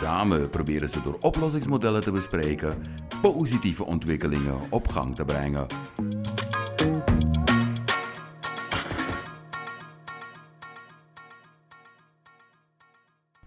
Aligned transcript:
Samen 0.00 0.50
proberen 0.50 0.88
ze 0.88 1.02
door 1.02 1.16
oplossingsmodellen 1.20 2.00
te 2.00 2.10
bespreken 2.10 2.82
positieve 3.22 3.84
ontwikkelingen 3.84 4.60
op 4.70 4.88
gang 4.88 5.14
te 5.14 5.24
brengen. 5.24 5.66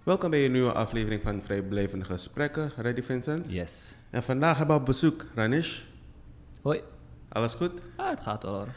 Welkom 0.03 0.29
bij 0.29 0.45
een 0.45 0.52
nieuwe 0.52 0.71
aflevering 0.71 1.21
van 1.21 1.41
Vrijblijvende 1.41 2.05
Gesprekken. 2.05 2.71
Ready 2.76 3.01
Vincent? 3.01 3.45
Yes. 3.48 3.85
En 4.09 4.23
vandaag 4.23 4.57
hebben 4.57 4.76
we 4.76 4.81
op 4.81 4.88
bezoek 4.88 5.26
Ranish. 5.35 5.81
Hoi. 6.62 6.81
Alles 7.29 7.54
goed? 7.54 7.71
Ah, 7.95 8.09
het 8.09 8.20
gaat 8.20 8.43
wel 8.43 8.54
hoor. 8.54 8.67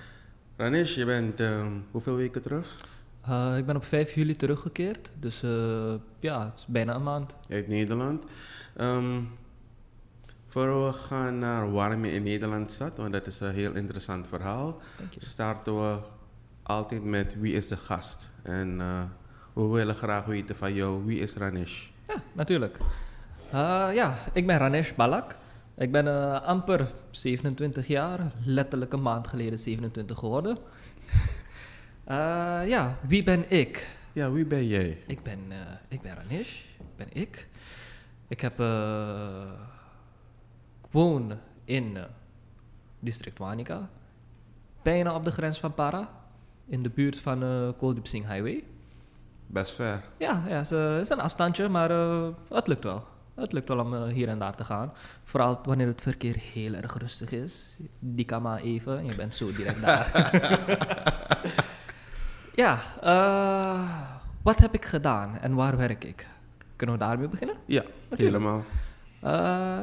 Ranish, 0.56 0.94
je 0.94 1.04
bent 1.04 1.40
ehm, 1.40 1.72
hoeveel 1.90 2.16
weken 2.16 2.42
terug? 2.42 2.76
Uh, 3.28 3.56
ik 3.56 3.66
ben 3.66 3.76
op 3.76 3.84
5 3.84 4.14
juli 4.14 4.36
teruggekeerd, 4.36 5.10
dus 5.20 5.42
uh, 5.42 5.94
ja, 6.20 6.44
het 6.44 6.58
is 6.58 6.66
bijna 6.66 6.94
een 6.94 7.02
maand. 7.02 7.36
Uit 7.48 7.68
Nederland. 7.68 8.24
Um, 8.80 9.28
voor 10.46 10.86
we 10.86 10.92
gaan 10.92 11.38
naar 11.38 11.72
waarom 11.72 12.04
je 12.04 12.12
in 12.12 12.22
Nederland 12.22 12.72
zat, 12.72 12.96
want 12.96 13.12
dat 13.12 13.26
is 13.26 13.40
een 13.40 13.54
heel 13.54 13.72
interessant 13.72 14.28
verhaal, 14.28 14.80
starten 15.18 15.74
we 15.76 15.98
altijd 16.62 17.04
met 17.04 17.40
wie 17.40 17.54
is 17.54 17.68
de 17.68 17.76
gast. 17.76 18.30
En 18.42 18.78
uh, 18.78 19.02
we 19.52 19.66
willen 19.66 19.94
graag 19.94 20.24
weten 20.24 20.56
van 20.56 20.74
jou, 20.74 21.04
wie 21.04 21.18
is 21.18 21.34
Ranesh? 21.34 21.86
Ja, 22.08 22.22
natuurlijk. 22.32 22.78
Ja, 23.92 24.14
ik 24.32 24.46
ben 24.46 24.58
Ranesh 24.58 24.92
Balak. 24.92 25.36
Ik 25.76 25.92
ben 25.92 26.42
amper 26.42 26.86
27 27.10 27.86
jaar, 27.86 28.32
letterlijk 28.44 28.92
een 28.92 29.02
maand 29.02 29.26
geleden 29.26 29.58
27 29.58 30.18
geworden. 30.18 30.58
Ja, 32.66 32.98
wie 33.06 33.22
ben 33.22 33.50
ik? 33.50 33.86
Ja, 34.12 34.30
wie 34.30 34.44
ben 34.44 34.66
jij? 34.66 35.02
Ik 35.06 35.22
ben, 35.22 35.40
ik 35.88 36.00
ben 36.00 36.14
Ranesh, 36.14 36.60
ik 36.78 36.96
ben 36.96 37.08
ik. 37.12 37.46
Ik 38.28 38.40
heb 38.40 38.58
woon 40.90 41.38
in 41.64 41.98
district 42.98 43.38
Wanica, 43.38 43.88
bijna 44.82 45.14
op 45.14 45.24
de 45.24 45.30
grens 45.30 45.58
van 45.58 45.74
Para, 45.74 46.08
in 46.66 46.82
de 46.82 46.90
buurt 46.90 47.18
van 47.18 47.42
uh, 47.42 47.68
Kooldiep 47.78 48.06
Singh 48.06 48.28
Highway. 48.28 48.64
Best 49.46 49.72
ver. 49.74 50.02
Ja, 50.18 50.42
ja 50.48 50.56
het 50.56 50.70
is 51.00 51.08
een 51.08 51.20
afstandje, 51.20 51.68
maar 51.68 51.90
uh, 51.90 52.28
het 52.48 52.66
lukt 52.66 52.84
wel. 52.84 53.04
Het 53.34 53.52
lukt 53.52 53.68
wel 53.68 53.78
om 53.78 53.94
uh, 53.94 54.06
hier 54.06 54.28
en 54.28 54.38
daar 54.38 54.56
te 54.56 54.64
gaan. 54.64 54.92
Vooral 55.24 55.60
wanneer 55.64 55.86
het 55.86 56.00
verkeer 56.00 56.36
heel 56.36 56.74
erg 56.74 56.98
rustig 56.98 57.30
is. 57.30 57.76
Die 57.98 58.24
kan 58.24 58.42
maar 58.42 58.60
even, 58.60 59.06
je 59.06 59.14
bent 59.14 59.34
zo 59.34 59.52
direct 59.52 59.80
daar. 59.80 60.10
ja, 62.56 62.78
wat 64.42 64.58
heb 64.58 64.74
ik 64.74 64.84
gedaan 64.84 65.38
en 65.38 65.54
waar 65.54 65.76
werk 65.76 66.04
ik? 66.04 66.26
Kunnen 66.76 66.98
we 66.98 67.04
daarmee 67.04 67.28
beginnen? 67.28 67.56
Ja, 67.66 67.82
helemaal. 68.16 68.64
Uh, 69.24 69.30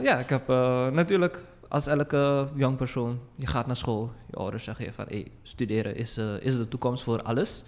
ja, 0.02 0.20
ik 0.20 0.30
heb 0.30 0.50
uh, 0.50 0.88
natuurlijk 0.88 1.40
als 1.68 1.88
elke 1.88 2.48
jong 2.56 2.78
persoon, 2.78 3.20
je 3.36 3.48
gaat 3.48 3.68
naar 3.68 3.76
school, 3.76 4.12
je 4.30 4.36
ouders 4.36 4.64
zeggen 4.64 4.86
je 4.86 4.94
van 4.94 5.06
hey, 5.08 5.28
studeren 5.44 5.96
is, 5.96 6.18
uh, 6.18 6.42
is 6.42 6.58
de 6.58 6.68
toekomst 6.68 7.04
voor 7.04 7.22
alles. 7.22 7.64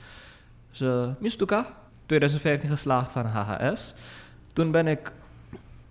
Dus 0.72 1.14
Mistuka, 1.20 1.66
2015 2.06 2.70
geslaagd 2.70 3.12
van 3.12 3.26
HHS. 3.26 3.96
Toen 4.54 4.72
ben 4.72 4.88
ik 4.88 5.12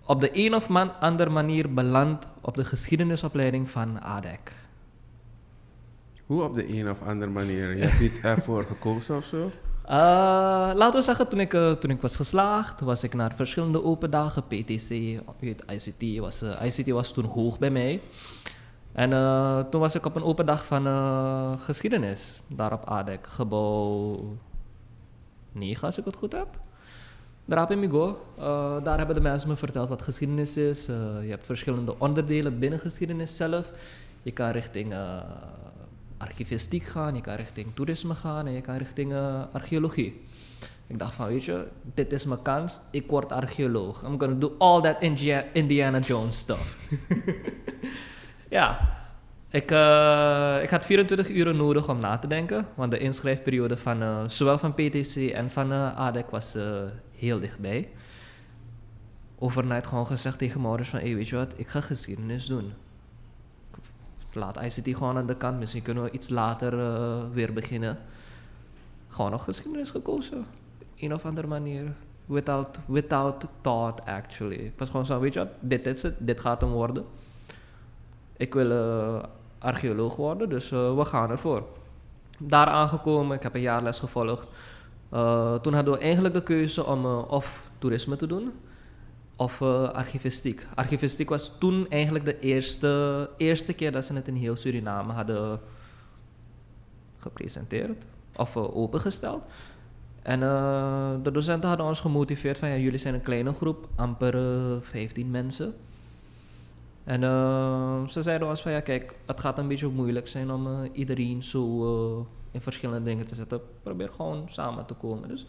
op 0.05 0.21
de 0.21 0.29
een 0.33 0.55
of 0.55 0.69
andere 0.99 1.29
manier 1.29 1.73
beland 1.73 2.29
op 2.41 2.55
de 2.55 2.65
geschiedenisopleiding 2.65 3.69
van 3.69 4.01
ADEC. 4.01 4.51
Hoe 6.25 6.43
op 6.43 6.53
de 6.53 6.77
een 6.77 6.89
of 6.89 7.01
andere 7.01 7.31
manier? 7.31 7.77
Je 7.77 7.83
hebt 7.83 7.99
niet 7.99 8.19
ervoor 8.23 8.63
gekozen 8.63 9.17
of 9.17 9.25
zo? 9.25 9.37
Uh, 9.85 9.91
laten 10.75 10.93
we 10.93 11.01
zeggen, 11.01 11.27
toen 11.27 11.39
ik, 11.39 11.53
uh, 11.53 11.71
toen 11.71 11.89
ik 11.89 12.01
was 12.01 12.15
geslaagd, 12.15 12.81
was 12.81 13.03
ik 13.03 13.13
naar 13.13 13.35
verschillende 13.35 13.83
open 13.83 14.11
dagen, 14.11 14.43
PTC, 14.43 14.89
weet, 15.39 15.63
ICT, 15.67 16.19
was, 16.19 16.43
uh, 16.43 16.65
ICT 16.65 16.89
was 16.89 17.13
toen 17.13 17.25
hoog 17.25 17.59
bij 17.59 17.69
mij. 17.69 18.01
En 18.91 19.09
toen 19.69 19.81
was 19.81 19.95
ik 19.95 20.05
op 20.05 20.15
een 20.15 20.23
open 20.23 20.45
dag 20.45 20.65
van 20.65 20.85
geschiedenis, 21.59 22.41
daar 22.47 22.73
op 22.73 22.85
ADEC, 22.85 23.27
gebouw 23.27 24.17
9 25.51 25.87
als 25.87 25.97
ik 25.97 26.05
het 26.05 26.15
goed 26.15 26.31
heb. 26.31 26.47
Daar 27.45 27.67
heb 27.67 27.77
Migo. 27.77 28.25
daar 28.83 28.97
hebben 28.97 29.15
de 29.15 29.21
mensen 29.21 29.49
me 29.49 29.55
verteld 29.55 29.89
wat 29.89 30.01
geschiedenis 30.01 30.57
is. 30.57 30.85
je 31.21 31.27
hebt 31.29 31.45
verschillende 31.45 31.99
onderdelen 31.99 32.59
binnen 32.59 32.79
geschiedenis 32.79 33.35
zelf. 33.35 33.71
Je 34.21 34.31
kan 34.31 34.49
richting 34.49 34.93
archivistiek 36.17 36.83
gaan, 36.83 37.15
je 37.15 37.21
kan 37.21 37.35
richting 37.35 37.67
toerisme 37.73 38.15
gaan 38.15 38.47
en 38.47 38.53
je 38.53 38.61
kan 38.61 38.77
richting 38.77 39.11
uh, 39.11 39.43
archeologie. 39.51 40.25
Ik 40.87 40.99
dacht 40.99 41.13
van, 41.13 41.27
weet 41.27 41.43
je, 41.43 41.67
dit 41.93 42.11
is 42.11 42.25
mijn 42.25 42.41
kans, 42.41 42.79
ik 42.91 43.09
word 43.09 43.31
archeoloog. 43.31 44.03
I'm 44.03 44.19
gonna 44.19 44.35
do 44.35 44.55
all 44.57 44.81
that 44.81 45.01
Indiana 45.53 45.99
Jones 45.99 46.37
stuff. 46.37 46.77
ja, 48.49 48.79
ik, 49.49 49.71
uh, 49.71 50.59
ik 50.61 50.69
had 50.69 50.85
24 50.85 51.29
uur 51.29 51.55
nodig 51.55 51.89
om 51.89 51.99
na 51.99 52.17
te 52.17 52.27
denken, 52.27 52.67
want 52.75 52.91
de 52.91 52.97
inschrijfperiode 52.97 53.77
van 53.77 54.01
uh, 54.01 54.23
zowel 54.27 54.57
van 54.57 54.73
PTC 54.73 55.15
en 55.15 55.51
van 55.51 55.71
ADEC 55.95 56.29
was 56.29 56.57
heel 57.11 57.39
dichtbij. 57.39 57.89
Overnight 59.39 59.87
gewoon 59.87 60.07
gezegd 60.07 60.37
tegen 60.37 60.61
mijn 60.61 60.85
van, 60.85 60.99
weet 60.99 61.27
je 61.27 61.35
wat, 61.35 61.53
ik 61.55 61.67
ga 61.67 61.81
geschiedenis 61.81 62.45
doen 62.45 62.73
laat 64.35 64.61
ICT 64.61 64.97
gewoon 64.97 65.17
aan 65.17 65.25
de 65.25 65.35
kant. 65.35 65.59
Misschien 65.59 65.81
kunnen 65.81 66.03
we 66.03 66.11
iets 66.11 66.29
later 66.29 66.73
uh, 66.73 67.17
weer 67.33 67.53
beginnen. 67.53 67.97
Gewoon 69.09 69.31
nog 69.31 69.43
geschiedenis 69.43 69.89
gekozen. 69.89 70.45
Een 70.95 71.13
of 71.13 71.25
andere 71.25 71.47
manier. 71.47 71.93
Without, 72.25 72.79
without 72.85 73.47
thought, 73.61 74.05
actually. 74.05 74.55
Ik 74.55 74.73
was 74.77 74.89
gewoon 74.89 75.05
zo, 75.05 75.19
weet 75.19 75.33
je 75.33 75.39
wat, 75.39 75.49
dit 75.59 75.87
is 75.87 76.01
het, 76.01 76.17
dit 76.19 76.39
gaat 76.39 76.61
hem 76.61 76.71
worden. 76.71 77.05
Ik 78.37 78.53
wil 78.53 78.71
uh, 78.71 79.23
archeoloog 79.59 80.15
worden, 80.15 80.49
dus 80.49 80.71
uh, 80.71 80.95
we 80.95 81.05
gaan 81.05 81.29
ervoor. 81.29 81.63
Daar 82.37 82.67
aangekomen, 82.67 83.35
ik 83.35 83.43
heb 83.43 83.55
een 83.55 83.61
jaar 83.61 83.83
les 83.83 83.99
gevolgd. 83.99 84.47
toen 85.61 85.73
hadden 85.73 85.93
we 85.93 85.97
eigenlijk 85.97 86.33
de 86.33 86.43
keuze 86.43 86.85
om 86.85 87.05
of 87.05 87.69
toerisme 87.79 88.15
te 88.15 88.27
doen 88.27 88.51
of 89.35 89.59
uh, 89.59 89.89
archivistiek. 89.89 90.67
Archivistiek 90.75 91.29
was 91.29 91.51
toen 91.57 91.89
eigenlijk 91.89 92.25
de 92.25 92.39
eerste, 92.39 93.29
eerste 93.37 93.73
keer 93.73 93.91
dat 93.91 94.05
ze 94.05 94.13
het 94.13 94.27
in 94.27 94.35
heel 94.35 94.55
Suriname 94.55 95.13
hadden 95.13 95.59
gepresenteerd 97.17 98.05
of 98.35 98.55
uh, 98.55 98.75
opengesteld. 98.77 99.45
En 100.21 100.41
uh, 100.41 101.11
de 101.23 101.31
docenten 101.31 101.69
hadden 101.69 101.87
ons 101.87 101.99
gemotiveerd 101.99 102.59
van 102.59 102.69
ja, 102.69 102.75
jullie 102.75 102.99
zijn 102.99 103.13
een 103.13 103.21
kleine 103.21 103.53
groep, 103.53 103.87
amper 103.95 104.33
15 104.81 105.31
mensen. 105.31 105.73
En 107.03 107.21
ze 108.09 108.21
zeiden 108.21 108.47
ons 108.47 108.61
van 108.61 108.71
ja, 108.71 108.79
kijk, 108.79 109.15
het 109.25 109.39
gaat 109.39 109.57
een 109.57 109.67
beetje 109.67 109.87
moeilijk 109.87 110.27
zijn 110.27 110.51
om 110.51 110.89
iedereen 110.91 111.43
zo 111.43 112.27
in 112.51 112.61
verschillende 112.61 113.03
dingen 113.03 113.25
te 113.25 113.35
zetten. 113.35 113.61
Probeer 113.83 114.09
gewoon 114.09 114.43
samen 114.49 114.85
te 114.85 114.93
komen. 114.93 115.29
Dus 115.29 115.45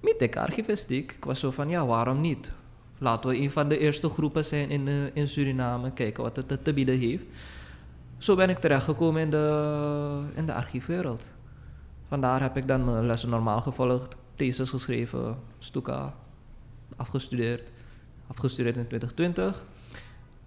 met 0.00 0.22
ik 0.22 0.36
archivistiek, 0.36 1.12
ik 1.12 1.24
was 1.24 1.40
zo 1.40 1.50
van 1.50 1.68
ja, 1.68 1.86
waarom 1.86 2.20
niet? 2.20 2.52
Laten 2.98 3.30
we 3.30 3.36
een 3.36 3.50
van 3.50 3.68
de 3.68 3.78
eerste 3.78 4.08
groepen 4.08 4.44
zijn 4.44 4.70
in, 4.70 4.86
uh, 4.86 5.04
in 5.12 5.28
Suriname, 5.28 5.92
kijken 5.92 6.22
wat 6.22 6.36
het 6.36 6.64
te 6.64 6.72
bieden 6.72 6.98
heeft. 6.98 7.26
Zo 8.18 8.36
ben 8.36 8.48
ik 8.48 8.58
terechtgekomen 8.58 9.22
in 9.22 9.30
de, 9.30 10.22
in 10.34 10.46
de 10.46 10.54
archiefwereld. 10.54 11.30
Vandaar 12.08 12.40
heb 12.40 12.56
ik 12.56 12.68
dan 12.68 12.84
mijn 12.84 13.06
lessen 13.06 13.28
normaal 13.28 13.60
gevolgd, 13.60 14.16
thesis 14.34 14.70
geschreven, 14.70 15.36
Stuka, 15.58 16.14
afgestudeerd. 16.96 17.70
Afgestudeerd 18.26 18.76
in 18.76 18.86
2020. 18.86 19.64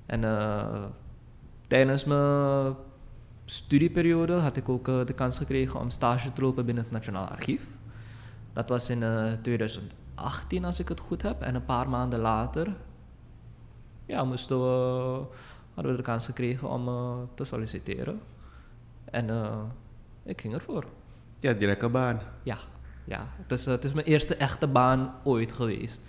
En 0.06 0.24
uh, 0.24 0.84
tijdens 1.68 2.06
mijn 2.06 2.76
studieperiode 3.46 4.34
had 4.34 4.58
ik 4.58 4.70
ook 4.70 4.88
uh, 4.88 5.06
de 5.06 5.14
kans 5.14 5.38
gekregen 5.38 5.80
om 5.80 5.90
stage 5.90 6.34
te 6.34 6.42
lopen 6.42 6.66
binnen 6.66 6.84
het 6.84 6.94
Nationaal 6.94 7.28
Archief. 7.28 7.62
Dat 8.54 8.70
was 8.70 8.90
in 8.90 9.04
2000. 9.42 10.01
18 10.22 10.66
als 10.66 10.80
ik 10.80 10.88
het 10.88 11.00
goed 11.00 11.22
heb. 11.22 11.42
En 11.42 11.56
een 11.56 11.66
paar 11.66 11.90
maanden 11.90 12.20
later 12.20 12.76
ja, 14.12 14.24
moesten 14.24 14.60
we, 14.60 15.24
hadden 15.74 15.92
we 15.92 15.98
de 15.98 16.04
kans 16.04 16.26
gekregen 16.26 16.70
om 16.70 16.88
uh, 16.88 17.14
te 17.36 17.44
solliciteren. 17.44 18.22
En 19.06 19.28
uh, 19.28 19.62
ik 20.24 20.42
ging 20.42 20.54
ervoor. 20.54 20.86
Ja, 21.40 21.54
directe 21.54 21.90
baan. 21.90 22.20
Ja, 22.44 22.58
ja. 23.04 23.28
Het, 23.42 23.52
is, 23.52 23.66
het 23.66 23.84
is 23.84 23.94
mijn 23.94 24.06
eerste 24.06 24.36
echte 24.36 24.68
baan 24.68 25.14
ooit 25.24 25.52
geweest. 25.52 26.02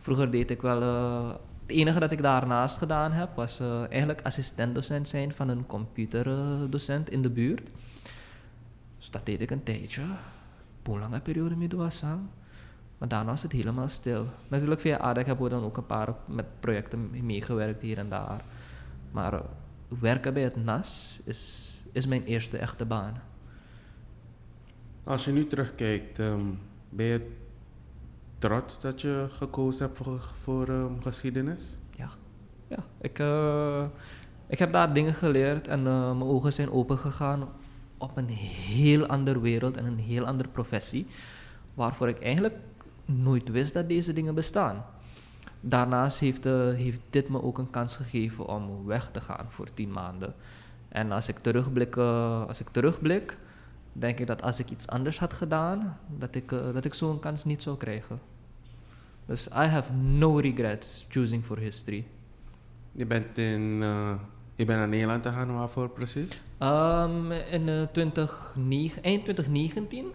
Vroeger 0.00 0.30
deed 0.30 0.50
ik 0.50 0.62
wel 0.62 0.82
het 0.82 1.76
enige 1.76 1.98
dat 1.98 2.10
ik 2.10 2.22
daarnaast 2.22 2.78
gedaan 2.78 3.12
heb, 3.12 3.34
was 3.34 3.60
eigenlijk 3.90 4.22
assistentdocent 4.22 5.08
zijn 5.08 5.34
van 5.34 5.48
een 5.48 5.66
computerdocent 5.66 7.10
in 7.10 7.22
de 7.22 7.30
buurt. 7.30 7.70
Dus 8.98 9.10
dat 9.10 9.26
deed 9.26 9.40
ik 9.40 9.50
een 9.50 9.62
tijdje. 9.62 10.02
Een 10.82 10.98
lange 10.98 11.20
periode 11.20 11.56
met 11.56 12.02
aan. 12.02 12.30
Maar 12.98 13.08
daarna 13.08 13.30
was 13.30 13.42
het 13.42 13.52
helemaal 13.52 13.88
stil. 13.88 14.26
Natuurlijk 14.48 14.80
via 14.80 14.96
ADEC 14.96 15.26
hebben 15.26 15.44
we 15.44 15.50
dan 15.50 15.64
ook 15.64 15.76
een 15.76 15.86
paar 15.86 16.14
met 16.24 16.60
projecten 16.60 17.10
meegewerkt 17.24 17.82
hier 17.82 17.98
en 17.98 18.08
daar. 18.08 18.44
Maar 19.10 19.34
uh, 19.34 19.40
werken 20.00 20.34
bij 20.34 20.42
het 20.42 20.64
NAS 20.64 21.20
is, 21.24 21.72
is 21.92 22.06
mijn 22.06 22.24
eerste 22.24 22.58
echte 22.58 22.84
baan. 22.84 23.22
Als 25.04 25.24
je 25.24 25.32
nu 25.32 25.46
terugkijkt, 25.46 26.18
um, 26.18 26.58
ben 26.88 27.06
je 27.06 27.30
trots 28.38 28.80
dat 28.80 29.00
je 29.00 29.26
gekozen 29.30 29.86
hebt 29.86 29.96
voor, 29.96 30.20
voor 30.34 30.68
um, 30.68 31.02
geschiedenis? 31.02 31.76
Ja, 31.96 32.10
ja. 32.66 32.84
Ik, 33.00 33.18
uh, 33.18 33.86
ik 34.46 34.58
heb 34.58 34.72
daar 34.72 34.92
dingen 34.92 35.14
geleerd 35.14 35.68
en 35.68 35.78
uh, 35.78 35.84
mijn 35.84 36.22
ogen 36.22 36.52
zijn 36.52 36.70
open 36.70 36.98
gegaan 36.98 37.48
op 37.98 38.16
een 38.16 38.28
heel 38.28 39.06
andere 39.06 39.40
wereld 39.40 39.76
en 39.76 39.84
een 39.84 39.98
heel 39.98 40.26
andere 40.26 40.48
professie, 40.48 41.06
waarvoor 41.74 42.08
ik 42.08 42.22
eigenlijk 42.22 42.54
nooit 43.08 43.48
wist 43.48 43.74
dat 43.74 43.88
deze 43.88 44.12
dingen 44.12 44.34
bestaan. 44.34 44.84
Daarnaast 45.60 46.18
heeft, 46.18 46.46
uh, 46.46 46.74
heeft 46.74 47.00
dit 47.10 47.28
me 47.28 47.42
ook 47.42 47.58
een 47.58 47.70
kans 47.70 47.96
gegeven 47.96 48.46
om 48.46 48.86
weg 48.86 49.10
te 49.12 49.20
gaan 49.20 49.46
voor 49.48 49.74
tien 49.74 49.92
maanden. 49.92 50.34
En 50.88 51.12
als 51.12 51.28
ik 51.28 51.38
terugblik, 51.38 51.96
als 51.96 52.60
ik 52.60 52.68
terugblik 52.68 53.38
denk 53.98 54.18
ik 54.18 54.26
dat 54.26 54.42
als 54.42 54.58
ik 54.58 54.70
iets 54.70 54.86
anders 54.86 55.18
had 55.18 55.32
gedaan, 55.32 55.98
dat 56.16 56.34
ik, 56.34 56.50
uh, 56.50 56.72
dat 56.72 56.84
ik 56.84 56.94
zo'n 56.94 57.20
kans 57.20 57.44
niet 57.44 57.62
zou 57.62 57.76
krijgen. 57.76 58.20
Dus 59.26 59.46
I 59.46 59.66
have 59.66 59.92
no 59.92 60.36
regrets 60.36 61.06
choosing 61.08 61.44
for 61.44 61.58
history. 61.58 62.04
Je 62.92 63.06
bent, 63.06 63.38
in, 63.38 63.60
uh, 63.60 64.14
je 64.56 64.64
bent 64.64 64.78
naar 64.78 64.88
Nederland 64.88 65.26
gegaan, 65.26 65.54
waarvoor 65.54 65.88
precies? 65.88 66.42
Um, 66.62 67.32
in 67.32 67.68
uh, 67.68 67.82
20, 67.82 68.54
eind 69.02 69.24
2019 69.24 70.06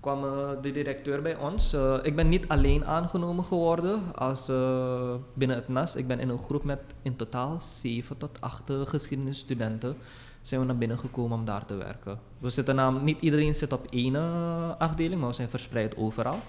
kwam 0.00 0.24
uh, 0.24 0.48
de 0.62 0.70
directeur 0.70 1.22
bij 1.22 1.36
ons. 1.36 1.74
Uh, 1.74 1.98
ik 2.02 2.16
ben 2.16 2.28
niet 2.28 2.48
alleen 2.48 2.84
aangenomen 2.84 3.44
geworden 3.44 4.14
als 4.14 4.48
uh, 4.48 5.14
binnen 5.34 5.56
het 5.56 5.68
NAS. 5.68 5.96
Ik 5.96 6.06
ben 6.06 6.20
in 6.20 6.28
een 6.28 6.38
groep 6.38 6.64
met 6.64 6.80
in 7.02 7.16
totaal 7.16 7.60
7 7.60 8.16
tot 8.16 8.40
8 8.40 8.62
geschiedenisstudenten 8.84 9.96
zijn 10.42 10.60
we 10.60 10.66
naar 10.66 10.76
binnen 10.76 10.98
gekomen 10.98 11.38
om 11.38 11.44
daar 11.44 11.64
te 11.64 11.74
werken. 11.74 12.18
We 12.38 12.50
zitten 12.50 12.74
namelijk, 12.74 13.04
niet 13.04 13.20
iedereen 13.20 13.54
zit 13.54 13.72
op 13.72 13.86
één 13.90 14.16
afdeling, 14.78 15.20
maar 15.20 15.28
we 15.28 15.34
zijn 15.34 15.48
verspreid 15.48 15.96
overal. 15.96 16.40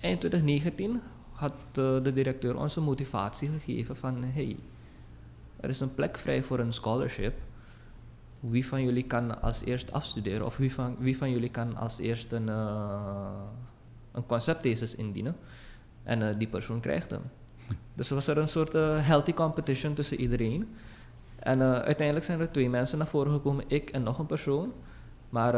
Eind 0.00 0.20
2019 0.20 1.00
had 1.32 1.52
de 1.72 2.12
directeur 2.14 2.56
onze 2.56 2.80
motivatie 2.80 3.48
gegeven 3.48 3.96
van 3.96 4.24
hey, 4.24 4.56
er 5.60 5.68
is 5.68 5.80
een 5.80 5.94
plek 5.94 6.18
vrij 6.18 6.42
voor 6.42 6.58
een 6.58 6.72
scholarship. 6.72 7.34
Wie 8.42 8.66
van 8.66 8.82
jullie 8.82 9.02
kan 9.02 9.42
als 9.42 9.64
eerst 9.64 9.92
afstuderen 9.92 10.46
of 10.46 10.56
wie 10.56 10.74
van, 10.74 10.96
wie 10.98 11.16
van 11.16 11.30
jullie 11.30 11.50
kan 11.50 11.76
als 11.76 11.98
eerst 11.98 12.32
een, 12.32 12.48
uh, 12.48 13.30
een 14.12 14.26
conceptthesis 14.26 14.94
indienen 14.94 15.36
en 16.02 16.20
uh, 16.20 16.28
die 16.38 16.48
persoon 16.48 16.80
krijgt 16.80 17.10
hem. 17.10 17.20
Dus 17.94 18.10
was 18.10 18.26
er 18.26 18.38
een 18.38 18.48
soort 18.48 18.74
uh, 18.74 19.06
healthy 19.06 19.32
competition 19.32 19.94
tussen 19.94 20.20
iedereen. 20.20 20.74
En 21.38 21.62
uiteindelijk 21.62 22.26
zijn 22.26 22.40
er 22.40 22.50
twee 22.50 22.70
mensen 22.70 22.98
naar 22.98 23.06
voren 23.06 23.32
gekomen, 23.32 23.64
ik 23.68 23.90
en 23.90 24.02
nog 24.02 24.18
een 24.18 24.26
persoon. 24.26 24.72
Maar 25.28 25.54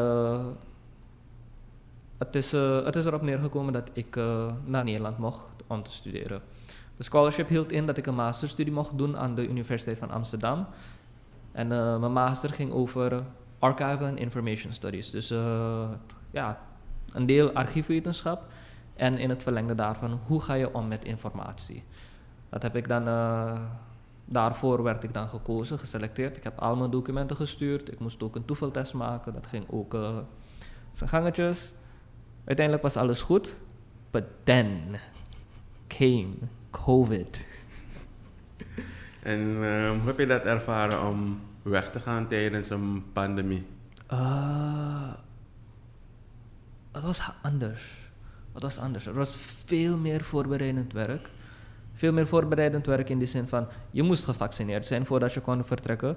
het, 2.18 2.34
is, 2.34 2.52
het 2.52 2.96
is 2.96 3.04
erop 3.04 3.22
neergekomen 3.22 3.72
dat 3.72 3.90
ik 3.92 4.16
naar 4.64 4.84
Nederland 4.84 5.18
mocht 5.18 5.42
om 5.66 5.82
te 5.82 5.90
studeren. 5.90 6.42
De 6.96 7.02
scholarship 7.02 7.48
hield 7.48 7.72
in 7.72 7.86
dat 7.86 7.96
ik 7.96 8.06
een 8.06 8.14
masterstudie 8.14 8.72
mocht 8.72 8.98
doen 8.98 9.16
aan 9.16 9.34
de 9.34 9.48
Universiteit 9.48 9.98
van 9.98 10.10
Amsterdam. 10.10 10.66
En 11.54 11.68
mijn 12.00 12.12
master 12.12 12.50
ging 12.50 12.72
over 12.72 13.22
Archival 13.58 14.06
and 14.06 14.18
Information 14.18 14.72
Studies. 14.72 15.10
Dus 15.10 15.28
ja, 16.30 16.60
een 17.12 17.26
deel 17.26 17.52
archiefwetenschap 17.52 18.44
en 18.94 19.18
in 19.18 19.30
het 19.30 19.42
verlengde 19.42 19.74
daarvan, 19.74 20.20
hoe 20.26 20.40
ga 20.40 20.54
je 20.54 20.74
om 20.74 20.88
met 20.88 21.04
informatie? 21.04 21.82
Dat 22.48 22.62
heb 22.62 22.76
ik 22.76 22.88
dan 22.88 23.04
daarvoor 24.24 24.82
werd 24.82 25.04
ik 25.04 25.14
dan 25.14 25.28
gekozen, 25.28 25.78
geselecteerd. 25.78 26.36
Ik 26.36 26.42
heb 26.42 26.58
al 26.58 26.76
mijn 26.76 26.90
documenten 26.90 27.36
gestuurd. 27.36 27.92
Ik 27.92 27.98
moest 27.98 28.22
ook 28.22 28.36
een 28.36 28.44
toevaltest 28.44 28.94
maken. 28.94 29.32
Dat 29.32 29.46
ging 29.46 29.64
ook 29.70 29.96
zijn 30.92 31.10
gangetjes. 31.10 31.72
Uiteindelijk 32.44 32.84
was 32.84 32.96
alles 32.96 33.22
goed. 33.22 33.56
But 34.10 34.24
then 34.44 34.96
came 35.86 36.34
COVID. 36.70 37.46
En 39.24 39.40
uh, 39.40 39.90
hoe 39.90 40.06
heb 40.06 40.18
je 40.18 40.26
dat 40.26 40.42
ervaren 40.42 41.06
om 41.06 41.40
weg 41.62 41.90
te 41.90 42.00
gaan 42.00 42.28
tijdens 42.28 42.70
een 42.70 43.04
pandemie? 43.12 43.66
Uh, 44.12 45.12
het 46.92 47.02
was 47.02 47.20
anders. 47.42 47.82
Het 48.52 48.62
was 48.62 48.78
anders. 48.78 49.06
Er 49.06 49.14
was 49.14 49.36
veel 49.64 49.98
meer 49.98 50.24
voorbereidend 50.24 50.92
werk 50.92 51.30
veel 51.94 52.12
meer 52.12 52.26
voorbereidend 52.26 52.86
werk 52.86 53.08
in 53.08 53.18
de 53.18 53.26
zin 53.26 53.48
van 53.48 53.66
je 53.90 54.02
moest 54.02 54.24
gevaccineerd 54.24 54.86
zijn 54.86 55.06
voordat 55.06 55.32
je 55.32 55.40
kon 55.40 55.64
vertrekken. 55.64 56.16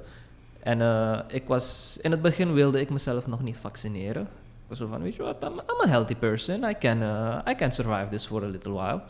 En 0.59 0.79
uh, 0.79 1.19
ik 1.27 1.43
was, 1.47 1.97
in 2.01 2.11
het 2.11 2.21
begin 2.21 2.53
wilde 2.53 2.79
ik 2.79 2.89
mezelf 2.89 3.27
nog 3.27 3.43
niet 3.43 3.57
vaccineren. 3.57 4.21
Ik 4.21 4.67
was 4.67 4.77
zo 4.77 4.87
van, 4.87 5.01
weet 5.01 5.15
je 5.15 5.23
wat, 5.23 5.43
I'm, 5.43 5.59
a 5.85 5.87
healthy 5.87 6.15
person. 6.15 6.69
I 6.69 6.77
can, 6.79 7.01
uh, 7.01 7.39
I 7.49 7.55
can 7.55 7.71
survive 7.71 8.07
this 8.09 8.25
for 8.25 8.43
a 8.43 8.47
little 8.47 8.71
while. 8.71 9.01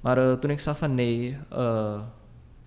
Maar 0.00 0.18
uh, 0.18 0.32
toen 0.32 0.50
ik 0.50 0.60
zag 0.60 0.78
van 0.78 0.94
nee, 0.94 1.38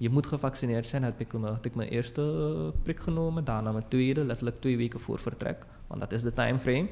je 0.01 0.09
moet 0.09 0.27
gevaccineerd 0.27 0.88
zijn, 0.88 1.03
heb 1.03 1.19
ik, 1.19 1.27
had 1.42 1.65
ik 1.65 1.75
mijn 1.75 1.89
eerste 1.89 2.74
prik 2.83 3.00
genomen. 3.00 3.44
Daarna 3.44 3.71
mijn 3.71 3.88
tweede, 3.88 4.25
letterlijk 4.25 4.57
twee 4.57 4.77
weken 4.77 5.00
voor 5.00 5.19
vertrek. 5.19 5.65
Want 5.88 6.01
dat 6.01 6.12
is 6.12 6.21
de 6.21 6.33
timeframe. 6.33 6.88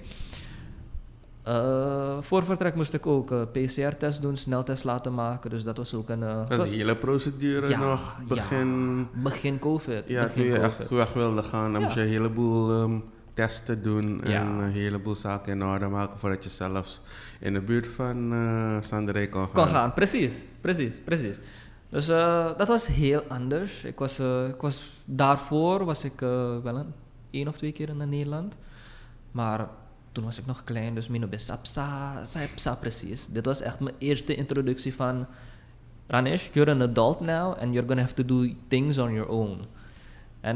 Uh, 1.47 2.17
voor 2.21 2.43
vertrek 2.43 2.75
moest 2.75 2.93
ik 2.93 3.05
ook 3.05 3.31
uh, 3.31 3.41
PCR-test 3.51 4.21
doen, 4.21 4.37
sneltest 4.37 4.83
laten 4.83 5.13
maken. 5.13 5.49
Dus 5.49 5.63
dat 5.63 5.77
was 5.77 5.93
ook 5.93 6.09
een. 6.09 6.21
Uh, 6.21 6.49
dat 6.49 6.65
is 6.65 6.71
een 6.71 6.77
hele 6.77 6.95
procedure 6.95 7.67
ja, 7.67 7.79
nog. 7.79 8.17
Begin, 8.27 8.97
ja, 8.97 9.21
begin 9.21 9.59
COVID. 9.59 10.03
Ja, 10.07 10.21
begin 10.21 10.35
toen 10.35 10.43
je 10.43 10.59
COVID. 10.59 10.79
echt 10.79 10.89
weg 10.89 11.13
wilde 11.13 11.43
gaan, 11.43 11.71
dan 11.71 11.79
ja. 11.79 11.85
moest 11.85 11.95
je 11.95 12.01
een 12.01 12.07
heleboel 12.07 12.81
um, 12.81 13.03
testen 13.33 13.83
doen 13.83 14.23
en 14.23 14.47
een 14.47 14.71
heleboel 14.71 15.15
zaken 15.15 15.51
in 15.51 15.63
orde 15.63 15.87
maken 15.87 16.19
voordat 16.19 16.43
je 16.43 16.49
zelfs 16.49 17.01
in 17.39 17.53
de 17.53 17.61
buurt 17.61 17.87
van 17.87 18.33
uh, 18.33 18.77
Sanderij 18.81 19.27
kon 19.27 19.43
gaan. 19.43 19.53
Kon 19.53 19.67
gaan, 19.67 19.93
precies, 19.93 20.47
precies, 20.61 20.99
precies. 21.05 21.39
Dus 21.89 22.05
dat 22.57 22.67
was 22.67 22.87
heel 22.87 23.23
anders. 23.27 23.83
Ik 23.83 23.99
was, 23.99 24.19
ik 24.49 24.61
was, 24.61 24.89
daarvoor 25.05 25.85
was 25.85 26.03
ik 26.03 26.19
wel 26.19 26.75
een 26.75 26.93
één 27.29 27.47
of 27.47 27.57
twee 27.57 27.71
keer 27.71 27.89
in 27.89 28.09
Nederland. 28.09 28.57
Maar 29.31 29.69
toen 30.11 30.23
was 30.23 30.37
ik 30.37 30.45
nog 30.45 30.63
klein, 30.63 30.95
dus 30.95 31.07
Mino 31.07 31.27
Besapsa, 31.27 32.25
Saipsa 32.25 32.75
precies. 32.75 33.27
Dit 33.27 33.45
was 33.45 33.61
echt 33.61 33.79
mijn 33.79 33.95
eerste 33.97 34.35
introductie 34.35 34.95
van... 34.95 35.25
Ranesh, 36.11 36.49
you're 36.53 36.71
an 36.71 36.81
adult 36.81 37.19
now 37.19 37.53
and 37.59 37.73
you're 37.73 37.87
gonna 37.87 38.01
have 38.01 38.13
to 38.13 38.25
do 38.25 38.53
things 38.67 38.97
on 38.97 39.13
your 39.13 39.29
own. 39.29 39.59
En 40.41 40.55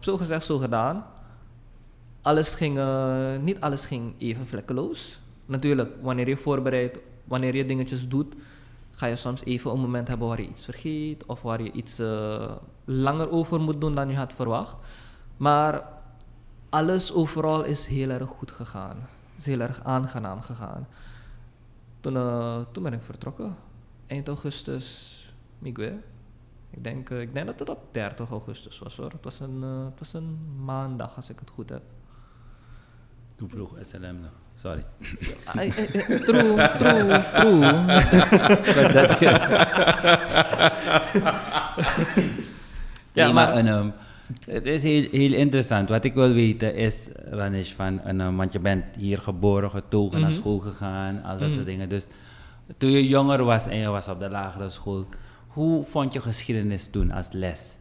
zo 0.00 0.16
gezegd, 0.16 0.44
zo 0.44 0.58
gedaan. 0.58 1.06
Alles 2.22 2.54
ging, 2.54 2.80
niet 3.40 3.60
alles 3.60 3.84
ging 3.84 4.14
even 4.18 4.46
vlekkeloos. 4.46 5.20
Natuurlijk, 5.46 5.90
wanneer 6.00 6.28
je 6.28 6.36
voorbereidt, 6.36 6.98
wanneer 7.24 7.54
je 7.54 7.64
dingetjes 7.64 8.08
doet, 8.08 8.34
ga 8.92 9.06
je 9.06 9.16
soms 9.16 9.44
even 9.44 9.70
een 9.70 9.80
moment 9.80 10.08
hebben 10.08 10.28
waar 10.28 10.40
je 10.40 10.48
iets 10.48 10.64
vergeet 10.64 11.26
of 11.26 11.42
waar 11.42 11.62
je 11.62 11.72
iets 11.72 12.00
uh, 12.00 12.52
langer 12.84 13.30
over 13.30 13.60
moet 13.60 13.80
doen 13.80 13.94
dan 13.94 14.08
je 14.08 14.16
had 14.16 14.32
verwacht. 14.32 14.76
Maar 15.36 15.88
alles 16.68 17.12
overal 17.12 17.64
is 17.64 17.86
heel 17.86 18.10
erg 18.10 18.28
goed 18.28 18.50
gegaan. 18.50 19.08
Is 19.36 19.46
heel 19.46 19.60
erg 19.60 19.84
aangenaam 19.84 20.40
gegaan. 20.40 20.86
Toen, 22.00 22.14
uh, 22.14 22.60
toen 22.72 22.82
ben 22.82 22.92
ik 22.92 23.02
vertrokken. 23.02 23.56
Eind 24.06 24.28
augustus, 24.28 25.16
Miguel. 25.58 25.98
Ik 26.70 26.84
denk, 26.84 27.10
uh, 27.10 27.20
ik 27.20 27.34
denk 27.34 27.46
dat 27.46 27.58
het 27.58 27.68
op 27.68 27.88
30 27.90 28.30
augustus 28.30 28.78
was 28.78 28.96
hoor. 28.96 29.10
Het 29.10 29.24
was 29.24 29.40
een, 29.40 29.62
het 29.62 29.98
was 29.98 30.12
een 30.12 30.38
maandag 30.64 31.16
als 31.16 31.30
ik 31.30 31.38
het 31.38 31.50
goed 31.50 31.68
heb. 31.68 31.82
Toen 33.36 33.48
vroeg 33.48 33.76
SLM 33.80 34.20
nog. 34.20 34.41
Sorry. 34.56 34.82
true, 36.24 36.56
true, 36.78 37.22
true. 37.34 37.60
ja, 43.20 43.32
maar... 43.32 43.52
En, 43.52 43.66
um, 43.66 43.92
het 44.44 44.66
is 44.66 44.82
heel, 44.82 45.08
heel 45.10 45.32
interessant. 45.32 45.88
Wat 45.88 46.04
ik 46.04 46.14
wil 46.14 46.32
weten 46.32 46.74
is, 46.74 47.08
Ranish, 47.30 47.72
van, 47.72 48.20
uh, 48.20 48.36
want 48.36 48.52
je 48.52 48.58
bent 48.58 48.84
hier 48.96 49.18
geboren, 49.18 49.70
getogen, 49.70 50.20
naar 50.20 50.30
mhm. 50.30 50.38
school 50.38 50.58
gegaan, 50.58 51.22
al 51.22 51.38
dat 51.38 51.48
soort 51.48 51.60
mhm. 51.60 51.64
dingen. 51.70 51.88
Dus 51.88 52.06
toen 52.78 52.90
je 52.90 53.08
jonger 53.08 53.44
was 53.44 53.66
en 53.66 53.76
je 53.76 53.88
was 53.88 54.08
op 54.08 54.20
de 54.20 54.28
lagere 54.28 54.68
school, 54.68 55.06
hoe 55.46 55.84
vond 55.84 56.12
je 56.12 56.20
geschiedenis 56.20 56.88
toen 56.90 57.10
als 57.10 57.28
les? 57.30 57.76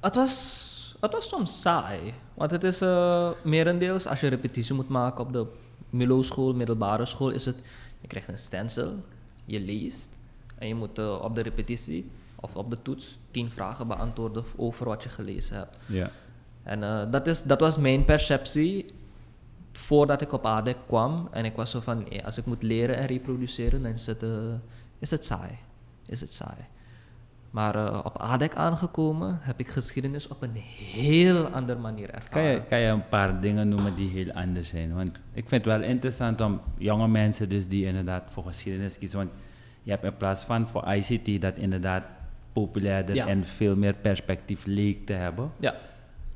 Het 0.00 0.14
was, 0.14 0.61
het 1.02 1.12
was 1.12 1.28
soms 1.28 1.60
saai. 1.60 2.14
Want 2.34 2.50
het 2.50 2.64
is 2.64 2.82
uh, 2.82 3.30
merendeels, 3.44 4.06
als 4.06 4.20
je 4.20 4.28
repetitie 4.28 4.74
moet 4.74 4.88
maken 4.88 5.24
op 5.24 5.32
de 5.32 5.46
Milo-school, 5.90 6.54
middelbare 6.54 7.06
school, 7.06 7.30
is 7.30 7.44
het, 7.44 7.56
je 8.00 8.06
krijgt 8.06 8.28
een 8.28 8.38
stencil, 8.38 8.92
je 9.44 9.60
leest 9.60 10.18
En 10.58 10.68
je 10.68 10.74
moet 10.74 10.98
uh, 10.98 11.22
op 11.22 11.34
de 11.34 11.42
repetitie 11.42 12.10
of 12.36 12.56
op 12.56 12.70
de 12.70 12.82
toets 12.82 13.18
tien 13.30 13.50
vragen 13.50 13.86
beantwoorden 13.86 14.44
over 14.56 14.86
wat 14.86 15.02
je 15.02 15.08
gelezen 15.08 15.56
hebt. 15.56 15.76
Ja. 15.86 16.10
En 16.62 16.82
uh, 16.82 17.10
dat, 17.10 17.26
is, 17.26 17.42
dat 17.42 17.60
was 17.60 17.76
mijn 17.76 18.04
perceptie 18.04 18.86
voordat 19.72 20.20
ik 20.20 20.32
op 20.32 20.46
ADEC 20.46 20.76
kwam. 20.86 21.28
En 21.30 21.44
ik 21.44 21.56
was 21.56 21.70
zo 21.70 21.80
van, 21.80 22.06
nee, 22.08 22.24
als 22.24 22.38
ik 22.38 22.46
moet 22.46 22.62
leren 22.62 22.96
en 22.96 23.06
reproduceren, 23.06 23.82
dan 23.82 23.92
is 23.92 24.06
het, 24.06 24.24
is 24.98 25.10
het 25.10 25.24
saai. 25.24 25.58
Is 26.06 26.20
het 26.20 26.32
saai. 26.32 26.66
Maar 27.52 27.76
uh, 27.76 28.00
op 28.04 28.16
ADEC 28.16 28.54
aangekomen 28.56 29.38
heb 29.42 29.60
ik 29.60 29.68
geschiedenis 29.68 30.28
op 30.28 30.42
een 30.42 30.56
heel 30.56 31.46
andere 31.46 31.78
manier 31.78 32.10
ervaren. 32.10 32.30
Kan 32.30 32.42
je, 32.42 32.62
kan 32.64 32.78
je 32.78 32.86
een 32.86 33.08
paar 33.08 33.40
dingen 33.40 33.68
noemen 33.68 33.94
die 33.94 34.10
heel 34.10 34.32
anders 34.32 34.68
zijn? 34.68 34.94
Want 34.94 35.10
ik 35.32 35.48
vind 35.48 35.64
het 35.64 35.74
wel 35.78 35.82
interessant 35.88 36.40
om 36.40 36.60
jonge 36.78 37.08
mensen 37.08 37.48
dus 37.48 37.68
die 37.68 37.86
inderdaad 37.86 38.22
voor 38.26 38.44
geschiedenis 38.44 38.98
kiezen. 38.98 39.18
Want 39.18 39.30
je 39.82 39.90
hebt 39.90 40.04
in 40.04 40.16
plaats 40.16 40.44
van 40.44 40.68
voor 40.68 40.92
ICT 40.92 41.40
dat 41.40 41.56
inderdaad 41.56 42.04
populairder 42.52 43.14
ja. 43.14 43.26
en 43.26 43.44
veel 43.44 43.76
meer 43.76 43.94
perspectief 43.94 44.66
leek 44.66 45.06
te 45.06 45.12
hebben. 45.12 45.52
Ja. 45.58 45.74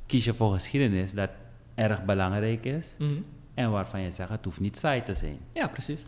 Kies 0.07 0.25
je 0.25 0.35
voor 0.35 0.53
geschiedenis 0.53 1.13
dat 1.13 1.31
erg 1.75 2.05
belangrijk 2.05 2.65
is. 2.65 2.95
Mm 2.99 3.09
-hmm. 3.09 3.25
En 3.55 3.71
waarvan 3.71 4.01
je 4.01 4.11
zegt 4.11 4.31
het 4.31 4.45
hoeft 4.45 4.61
niet 4.61 4.79
saai 4.79 5.03
te 5.03 5.15
zijn. 5.15 5.39
Ja, 5.53 5.69
precies. 5.69 6.07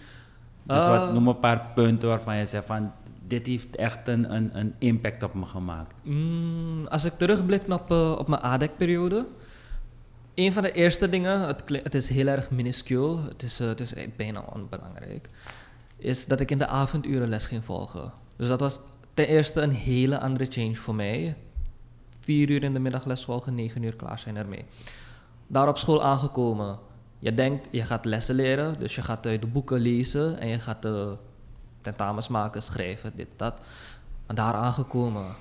Dus 0.62 0.86
wat, 0.86 1.12
noem 1.12 1.28
een 1.28 1.38
paar 1.38 1.66
punten 1.74 2.08
waarvan 2.08 2.36
je 2.36 2.44
zegt 2.44 2.66
van 2.66 2.92
dit 3.28 3.46
heeft 3.46 3.76
echt 3.76 4.08
een, 4.08 4.34
een, 4.34 4.58
een 4.58 4.74
impact 4.78 5.22
op 5.22 5.34
me 5.34 5.46
gemaakt. 5.46 5.94
Mm, 6.02 6.86
als 6.86 7.04
ik 7.04 7.12
terugblik 7.12 7.62
op, 7.68 7.90
uh, 7.90 8.16
op 8.18 8.28
mijn 8.28 8.40
ADEC-periode. 8.40 9.26
Een 10.34 10.52
van 10.52 10.62
de 10.62 10.72
eerste 10.72 11.08
dingen, 11.08 11.40
het, 11.40 11.62
het 11.82 11.94
is 11.94 12.08
heel 12.08 12.26
erg 12.26 12.50
minuscuul, 12.50 13.24
het 13.24 13.42
is, 13.42 13.60
uh, 13.60 13.68
het 13.68 13.80
is 13.80 13.94
bijna 14.16 14.44
onbelangrijk, 14.54 15.28
is 15.96 16.26
dat 16.26 16.40
ik 16.40 16.50
in 16.50 16.58
de 16.58 16.66
avonduren 16.66 17.28
les 17.28 17.46
ging 17.46 17.64
volgen. 17.64 18.12
Dus 18.36 18.48
dat 18.48 18.60
was 18.60 18.80
ten 19.14 19.28
eerste 19.28 19.60
een 19.60 19.72
hele 19.72 20.18
andere 20.18 20.46
change 20.46 20.74
voor 20.74 20.94
mij. 20.94 21.36
Vier 22.20 22.50
uur 22.50 22.62
in 22.62 22.72
de 22.72 22.78
middag 22.78 23.04
les 23.04 23.24
volgen, 23.24 23.54
negen 23.54 23.82
uur 23.82 23.96
klaar 23.96 24.18
zijn 24.18 24.36
ermee. 24.36 24.64
Daar 25.46 25.68
op 25.68 25.78
school 25.78 26.02
aangekomen. 26.02 26.78
Je 27.18 27.34
denkt, 27.34 27.68
je 27.70 27.84
gaat 27.84 28.04
lessen 28.04 28.34
leren, 28.34 28.78
dus 28.78 28.94
je 28.94 29.02
gaat 29.02 29.22
de 29.22 29.38
boeken 29.52 29.80
lezen 29.80 30.38
en 30.38 30.48
je 30.48 30.58
gaat 30.58 30.82
de 30.82 31.16
tentamens 31.80 32.28
maken, 32.28 32.62
schrijven, 32.62 33.12
dit, 33.14 33.28
dat. 33.36 33.60
Maar 34.26 34.36
daar 34.36 34.54
aangekomen 34.54 35.34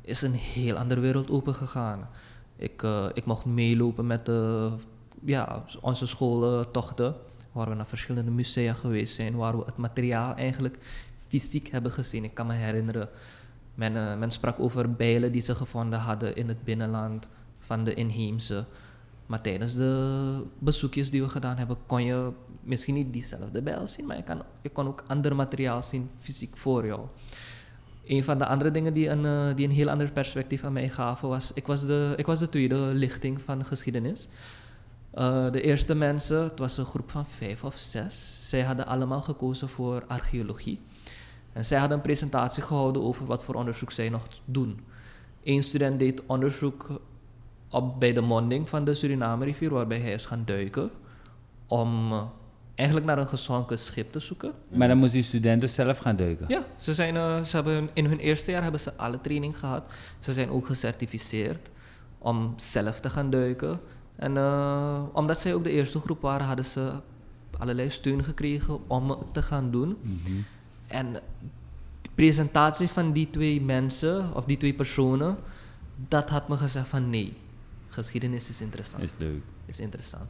is 0.00 0.22
een 0.22 0.34
heel 0.34 0.76
andere 0.76 1.00
wereld 1.00 1.30
opengegaan. 1.30 2.08
Ik, 2.56 2.82
uh, 2.82 3.06
ik 3.12 3.24
mocht 3.24 3.44
meelopen 3.44 4.06
met 4.06 4.26
de, 4.26 4.70
ja, 5.24 5.64
onze 5.80 6.06
schooltochten, 6.06 7.14
waar 7.52 7.68
we 7.68 7.74
naar 7.74 7.86
verschillende 7.86 8.30
musea 8.30 8.72
geweest 8.72 9.14
zijn, 9.14 9.36
waar 9.36 9.58
we 9.58 9.64
het 9.64 9.76
materiaal 9.76 10.34
eigenlijk 10.34 10.78
fysiek 11.28 11.68
hebben 11.68 11.92
gezien. 11.92 12.24
Ik 12.24 12.34
kan 12.34 12.46
me 12.46 12.52
herinneren, 12.52 13.08
men, 13.74 13.94
uh, 13.94 14.16
men 14.16 14.30
sprak 14.30 14.60
over 14.60 14.92
bijlen 14.92 15.32
die 15.32 15.42
ze 15.42 15.54
gevonden 15.54 15.98
hadden 15.98 16.36
in 16.36 16.48
het 16.48 16.64
binnenland 16.64 17.28
van 17.58 17.84
de 17.84 17.94
inheemse. 17.94 18.64
Maar 19.26 19.40
tijdens 19.40 19.74
de 19.76 20.42
bezoekjes 20.58 21.10
die 21.10 21.22
we 21.22 21.28
gedaan 21.28 21.56
hebben, 21.56 21.76
kon 21.86 22.04
je 22.04 22.30
misschien 22.60 22.94
niet 22.94 23.12
diezelfde 23.12 23.62
bijl 23.62 23.88
zien, 23.88 24.06
maar 24.06 24.16
je, 24.16 24.22
kan, 24.22 24.42
je 24.62 24.68
kon 24.68 24.86
ook 24.86 25.04
ander 25.06 25.36
materiaal 25.36 25.82
zien, 25.82 26.10
fysiek 26.18 26.56
voor 26.56 26.86
jou. 26.86 27.00
Een 28.06 28.24
van 28.24 28.38
de 28.38 28.46
andere 28.46 28.70
dingen 28.70 28.92
die 28.92 29.08
een, 29.08 29.24
uh, 29.24 29.56
die 29.56 29.66
een 29.66 29.74
heel 29.74 29.90
ander 29.90 30.10
perspectief 30.12 30.64
aan 30.64 30.72
mij 30.72 30.88
gaven 30.88 31.28
was, 31.28 31.52
ik 31.52 31.66
was 31.66 31.86
de, 31.86 32.14
ik 32.16 32.26
was 32.26 32.38
de 32.38 32.48
tweede 32.48 32.76
lichting 32.76 33.42
van 33.42 33.64
geschiedenis. 33.64 34.28
Uh, 35.14 35.50
de 35.50 35.60
eerste 35.60 35.94
mensen, 35.94 36.42
het 36.42 36.58
was 36.58 36.76
een 36.76 36.84
groep 36.84 37.10
van 37.10 37.26
vijf 37.26 37.64
of 37.64 37.78
zes, 37.78 38.34
zij 38.48 38.62
hadden 38.62 38.86
allemaal 38.86 39.22
gekozen 39.22 39.68
voor 39.68 40.04
archeologie. 40.06 40.80
En 41.52 41.64
zij 41.64 41.78
hadden 41.78 41.96
een 41.96 42.02
presentatie 42.02 42.62
gehouden 42.62 43.02
over 43.02 43.26
wat 43.26 43.44
voor 43.44 43.54
onderzoek 43.54 43.90
zij 43.90 44.08
nog 44.08 44.26
doen. 44.44 44.80
Eén 45.44 45.62
student 45.62 45.98
deed 45.98 46.22
onderzoek 46.26 47.00
op, 47.74 48.00
bij 48.00 48.12
de 48.12 48.20
monding 48.20 48.68
van 48.68 48.84
de 48.84 48.94
Suriname-rivier, 48.94 49.70
waarbij 49.70 50.00
hij 50.00 50.12
is 50.12 50.24
gaan 50.24 50.42
duiken 50.44 50.90
om 51.66 52.12
uh, 52.12 52.22
eigenlijk 52.74 53.08
naar 53.08 53.18
een 53.18 53.28
gezonken 53.28 53.78
schip 53.78 54.12
te 54.12 54.20
zoeken. 54.20 54.52
Maar 54.68 54.88
dan 54.88 54.96
moesten 54.96 55.18
die 55.18 55.28
studenten 55.28 55.68
zelf 55.68 55.98
gaan 55.98 56.16
duiken? 56.16 56.44
Ja, 56.48 56.64
ze 56.78 56.94
zijn, 56.94 57.14
uh, 57.14 57.42
ze 57.42 57.56
hebben 57.56 57.88
in 57.92 58.04
hun 58.04 58.18
eerste 58.18 58.50
jaar 58.50 58.62
hebben 58.62 58.80
ze 58.80 58.96
alle 58.96 59.20
training 59.20 59.58
gehad. 59.58 59.82
Ze 60.20 60.32
zijn 60.32 60.50
ook 60.50 60.66
gecertificeerd 60.66 61.70
om 62.18 62.54
zelf 62.56 63.00
te 63.00 63.10
gaan 63.10 63.30
duiken. 63.30 63.80
En 64.16 64.34
uh, 64.34 65.02
omdat 65.12 65.38
zij 65.38 65.54
ook 65.54 65.64
de 65.64 65.70
eerste 65.70 65.98
groep 65.98 66.20
waren, 66.20 66.46
hadden 66.46 66.64
ze 66.64 66.92
allerlei 67.58 67.90
steun 67.90 68.24
gekregen 68.24 68.78
om 68.86 69.10
het 69.10 69.18
te 69.32 69.42
gaan 69.42 69.70
doen. 69.70 69.88
Mm 69.88 70.20
-hmm. 70.24 70.44
En 70.86 71.12
de 72.02 72.10
presentatie 72.14 72.88
van 72.88 73.12
die 73.12 73.30
twee 73.30 73.60
mensen, 73.60 74.34
of 74.34 74.44
die 74.44 74.56
twee 74.56 74.74
personen, 74.74 75.36
dat 76.08 76.30
had 76.30 76.48
me 76.48 76.56
gezegd 76.56 76.88
van 76.88 77.10
nee, 77.10 77.32
geschiedenis 77.94 78.48
is 78.48 78.60
interessant. 78.60 79.02
Is 79.02 79.14
leuk. 79.18 79.42
Is 79.66 79.80
interessant. 79.80 80.28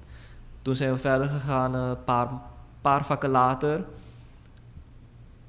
Toen 0.62 0.76
zijn 0.76 0.92
we 0.92 0.98
verder 0.98 1.28
gegaan, 1.28 1.74
een 1.74 1.90
uh, 1.90 2.04
paar, 2.04 2.28
paar 2.80 3.04
vakken 3.04 3.30
later 3.30 3.84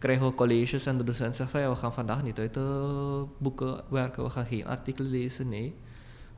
kregen 0.05 0.25
we 0.25 0.35
colleges 0.35 0.85
en 0.85 0.97
de 0.97 1.03
docent 1.03 1.35
zegt 1.35 1.51
van 1.51 1.59
ja, 1.61 1.69
we 1.69 1.75
gaan 1.75 1.93
vandaag 1.93 2.23
niet 2.23 2.39
uit 2.39 2.53
de 2.53 3.23
boeken 3.37 3.81
werken, 3.87 4.23
we 4.23 4.29
gaan 4.29 4.45
geen 4.45 4.67
artikelen 4.67 5.11
lezen, 5.11 5.49
nee. 5.49 5.75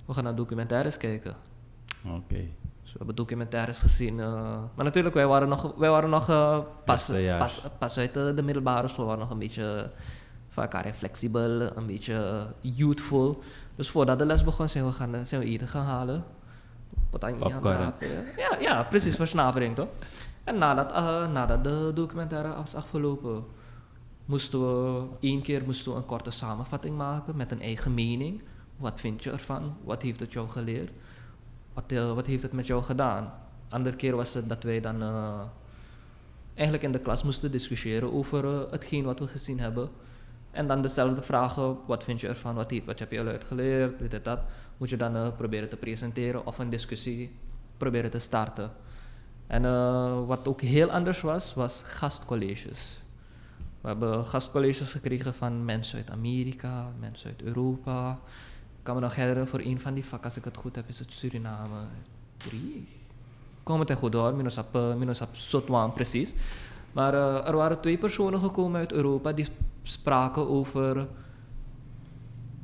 We 0.06 0.14
gaan 0.14 0.24
naar 0.24 0.36
documentaires 0.36 0.98
kijken. 0.98 1.36
Oké. 2.06 2.16
Okay. 2.16 2.54
Dus 2.82 2.92
we 2.92 2.98
hebben 2.98 3.16
documentaires 3.16 3.80
gezien. 3.80 4.18
Uh, 4.18 4.60
maar 4.76 4.86
natuurlijk, 4.86 5.16
wij 5.16 5.28
waren 5.28 5.50
nog, 5.50 5.76
wij 5.76 5.90
waren 5.90 6.10
nog 6.10 6.30
uh, 6.30 6.60
pas, 6.86 7.12
pas, 7.38 7.62
pas 7.78 7.98
uit 7.98 8.14
de, 8.14 8.34
de, 8.36 8.42
middelbare 8.42 8.88
school, 8.88 9.04
we 9.04 9.10
waren 9.10 9.24
nog 9.24 9.32
een 9.32 9.40
beetje 9.40 9.92
van 10.50 10.64
elkaar 10.64 10.94
flexibel, 10.94 11.78
een 11.78 11.86
beetje 11.86 12.48
youthful. 12.62 13.44
Dus 13.78 13.90
voordat 13.90 14.20
de 14.20 14.26
les 14.26 14.44
begon 14.44 14.70
zijn 14.70 14.86
we, 14.86 14.92
gaan, 14.92 15.26
zijn 15.26 15.42
we 15.42 15.48
eten 15.48 15.68
gaan 15.68 15.86
halen. 15.86 16.24
Popcorn. 17.10 17.94
Ja, 18.38 18.58
ja, 18.60 18.84
precies, 18.84 19.16
versnapering 19.16 19.76
toch? 19.76 19.88
En 20.44 20.58
nadat, 20.58 20.92
uh, 20.92 21.32
nadat 21.32 21.64
de 21.64 21.92
documentaire 21.94 22.56
was 22.56 22.76
afgelopen, 22.76 23.46
moesten 24.26 24.60
we 24.60 25.06
één 25.20 25.42
keer 25.42 25.64
moesten 25.66 25.92
we 25.92 25.98
een 25.98 26.06
korte 26.06 26.32
samenvatting 26.32 26.98
maken 26.98 27.36
met 27.36 27.52
een 27.52 27.62
eigen 27.62 27.94
mening. 27.94 28.42
Wat 28.78 29.00
vind 29.00 29.24
je 29.24 29.32
ervan? 29.32 29.76
Wat 29.84 30.02
heeft 30.02 30.20
het 30.20 30.34
jou 30.34 30.50
geleerd? 30.50 30.92
Wat, 31.74 31.92
uh, 31.92 32.14
wat 32.14 32.26
heeft 32.26 32.44
het 32.44 32.52
met 32.52 32.68
jou 32.68 32.84
gedaan? 32.84 33.34
Andere 33.70 33.96
keer 33.96 34.16
was 34.16 34.34
het 34.34 34.50
dat 34.50 34.64
wij 34.64 34.80
dan 34.80 35.04
uh, 35.04 35.40
eigenlijk 36.54 36.84
in 36.84 36.92
de 36.92 37.00
klas 37.00 37.24
moesten 37.24 37.52
discussiëren 37.52 38.14
over 38.14 38.72
hetgeen 38.72 39.04
wat 39.04 39.20
we 39.20 39.28
gezien 39.28 39.60
hebben. 39.60 39.90
En 40.58 40.68
dan 40.68 40.82
dezelfde 40.82 41.22
vragen, 41.22 41.78
wat 41.86 42.04
vind 42.04 42.22
je 42.22 42.28
ervan, 42.28 42.56
wat, 42.56 42.74
wat 42.86 43.00
heb 43.00 43.12
je 43.12 43.20
al 43.20 43.28
uitgeleerd, 43.28 44.00
dit 44.00 44.14
en 44.14 44.24
dat. 44.24 44.40
Moet 44.78 44.90
je 44.90 44.98
dan 44.98 45.16
uh, 45.16 45.28
proberen 45.36 45.70
te 45.70 45.78
presenteren 45.78 46.46
of 46.46 46.58
een 46.58 46.70
discussie 46.70 47.32
proberen 47.78 48.10
te 48.10 48.20
starten. 48.20 48.72
En 49.48 49.64
uh, 49.64 50.26
wat 50.26 50.48
ook 50.48 50.62
heel 50.62 50.92
anders 50.92 51.22
was, 51.22 51.54
was 51.54 51.84
gastcolleges. 51.86 53.02
We 53.82 53.88
hebben 53.88 54.26
gastcolleges 54.26 54.92
gekregen 54.92 55.34
van 55.34 55.66
mensen 55.66 55.98
uit 55.98 56.12
Amerika, 56.12 56.92
mensen 57.00 57.30
uit 57.30 57.42
Europa. 57.42 58.20
Ik 58.78 58.84
kan 58.84 58.96
me 58.96 59.02
nog 59.02 59.16
herinneren, 59.16 59.48
voor 59.48 59.60
een 59.60 59.80
van 59.80 59.94
die 59.94 60.06
vakken, 60.06 60.28
als 60.28 60.38
ik 60.38 60.44
het 60.44 60.58
goed 60.58 60.76
heb, 60.76 60.88
is 60.88 61.00
het 61.00 61.12
Suriname 61.12 61.86
3. 62.38 62.88
Kom 63.64 63.80
het 63.80 63.92
goed 63.92 64.14
hoor, 64.14 64.34
minus 64.34 64.58
op, 64.58 64.76
uh, 64.76 64.96
minus 64.96 65.22
precies. 65.94 66.36
Maar 66.92 67.14
er 67.46 67.56
waren 67.56 67.82
twee 67.82 67.98
personen 67.98 68.40
gekomen 68.40 68.80
uit 68.80 68.92
Europa 68.92 69.32
die 69.32 69.48
spraken 69.90 70.48
over 70.48 71.08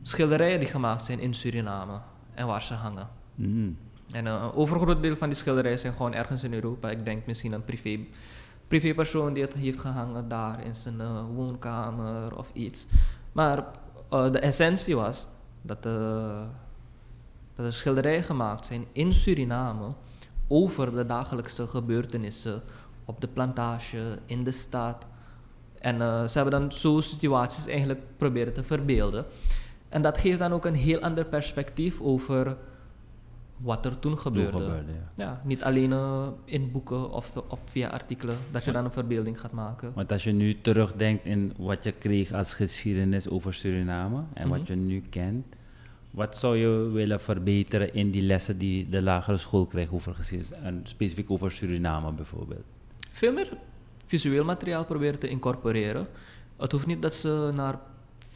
schilderijen 0.02 0.60
die 0.60 0.68
gemaakt 0.68 1.06
zijn 1.06 1.20
in 1.20 1.34
Suriname 1.34 2.00
en 2.34 2.48
waar 2.48 2.64
ze 2.64 2.74
hangen. 2.74 3.08
Mm. 3.36 3.78
En 4.12 4.26
uh, 4.26 4.32
een 4.32 4.54
overgroot 4.54 5.02
deel 5.02 5.16
van 5.16 5.28
die 5.28 5.38
schilderijen 5.38 5.80
zijn 5.80 5.94
gewoon 5.94 6.14
ergens 6.14 6.44
in 6.44 6.54
Europa. 6.54 6.90
Ik 6.90 7.06
denk 7.06 7.26
misschien 7.26 7.52
een 7.52 7.66
privé, 7.66 8.00
privépersoon 8.68 9.34
die 9.34 9.44
het 9.44 9.54
heeft 9.54 9.80
gehangen 9.80 10.28
daar 10.28 10.66
in 10.66 10.76
zijn 10.76 10.96
uh, 11.00 11.24
woonkamer 11.36 12.38
of 12.38 12.50
iets. 12.54 12.88
Maar 13.32 13.58
uh, 13.58 14.32
de 14.32 14.40
essentie 14.40 14.96
was 14.96 15.28
dat, 15.62 15.84
dat 15.84 17.66
er 17.66 17.74
schilderijen 17.74 18.24
gemaakt 18.24 18.66
zijn 18.66 18.86
in 18.92 19.14
Suriname 19.14 19.94
over 20.48 20.96
de 20.96 21.06
dagelijkse 21.06 21.68
gebeurtenissen 21.68 22.62
op 23.06 23.22
de 23.22 23.28
plantage, 23.28 24.20
in 24.26 24.44
de 24.44 24.52
stad. 24.52 25.06
En 25.84 25.96
uh, 25.96 26.28
ze 26.28 26.40
hebben 26.40 26.60
dan 26.60 26.72
zo 26.72 27.02
situaties 27.02 27.68
eigenlijk 27.68 28.00
proberen 28.18 28.54
te 28.54 28.64
verbeelden. 28.64 29.26
En 29.90 30.02
dat 30.02 30.18
geeft 30.18 30.40
dan 30.40 30.52
ook 30.52 30.66
een 30.66 30.76
heel 30.76 31.00
ander 31.00 31.26
perspectief 31.26 32.02
over 32.02 32.58
wat 33.58 33.86
er 33.86 34.00
toen 34.00 34.20
gebeurde. 34.20 34.52
Toen 34.52 34.62
gebeurde 34.62 34.92
ja. 34.92 35.24
ja. 35.26 35.42
niet 35.44 35.64
alleen 35.64 35.92
uh, 35.92 36.28
in 36.46 36.72
boeken 36.72 37.12
of, 37.12 37.32
of 37.48 37.60
via 37.66 37.88
artikelen, 37.88 38.38
dat 38.52 38.66
je 38.66 38.72
dan 38.72 38.86
een 38.86 38.92
verbeelding 38.92 39.40
gaat 39.40 39.52
maken. 39.52 39.92
Want 39.94 40.12
als 40.12 40.24
je 40.24 40.32
nu 40.32 40.62
terugdenkt 40.62 41.26
in 41.26 41.54
wat 41.58 41.84
je 41.84 41.92
kreeg 41.92 42.34
als 42.34 42.54
geschiedenis 42.54 43.30
over 43.30 43.54
Suriname 43.54 44.24
en 44.34 44.50
wat 44.50 44.68
je 44.68 44.76
nu 44.76 45.04
kent, 45.10 45.46
wat 46.12 46.38
zou 46.38 46.58
je 46.58 46.90
willen 46.92 47.22
verbeteren 47.22 47.94
in 47.94 48.12
die 48.12 48.22
lessen 48.22 48.58
die 48.58 48.90
de 48.90 49.02
lagere 49.02 49.38
school 49.38 49.66
krijgt 49.66 49.92
over 49.92 50.16
geschiedenis, 50.16 50.52
en 50.52 50.82
specifiek 50.84 51.32
over 51.32 51.52
Suriname 51.52 52.12
bijvoorbeeld? 52.12 52.66
Veel 53.12 53.34
meer 53.34 53.50
visueel 54.06 54.44
materiaal 54.44 54.86
proberen 54.86 55.20
te 55.20 55.28
incorporeren. 55.28 56.08
Het 56.58 56.72
hoeft 56.72 56.86
niet 56.86 57.02
dat 57.02 57.14
ze 57.14 57.52
naar 57.54 57.80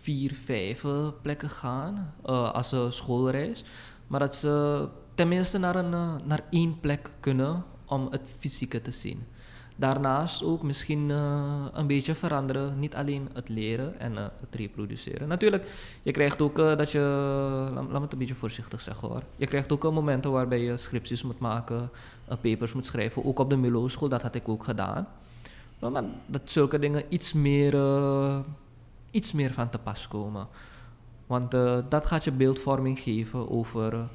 vier, 0.02 0.36
vijf 0.44 0.84
eh, 0.84 1.08
plekken 1.22 1.50
gaan 1.50 2.14
uh, 2.26 2.52
als 2.54 2.72
een 2.72 2.94
schoolreis, 2.94 3.64
maar 4.08 4.20
dat 4.20 4.36
ze 4.36 4.86
tenminste 5.16 5.58
naar, 5.58 5.76
een, 5.76 5.92
uh, 5.92 6.16
naar 6.24 6.44
één 6.50 6.80
plek 6.80 7.12
kunnen 7.20 7.64
om 7.86 8.08
het 8.12 8.22
fysieke 8.40 8.82
te 8.82 8.92
zien. 8.92 9.24
Daarnaast 9.76 10.44
ook 10.44 10.64
misschien 10.64 11.10
een 11.10 11.88
beetje 11.88 12.16
veranderen. 12.16 12.80
Niet 12.80 12.96
alleen 12.96 13.30
het 13.34 13.50
leren 13.50 14.00
en 14.00 14.16
het 14.16 14.56
reproduceren. 14.56 15.28
Natuurlijk, 15.28 15.68
je 16.04 16.12
krijgt 16.12 16.42
ook 16.42 16.56
dat 16.56 16.92
je. 16.92 17.00
Laat, 17.74 17.84
laat 17.84 17.92
me 17.92 18.00
het 18.00 18.12
een 18.12 18.20
beetje 18.20 18.36
voorzichtig 18.36 18.82
zeggen 18.82 19.08
hoor. 19.08 19.22
Je 19.36 19.46
krijgt 19.46 19.72
ook 19.72 19.84
momenten 19.84 20.32
waarbij 20.32 20.62
je 20.62 20.78
scripties 20.78 21.24
moet 21.24 21.40
maken, 21.40 21.90
papers 22.42 22.74
moet 22.74 22.86
schrijven. 22.86 23.26
Ook 23.26 23.40
op 23.40 23.50
de 23.50 23.58
Milo 23.58 23.88
school, 23.88 24.10
dat 24.10 24.22
had 24.22 24.36
ik 24.36 24.50
ook 24.50 24.64
gedaan. 24.64 25.08
Dat 25.80 26.42
zulke 26.44 26.80
dingen 26.80 27.04
iets 27.10 27.34
meer, 27.34 27.76
iets 29.12 29.32
meer 29.32 29.54
van 29.54 29.70
te 29.70 29.78
pas 29.78 30.08
komen. 30.08 30.48
Want 31.28 31.52
dat 31.90 32.06
gaat 32.06 32.24
je 32.24 32.32
beeldvorming 32.32 33.00
geven 33.00 33.50
over 33.50 34.08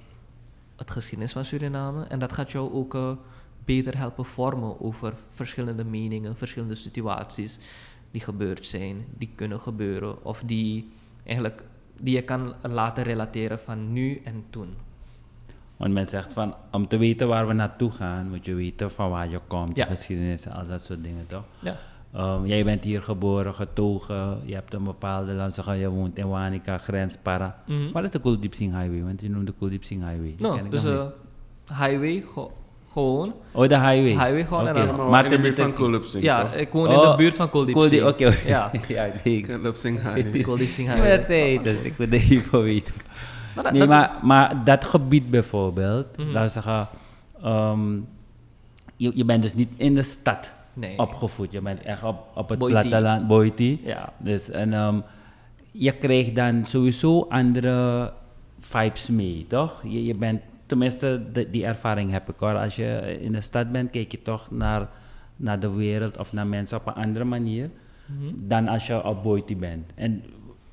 het 0.76 0.90
geschiedenis 0.90 1.32
van 1.32 1.44
Suriname. 1.44 2.04
En 2.04 2.18
dat 2.18 2.32
gaat 2.32 2.50
jou 2.50 2.72
ook 2.72 3.16
beter 3.64 3.98
helpen 3.98 4.24
vormen 4.24 4.80
over 4.80 5.14
verschillende 5.32 5.84
meningen, 5.84 6.36
verschillende 6.36 6.74
situaties 6.74 7.58
die 8.10 8.20
gebeurd 8.20 8.66
zijn, 8.66 9.06
die 9.18 9.30
kunnen 9.34 9.60
gebeuren 9.60 10.24
of 10.24 10.42
die 10.46 10.92
eigenlijk 11.24 11.62
die 11.98 12.14
je 12.14 12.22
kan 12.22 12.54
laten 12.62 13.04
relateren 13.04 13.58
van 13.58 13.92
nu 13.92 14.20
en 14.24 14.44
toen. 14.50 14.74
Want 15.82 15.94
men 15.94 16.06
zegt 16.06 16.32
van 16.32 16.54
om 16.70 16.88
te 16.88 16.96
weten 16.96 17.28
waar 17.28 17.46
we 17.46 17.52
naartoe 17.52 17.90
gaan, 17.90 18.28
moet 18.30 18.44
je 18.44 18.54
weten 18.54 18.90
van 18.90 19.10
waar 19.10 19.28
je 19.28 19.40
komt, 19.46 19.76
ja. 19.76 19.86
geschiedenis 19.86 20.46
en 20.46 20.52
al 20.52 20.66
dat 20.66 20.82
soort 20.82 21.04
dingen 21.04 21.26
toch? 21.26 21.42
Ja. 21.58 21.76
Um, 22.16 22.46
jij 22.46 22.64
bent 22.64 22.84
hier 22.84 23.02
geboren, 23.02 23.54
getogen, 23.54 24.38
je 24.44 24.54
hebt 24.54 24.74
een 24.74 24.84
bepaalde, 24.84 25.32
land, 25.32 25.54
je 25.54 25.88
woont 25.88 26.18
in 26.18 26.28
Wanica, 26.28 26.78
grens, 26.78 27.16
para. 27.22 27.62
Mm 27.66 27.76
-hmm. 27.76 27.92
Wat 27.92 28.02
is 28.02 28.10
de 28.10 28.20
Kuldeep 28.20 28.54
Singh 28.54 28.78
Highway? 28.78 29.02
Want 29.02 29.20
je 29.20 29.30
noemt 29.30 29.46
de 29.46 29.54
Kuldeep 29.58 29.84
Singh 29.84 30.08
Highway. 30.08 30.34
No, 30.38 30.68
dus 30.68 30.84
uh, 30.84 31.02
highway, 31.66 32.24
gewoon. 32.92 33.34
Oh, 33.52 33.68
de 33.68 33.74
highway? 33.74 34.10
Highway 34.10 34.44
gewoon. 34.44 34.68
Okay. 34.68 34.88
En 34.88 34.96
dan 34.96 35.10
maar 35.10 35.24
in 35.24 35.30
de 35.30 35.40
buurt 35.40 35.56
van 35.56 35.74
Kulupsing, 35.74 36.24
Ja, 36.24 36.52
ik 36.52 36.72
woon 36.72 36.88
oh. 36.88 37.02
in 37.02 37.10
de 37.10 37.16
buurt 37.16 37.34
van 37.34 37.50
Kuldiepsing. 37.50 38.02
Oké, 38.02 38.26
okay. 38.26 38.38
ja. 38.46 38.70
ja. 38.88 39.10
Kulupsing 39.22 40.02
Highway. 40.02 40.42
Kuldiepsing 40.42 40.88
Highway. 40.88 41.10
Ja, 41.10 41.16
dat 41.16 41.26
zei 41.26 41.62
dus 41.62 41.78
ik 41.78 41.98
moet 41.98 42.08
er 42.08 42.14
even 42.14 42.62
weten. 42.62 42.94
Maar 43.54 43.64
dat, 43.64 43.72
nee, 43.72 43.80
dat 43.80 43.88
maar, 43.88 44.18
maar 44.22 44.64
dat 44.64 44.84
gebied 44.84 45.30
bijvoorbeeld, 45.30 46.16
mm 46.16 46.24
-hmm. 46.24 46.32
laten 46.32 46.62
we 46.62 46.62
zeggen, 46.62 46.88
um, 47.44 48.08
je, 48.96 49.12
je 49.14 49.24
bent 49.24 49.42
dus 49.42 49.54
niet 49.54 49.72
in 49.76 49.94
de 49.94 50.02
stad 50.02 50.52
nee. 50.72 50.98
opgevoed. 50.98 51.52
Je 51.52 51.60
bent 51.60 51.82
echt 51.82 52.02
op, 52.02 52.26
op 52.34 52.48
het 52.48 52.58
Boiti. 52.58 52.74
platteland, 52.74 53.26
Boiti. 53.26 53.80
Ja. 53.84 54.12
Dus 54.16 54.50
en, 54.50 54.72
um, 54.72 55.02
je 55.70 55.92
krijgt 55.92 56.34
dan 56.34 56.64
sowieso 56.64 57.26
andere 57.28 58.12
vibes 58.58 59.06
mee, 59.06 59.44
toch? 59.48 59.82
Je, 59.82 60.04
je 60.04 60.14
bent 60.14 60.40
tenminste, 60.66 61.22
de, 61.32 61.50
die 61.50 61.64
ervaring 61.64 62.10
heb 62.10 62.28
ik 62.28 62.34
hoor. 62.38 62.56
Als 62.56 62.76
je 62.76 63.18
in 63.20 63.32
de 63.32 63.40
stad 63.40 63.68
bent, 63.68 63.90
kijk 63.90 64.12
je 64.12 64.22
toch 64.22 64.50
naar, 64.50 64.88
naar 65.36 65.60
de 65.60 65.70
wereld 65.70 66.18
of 66.18 66.32
naar 66.32 66.46
mensen 66.46 66.78
op 66.78 66.86
een 66.86 67.02
andere 67.04 67.24
manier 67.24 67.70
mm 68.06 68.16
-hmm. 68.18 68.48
dan 68.48 68.68
als 68.68 68.86
je 68.86 69.04
op 69.04 69.22
Boiti 69.22 69.56
bent. 69.56 69.92
En 69.94 70.22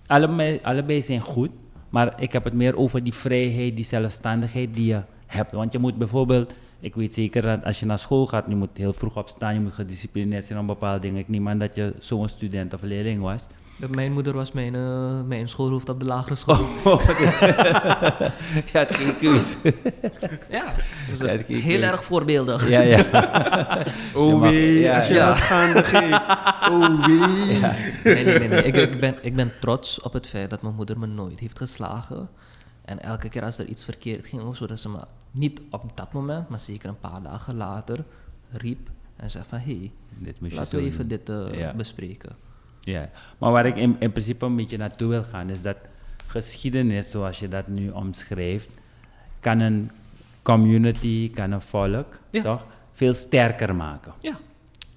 allebei, 0.08 0.60
allebei 0.64 1.02
zijn 1.02 1.22
goed, 1.22 1.52
maar 1.90 2.22
ik 2.22 2.32
heb 2.32 2.44
het 2.44 2.54
meer 2.54 2.76
over 2.78 3.04
die 3.04 3.14
vrijheid, 3.14 3.76
die 3.76 3.86
zelfstandigheid 3.86 4.76
die 4.76 4.86
je 4.86 5.02
hebt. 5.26 5.52
Want 5.52 5.72
je 5.72 5.80
moet 5.80 5.98
bijvoorbeeld, 5.98 6.54
ik 6.80 6.96
weet 6.96 7.14
zeker 7.14 7.42
dat 7.42 7.64
als 7.64 7.80
je 7.80 7.86
naar 7.86 8.00
school 8.00 8.26
gaat, 8.26 8.46
je 8.50 8.56
moet 8.56 8.78
heel 8.78 8.94
vroeg 8.94 9.18
opstaan, 9.18 9.54
je 9.54 9.60
moet 9.60 9.74
gedisciplineerd 9.74 10.46
zijn 10.46 10.60
om 10.60 10.68
bepaalde 10.68 11.00
dingen. 11.00 11.20
Ik 11.20 11.28
neem 11.28 11.60
dat 11.60 11.76
je 11.76 11.94
zo'n 12.00 12.30
student 12.30 12.74
of 12.74 12.82
leerling 12.82 13.22
was. 13.22 13.48
Mijn 13.88 14.12
moeder 14.12 14.34
was 14.34 14.52
mijn, 14.52 14.74
uh, 14.74 15.22
mijn 15.22 15.50
schoolhoofd 15.50 15.90
op 15.90 16.00
de 16.00 16.06
lagere 16.06 16.36
school. 16.36 16.66
Oh, 16.84 17.06
ja, 18.72 18.80
het 18.80 18.96
ging 18.96 19.18
keus. 19.18 19.58
ja, 20.50 20.74
dus 21.10 21.20
ja 21.20 21.56
heel 21.56 21.82
erg 21.82 22.04
voorbeeldig. 22.04 22.70
Ja, 22.70 22.82
ja. 22.82 23.06
oh 24.16 24.42
wee, 24.42 24.80
ja, 24.80 24.98
als 24.98 25.08
je 25.08 25.14
ja. 25.14 25.34
geeft. 25.34 26.70
Oh 26.72 27.06
wee. 27.06 27.60
Ja. 27.60 27.76
Nee, 28.04 28.24
nee, 28.24 28.40
nee. 28.40 28.48
nee. 28.48 28.64
Ik, 28.64 28.76
ik, 28.76 29.00
ben, 29.00 29.16
ik 29.22 29.36
ben 29.36 29.52
trots 29.62 30.02
op 30.02 30.14
het 30.14 30.28
feit 30.28 30.50
dat 30.50 30.62
mijn 30.62 30.76
moeder 30.76 31.00
me 31.00 31.08
nooit 31.08 31.40
heeft 31.40 31.58
geslagen. 31.58 32.30
En 32.86 33.02
elke 33.02 33.30
keer 33.30 33.44
als 33.44 33.58
er 33.58 33.66
iets 33.66 33.84
verkeerd 33.84 34.26
ging 34.26 34.42
of 34.42 34.56
zo, 34.56 34.68
dat 34.68 34.80
ze 34.80 34.90
me 34.90 35.00
niet 35.32 35.62
op 35.70 35.92
dat 35.96 36.14
moment, 36.14 36.50
maar 36.50 36.60
zeker 36.60 36.90
een 36.90 37.00
paar 37.00 37.22
dagen 37.24 37.56
later 37.56 38.00
riep 38.52 38.90
en 39.16 39.32
zei 39.32 39.44
van 39.48 39.60
hé, 39.60 39.92
hey, 40.20 40.34
laten 40.50 40.80
we 40.80 40.86
even 40.86 41.08
dit 41.08 41.30
uh, 41.30 41.54
ja. 41.54 41.74
bespreken. 41.74 42.49
Ja, 42.82 43.10
maar 43.38 43.52
waar 43.52 43.66
ik 43.66 43.76
in, 43.76 43.96
in 44.00 44.12
principe 44.12 44.46
een 44.46 44.56
beetje 44.56 44.78
naartoe 44.78 45.10
wil 45.10 45.24
gaan, 45.24 45.50
is 45.50 45.62
dat 45.62 45.78
geschiedenis, 46.28 47.10
zoals 47.10 47.40
je 47.40 47.48
dat 47.48 47.68
nu 47.68 47.90
omschrijft, 47.90 48.70
kan 49.40 49.60
een 49.60 49.92
community, 50.42 51.32
kan 51.32 51.52
een 51.52 51.62
volk, 51.62 52.20
ja. 52.32 52.42
toch, 52.42 52.66
veel 52.94 53.14
sterker 53.14 53.76
maken. 53.76 54.14
Ja. 54.20 54.34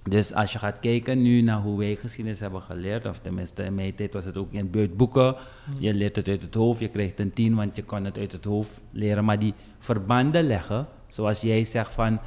Dus 0.08 0.34
als 0.34 0.52
je 0.52 0.58
gaat 0.58 0.76
kijken 0.80 1.22
nu 1.22 1.42
naar 1.42 1.60
hoe 1.60 1.78
wij 1.78 1.96
geschiedenis 1.96 2.40
hebben 2.40 2.62
geleerd, 2.62 3.06
of 3.06 3.18
tenminste 3.18 3.62
in 3.62 3.74
mijn 3.74 3.94
tijd 3.94 4.12
was 4.12 4.24
het 4.24 4.36
ook 4.36 4.52
in 4.52 4.70
buitboeken, 4.70 5.34
mm. 5.34 5.74
je 5.78 5.94
leert 5.94 6.16
het 6.16 6.28
uit 6.28 6.42
het 6.42 6.54
hoofd, 6.54 6.80
je 6.80 6.88
krijgt 6.88 7.20
een 7.20 7.32
tien, 7.32 7.54
want 7.54 7.76
je 7.76 7.84
kon 7.84 8.04
het 8.04 8.18
uit 8.18 8.32
het 8.32 8.44
hoofd 8.44 8.80
leren, 8.90 9.24
maar 9.24 9.38
die 9.38 9.54
verbanden 9.78 10.46
leggen, 10.46 10.86
zoals 11.08 11.40
jij 11.40 11.64
zegt 11.64 11.94
van, 11.94 12.18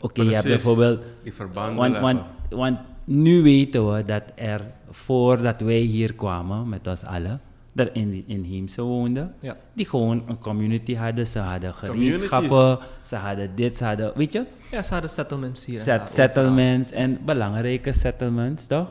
oké, 0.00 0.20
okay, 0.20 0.24
je 0.24 0.34
hebt 0.34 0.46
bijvoorbeeld... 0.46 1.02
Die 1.22 1.34
verbanden 1.34 1.76
want, 1.76 1.92
leggen. 1.92 2.16
Want, 2.16 2.26
want 2.50 2.78
nu 3.06 3.42
weten 3.42 3.92
we 3.94 4.04
dat 4.04 4.22
er 4.34 4.60
voordat 4.90 5.60
wij 5.60 5.78
hier 5.78 6.14
kwamen 6.14 6.68
met 6.68 6.86
ons 6.86 7.04
allen, 7.04 7.40
er 7.74 7.94
in, 7.94 8.24
in 8.26 8.42
Heemse 8.42 8.82
woonden, 8.82 9.34
ja. 9.40 9.56
die 9.72 9.86
gewoon 9.86 10.22
een 10.26 10.38
community 10.38 10.94
hadden. 10.94 11.26
Ze 11.26 11.38
hadden 11.38 11.74
gereedschappen, 11.74 12.78
ze 13.02 13.16
hadden 13.16 13.50
dit, 13.54 13.76
ze 13.76 13.84
hadden, 13.84 14.12
weet 14.14 14.32
je? 14.32 14.44
Ja, 14.70 14.82
ze 14.82 14.92
hadden 14.92 15.10
settlements 15.10 15.64
hier. 15.64 15.78
Set, 15.78 16.10
settlements 16.10 16.90
en 16.90 17.18
belangrijke 17.24 17.92
settlements, 17.92 18.66
toch? 18.66 18.88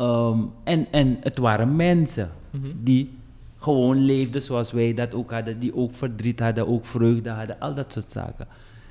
Um, 0.00 0.50
en, 0.64 0.86
en 0.90 1.16
het 1.20 1.38
waren 1.38 1.76
mensen 1.76 2.30
mm 2.50 2.60
-hmm. 2.62 2.72
die 2.82 3.10
gewoon 3.56 3.96
leefden 3.96 4.42
zoals 4.42 4.72
wij 4.72 4.94
dat 4.94 5.14
ook 5.14 5.30
hadden, 5.30 5.58
die 5.58 5.74
ook 5.74 5.94
verdriet 5.94 6.40
hadden, 6.40 6.68
ook 6.68 6.86
vreugde 6.86 7.30
hadden, 7.30 7.60
al 7.60 7.74
dat 7.74 7.92
soort 7.92 8.12
zaken. 8.12 8.46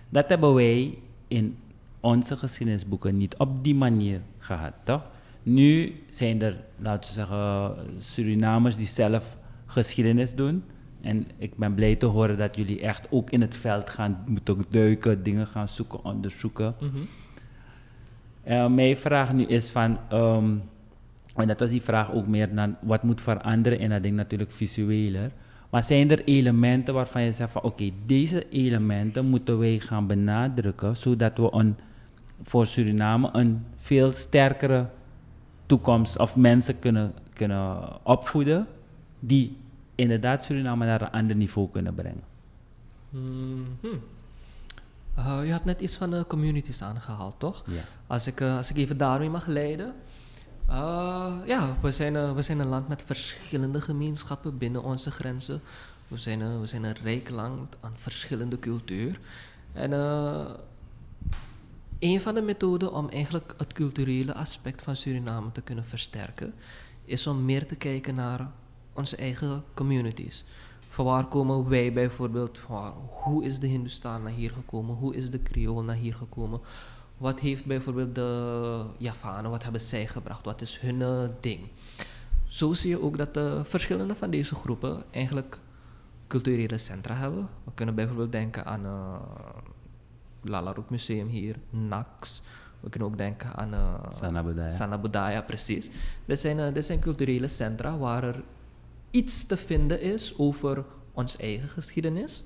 Dat 0.09 0.29
hebben 0.29 0.53
wij 0.53 0.97
in 1.27 1.57
onze 1.99 2.37
geschiedenisboeken 2.37 3.17
niet 3.17 3.37
op 3.37 3.63
die 3.63 3.75
manier 3.75 4.21
gehad, 4.37 4.73
toch? 4.83 5.01
Nu 5.43 5.95
zijn 6.09 6.41
er, 6.41 6.63
laten 6.79 7.09
we 7.09 7.15
zeggen, 7.15 7.75
Surinamers 7.99 8.75
die 8.75 8.87
zelf 8.87 9.37
geschiedenis 9.65 10.35
doen. 10.35 10.63
En 11.01 11.27
ik 11.37 11.55
ben 11.55 11.73
blij 11.73 11.95
te 11.95 12.05
horen 12.05 12.37
dat 12.37 12.55
jullie 12.55 12.81
echt 12.81 13.07
ook 13.09 13.29
in 13.29 13.41
het 13.41 13.55
veld 13.55 13.89
gaan 13.89 14.23
moeten 14.25 14.63
duiken, 14.69 15.23
dingen 15.23 15.47
gaan 15.47 15.67
zoeken, 15.67 16.03
onderzoeken. 16.03 16.75
Mm 16.79 16.89
-hmm. 16.89 17.07
uh, 18.47 18.67
mijn 18.67 18.97
vraag 18.97 19.33
nu 19.33 19.43
is 19.43 19.69
van, 19.69 19.97
um, 20.13 20.61
en 21.35 21.47
dat 21.47 21.59
was 21.59 21.69
die 21.69 21.81
vraag 21.81 22.11
ook 22.11 22.27
meer 22.27 22.55
dan 22.55 22.75
wat 22.81 23.03
moet 23.03 23.21
veranderen 23.21 23.79
en 23.79 23.89
dat 23.89 24.03
ding 24.03 24.15
natuurlijk 24.15 24.51
visueler. 24.51 25.31
Maar 25.69 25.83
zijn 25.83 26.11
er 26.11 26.23
elementen 26.23 26.93
waarvan 26.93 27.21
je 27.21 27.31
zegt 27.31 27.51
van 27.51 27.61
oké, 27.61 27.73
okay, 27.73 27.93
deze 28.05 28.49
elementen 28.49 29.25
moeten 29.25 29.59
wij 29.59 29.79
gaan 29.79 30.07
benadrukken 30.07 30.97
zodat 30.97 31.37
we 31.37 31.47
een, 31.51 31.75
voor 32.43 32.65
Suriname 32.65 33.29
een 33.31 33.65
veel 33.75 34.11
sterkere 34.11 34.89
toekomst 35.65 36.19
of 36.19 36.35
mensen 36.35 36.79
kunnen, 36.79 37.13
kunnen 37.33 37.89
opvoeden 38.03 38.67
die 39.19 39.57
inderdaad 39.95 40.43
Suriname 40.43 40.85
naar 40.85 41.01
een 41.01 41.11
ander 41.11 41.35
niveau 41.35 41.69
kunnen 41.71 41.93
brengen. 41.93 42.23
Mm 43.09 43.65
-hmm. 43.81 44.01
uh, 45.17 45.39
je 45.45 45.51
had 45.51 45.65
net 45.65 45.81
iets 45.81 45.97
van 45.97 46.09
de 46.09 46.25
communities 46.27 46.81
aangehaald, 46.81 47.35
toch? 47.37 47.63
Ja. 47.65 47.81
Als, 48.07 48.27
ik, 48.27 48.41
uh, 48.41 48.57
als 48.57 48.69
ik 48.69 48.77
even 48.77 48.97
daarmee 48.97 49.29
mag 49.29 49.45
leiden. 49.45 49.93
Uh, 50.69 51.33
ja, 51.45 51.77
we 51.81 51.91
zijn, 51.91 52.33
we 52.35 52.41
zijn 52.41 52.59
een 52.59 52.67
land 52.67 52.87
met 52.87 53.03
verschillende 53.05 53.81
gemeenschappen 53.81 54.57
binnen 54.57 54.83
onze 54.83 55.11
grenzen. 55.11 55.61
We 56.07 56.17
zijn, 56.17 56.59
we 56.59 56.67
zijn 56.67 56.83
een 56.83 56.95
rijk 57.03 57.29
land 57.29 57.77
aan 57.79 57.93
verschillende 57.95 58.59
cultuur. 58.59 59.19
En 59.73 59.91
een 61.99 62.21
van 62.21 62.35
de 62.35 62.41
methoden 62.41 62.93
om 62.93 63.09
eigenlijk 63.09 63.53
het 63.57 63.73
culturele 63.73 64.33
aspect 64.33 64.81
van 64.81 64.95
Suriname 64.95 65.51
te 65.51 65.61
kunnen 65.61 65.85
versterken, 65.85 66.53
is 67.05 67.27
om 67.27 67.45
meer 67.45 67.67
te 67.67 67.75
kijken 67.75 68.15
naar 68.15 68.51
onze 68.93 69.15
eigen 69.15 69.63
communities. 69.73 70.45
Van 70.89 71.05
waar 71.05 71.25
komen 71.25 71.69
wij 71.69 71.93
bijvoorbeeld 71.93 72.59
van? 72.59 72.93
Hoe 73.09 73.43
is 73.43 73.59
de 73.59 73.67
Hindustan 73.67 74.23
naar 74.23 74.31
hier 74.31 74.51
gekomen? 74.51 74.95
Hoe 74.95 75.15
is 75.15 75.29
de 75.29 75.43
Creool 75.43 75.83
naar 75.83 75.95
hier 75.95 76.15
gekomen? 76.15 76.59
Wat 77.17 77.39
heeft 77.39 77.65
bijvoorbeeld 77.65 78.15
de 78.15 78.85
Javanen, 78.97 79.51
wat 79.51 79.63
hebben 79.63 79.81
zij 79.81 80.07
gebracht? 80.07 80.45
Wat 80.45 80.61
is 80.61 80.79
hun 80.79 80.99
uh, 80.99 81.23
ding? 81.39 81.67
Zo 82.47 82.73
zie 82.73 82.89
je 82.89 83.01
ook 83.01 83.17
dat 83.17 83.33
de 83.33 83.61
verschillende 83.63 84.15
van 84.15 84.29
deze 84.29 84.55
groepen 84.55 85.03
eigenlijk 85.11 85.59
culturele 86.27 86.77
centra 86.77 87.15
hebben. 87.15 87.47
We 87.63 87.71
kunnen 87.73 87.95
bijvoorbeeld 87.95 88.31
denken 88.31 88.65
aan 88.65 88.85
uh, 88.85 89.15
Lalaroek 90.41 90.89
Museum 90.89 91.27
hier, 91.27 91.55
NAX. 91.69 92.43
We 92.79 92.89
kunnen 92.89 93.09
ook 93.09 93.17
denken 93.17 93.53
aan 93.53 93.73
uh, 93.73 93.93
Sanabudaya. 94.69 95.41
precies. 95.41 95.89
Dit 96.25 96.39
zijn, 96.39 96.57
uh, 96.57 96.73
dit 96.73 96.85
zijn 96.85 96.99
culturele 96.99 97.47
centra 97.47 97.97
waar 97.97 98.23
er 98.23 98.43
iets 99.11 99.45
te 99.45 99.57
vinden 99.57 100.01
is 100.01 100.37
over 100.37 100.85
ons 101.13 101.37
eigen 101.37 101.67
geschiedenis. 101.67 102.43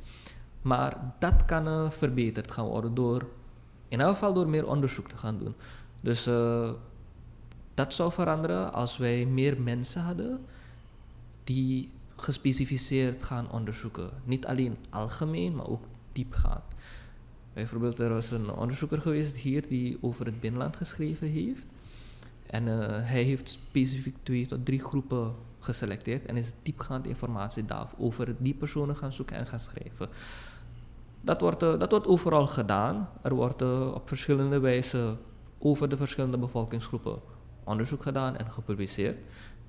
Maar 0.62 1.14
dat 1.20 1.46
kan 1.46 1.68
uh, 1.68 1.90
verbeterd 1.90 2.52
gaan 2.52 2.66
worden 2.66 2.94
door, 2.94 3.28
in 3.92 4.02
elk 4.02 4.14
geval 4.14 4.34
door 4.34 4.50
meer 4.50 4.68
onderzoek 4.68 5.08
te 5.08 5.18
gaan 5.18 5.38
doen. 5.38 5.54
Dus 6.02 6.24
dat 7.74 7.94
zou 7.94 8.12
veranderen 8.12 8.74
als 8.74 8.98
wij 8.98 9.26
meer 9.26 9.62
mensen 9.62 10.02
hadden 10.02 10.40
die 11.44 11.90
gespecificeerd 12.16 13.24
gaan 13.24 13.52
onderzoeken. 13.52 14.10
Niet 14.24 14.46
alleen 14.46 14.78
algemeen, 14.90 15.56
maar 15.56 15.68
ook 15.68 15.84
diepgaand. 16.12 16.64
Bijvoorbeeld, 17.54 18.00
er 18.00 18.14
was 18.14 18.32
een 18.32 18.52
onderzoeker 18.52 19.02
geweest 19.02 19.36
hier 19.36 19.68
die 19.68 19.98
over 20.02 20.26
het 20.26 20.40
binnenland 20.40 20.76
geschreven 20.76 21.28
heeft. 21.28 21.68
En 22.46 22.68
uh, 22.68 22.78
hij 22.88 23.24
heeft 23.24 23.50
specifiek 23.50 24.16
twee 24.24 24.46
tot 24.46 24.66
drie 24.66 24.80
groepen 24.80 25.36
geselecteerd 25.60 26.26
en 26.26 26.38
is 26.38 26.52
diepgaand 26.64 27.08
informatie 27.08 27.66
over 27.98 28.36
die 28.38 28.54
personen 28.54 28.96
gaan 28.96 29.14
zoeken 29.14 29.38
en 29.38 29.48
gaan 29.48 29.60
schrijven. 29.60 30.10
Dat 31.22 31.42
wordt, 31.42 31.64
uh, 31.64 31.80
dat 31.80 31.92
wordt 31.92 32.08
overal 32.08 32.48
gedaan. 32.48 33.10
Er 33.22 33.34
wordt 33.34 33.62
uh, 33.62 33.92
op 33.94 34.08
verschillende 34.08 34.60
wijzen 34.60 35.20
over 35.60 35.90
de 35.90 35.98
verschillende 35.98 36.38
bevolkingsgroepen 36.38 37.20
onderzoek 37.64 38.04
gedaan 38.04 38.38
en 38.38 38.52
gepubliceerd. 38.52 39.18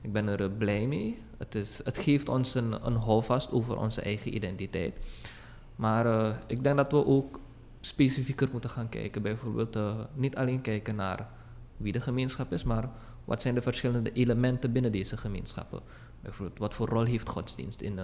Ik 0.01 0.13
ben 0.13 0.29
er 0.29 0.51
blij 0.51 0.87
mee. 0.87 1.23
Het, 1.39 1.55
is, 1.55 1.81
het 1.85 1.99
geeft 1.99 2.29
ons 2.29 2.55
een, 2.55 2.87
een 2.87 2.97
houvast 2.97 3.53
over 3.53 3.79
onze 3.79 4.01
eigen 4.01 4.35
identiteit. 4.35 4.99
Maar 5.77 6.37
ik 6.47 6.65
denk 6.65 6.77
dat 6.77 6.91
we 6.91 7.07
ook 7.07 7.41
specifieker 7.81 8.49
moeten 8.53 8.71
gaan 8.71 8.89
kijken. 8.89 9.23
Bijvoorbeeld 9.23 9.79
niet 10.15 10.37
alleen 10.37 10.61
kijken 10.61 10.95
naar 10.95 11.29
wie 11.77 11.93
de 11.93 12.01
gemeenschap 12.01 12.53
is, 12.53 12.65
maar 12.65 12.91
wat 13.25 13.43
zijn 13.43 13.55
de 13.55 13.63
verschillende 13.63 14.13
elementen 14.13 14.73
binnen 14.73 14.93
deze 14.93 15.17
gemeenschappen. 15.17 15.81
Bijvoorbeeld 16.21 16.59
wat 16.59 16.75
voor 16.75 16.89
rol 16.89 17.05
heeft 17.05 17.29
godsdienst 17.29 17.81
in, 17.81 17.99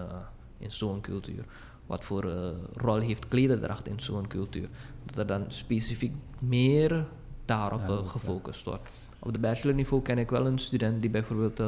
in 0.58 0.72
zo'n 0.72 1.00
cultuur? 1.00 1.44
Wat 1.88 2.04
voor 2.04 2.32
rol 2.74 2.98
heeft 2.98 3.26
klederdracht 3.26 3.88
in 3.88 4.00
zo'n 4.00 4.26
cultuur? 4.26 4.68
Dat 5.04 5.18
er 5.18 5.26
dan 5.26 5.44
specifiek 5.48 6.14
meer 6.38 7.06
daarop 7.44 8.06
gefocust 8.06 8.64
wordt. 8.64 8.88
Op 9.18 9.32
de 9.32 9.38
bachelorniveau 9.38 10.02
ken 10.02 10.18
ik 10.18 10.30
wel 10.30 10.46
een 10.46 10.58
student 10.58 11.00
die 11.00 11.10
bijvoorbeeld 11.10 11.62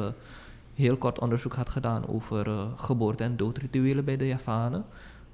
heel 0.75 0.97
kort 0.97 1.19
onderzoek 1.19 1.53
had 1.53 1.69
gedaan 1.69 2.07
over 2.07 2.69
geboorte- 2.75 3.23
en 3.23 3.37
doodrituelen 3.37 4.05
bij 4.05 4.17
de 4.17 4.27
Javanen. 4.27 4.85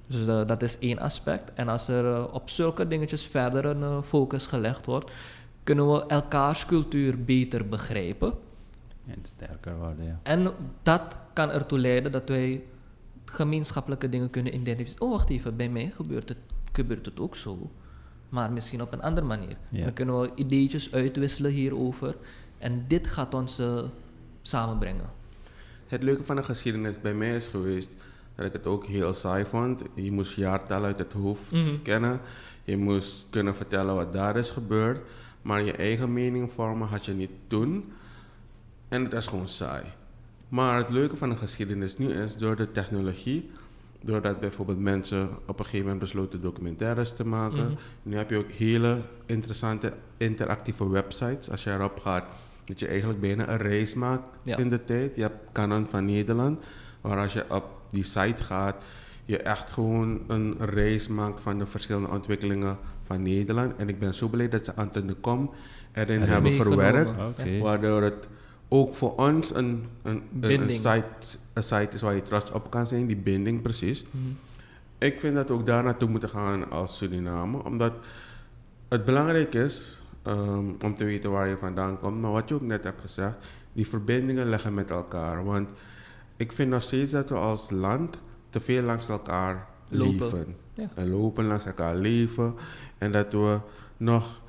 Dus 0.06 0.26
dat 0.46 0.62
is 0.62 0.78
één 0.78 0.98
aspect. 0.98 1.52
En 1.54 1.68
als 1.68 1.88
er 1.88 2.32
op 2.32 2.50
zulke 2.50 2.88
dingetjes 2.88 3.26
verder 3.26 3.64
een 3.64 4.02
focus 4.02 4.46
gelegd 4.46 4.86
wordt, 4.86 5.10
kunnen 5.64 5.92
we 5.92 6.06
elkaars 6.06 6.66
cultuur 6.66 7.24
beter 7.24 7.68
begrijpen. 7.68 8.34
En 9.06 9.18
sterker 9.22 9.76
worden, 9.78 10.04
ja. 10.04 10.20
En 10.22 10.52
dat 10.82 11.16
kan 11.32 11.50
ertoe 11.50 11.78
leiden 11.78 12.12
dat 12.12 12.28
wij 12.28 12.62
gemeenschappelijke 13.30 14.08
dingen 14.08 14.30
kunnen 14.30 14.54
identificeren. 14.54 15.06
Oh, 15.06 15.12
wacht 15.12 15.30
even, 15.30 15.56
bij 15.56 15.68
mij 15.68 15.92
gebeurt 15.94 16.28
het, 16.28 16.38
gebeurt 16.72 17.06
het 17.06 17.20
ook 17.20 17.36
zo. 17.36 17.70
Maar 18.28 18.52
misschien 18.52 18.82
op 18.82 18.92
een 18.92 19.02
andere 19.02 19.26
manier. 19.26 19.56
Ja. 19.70 19.84
Dan 19.84 19.92
kunnen 19.92 20.20
we 20.20 20.30
ideetjes 20.34 20.92
uitwisselen 20.92 21.50
hierover. 21.50 22.16
En 22.58 22.84
dit 22.88 23.06
gaat 23.06 23.34
ons 23.34 23.62
samenbrengen. 24.42 25.10
Het 25.86 26.02
leuke 26.02 26.24
van 26.24 26.36
de 26.36 26.42
geschiedenis 26.42 27.00
bij 27.00 27.14
mij 27.14 27.36
is 27.36 27.46
geweest 27.46 27.94
dat 28.34 28.46
ik 28.46 28.52
het 28.52 28.66
ook 28.66 28.86
heel 28.86 29.12
saai 29.12 29.44
vond. 29.44 29.82
Je 29.94 30.12
moest 30.12 30.34
jaartallen 30.34 30.86
uit 30.86 30.98
het 30.98 31.12
hoofd 31.12 31.50
mhm. 31.50 31.82
kennen. 31.82 32.20
Je 32.64 32.76
moest 32.76 33.26
kunnen 33.30 33.56
vertellen 33.56 33.94
wat 33.94 34.12
daar 34.12 34.36
is 34.36 34.50
gebeurd. 34.50 35.02
Maar 35.42 35.62
je 35.62 35.72
eigen 35.72 36.12
mening 36.12 36.52
vormen 36.52 36.88
had 36.88 37.04
je 37.04 37.12
niet 37.12 37.30
toen. 37.46 37.92
En 38.88 39.04
het 39.04 39.12
is 39.12 39.26
gewoon 39.26 39.48
saai. 39.48 39.84
Maar 40.48 40.76
het 40.76 40.88
leuke 40.88 41.16
van 41.16 41.28
de 41.28 41.36
geschiedenis 41.36 41.98
nu 41.98 42.12
is, 42.12 42.36
door 42.36 42.56
de 42.56 42.72
technologie, 42.72 43.50
doordat 44.02 44.40
bijvoorbeeld 44.40 44.78
mensen 44.78 45.28
op 45.46 45.58
een 45.58 45.64
gegeven 45.64 45.84
moment 45.86 45.98
besloten 45.98 46.40
documentaires 46.40 47.12
te 47.12 47.26
maken. 47.26 47.64
Mhm. 47.64 47.74
Nu 48.02 48.16
heb 48.16 48.30
je 48.30 48.36
ook 48.36 48.50
hele 48.50 48.98
interessante 49.26 49.92
interactieve 50.16 50.88
websites. 50.88 51.50
Als 51.50 51.62
je 51.62 51.70
erop 51.70 51.98
gaat, 51.98 52.24
dat 52.64 52.80
je 52.80 52.86
eigenlijk 52.86 53.20
bijna 53.20 53.48
een 53.48 53.58
reis 53.58 53.94
maakt 53.94 54.36
in 54.42 54.68
de 54.68 54.84
tijd. 54.84 55.16
Je 55.16 55.22
hebt 55.22 55.52
Canon 55.52 55.86
van 55.86 56.04
Nederland, 56.04 56.64
waar 57.00 57.18
als 57.18 57.32
je 57.32 57.44
op 57.48 57.64
die 57.90 58.04
site 58.04 58.44
gaat, 58.44 58.84
je 59.24 59.38
echt 59.38 59.72
gewoon 59.72 60.20
een 60.26 60.56
reis 60.58 61.08
maakt 61.08 61.40
van 61.40 61.58
de 61.58 61.66
verschillende 61.66 62.08
ontwikkelingen 62.08 62.78
van 63.02 63.22
Nederland. 63.22 63.76
En 63.76 63.88
ik 63.88 63.98
ben 63.98 64.14
zo 64.14 64.28
blij 64.28 64.48
dat 64.48 64.64
ze 64.64 64.74
Anton 64.74 65.06
de 65.06 65.14
Kom 65.14 65.50
erin 65.92 66.22
hebben 66.22 66.52
verwerkt, 66.52 67.10
waardoor 67.60 68.02
het 68.02 68.28
ook 68.68 68.94
voor 68.94 69.14
ons 69.16 69.54
een, 69.54 69.86
een, 70.02 70.22
een, 70.40 70.70
site, 70.70 71.38
een 71.52 71.62
site 71.62 71.88
is 71.90 72.00
waar 72.00 72.14
je 72.14 72.22
trots 72.22 72.50
op 72.50 72.70
kan 72.70 72.86
zijn, 72.86 73.06
die 73.06 73.16
binding 73.16 73.62
precies. 73.62 74.04
Mhm. 74.10 74.22
Ik 74.98 75.20
vind 75.20 75.34
dat 75.34 75.48
we 75.48 75.54
ook 75.54 75.66
daar 75.66 75.82
naartoe 75.82 76.08
moeten 76.08 76.28
gaan 76.28 76.70
als 76.70 76.96
Suriname, 76.96 77.64
omdat 77.64 77.92
het 78.88 79.04
belangrijk 79.04 79.54
is 79.54 80.02
um, 80.26 80.76
om 80.84 80.94
te 80.94 81.04
weten 81.04 81.30
waar 81.30 81.48
je 81.48 81.56
vandaan 81.56 81.98
komt, 81.98 82.20
maar 82.20 82.32
wat 82.32 82.48
je 82.48 82.54
ook 82.54 82.62
net 82.62 82.84
hebt 82.84 83.00
gezegd, 83.00 83.36
die 83.72 83.88
verbindingen 83.88 84.48
leggen 84.48 84.74
met 84.74 84.90
elkaar. 84.90 85.44
Want 85.44 85.70
ik 86.36 86.52
vind 86.52 86.70
nog 86.70 86.82
steeds 86.82 87.12
dat 87.12 87.28
we 87.28 87.34
als 87.34 87.70
land 87.70 88.18
te 88.50 88.60
veel 88.60 88.82
langs 88.82 89.08
elkaar 89.08 89.66
leven. 89.88 90.56
En 90.94 91.10
lopen 91.10 91.46
langs 91.46 91.64
elkaar 91.64 91.96
leven. 91.96 92.54
En 92.98 93.12
dat 93.12 93.32
we 93.32 93.58
nog 93.96 94.40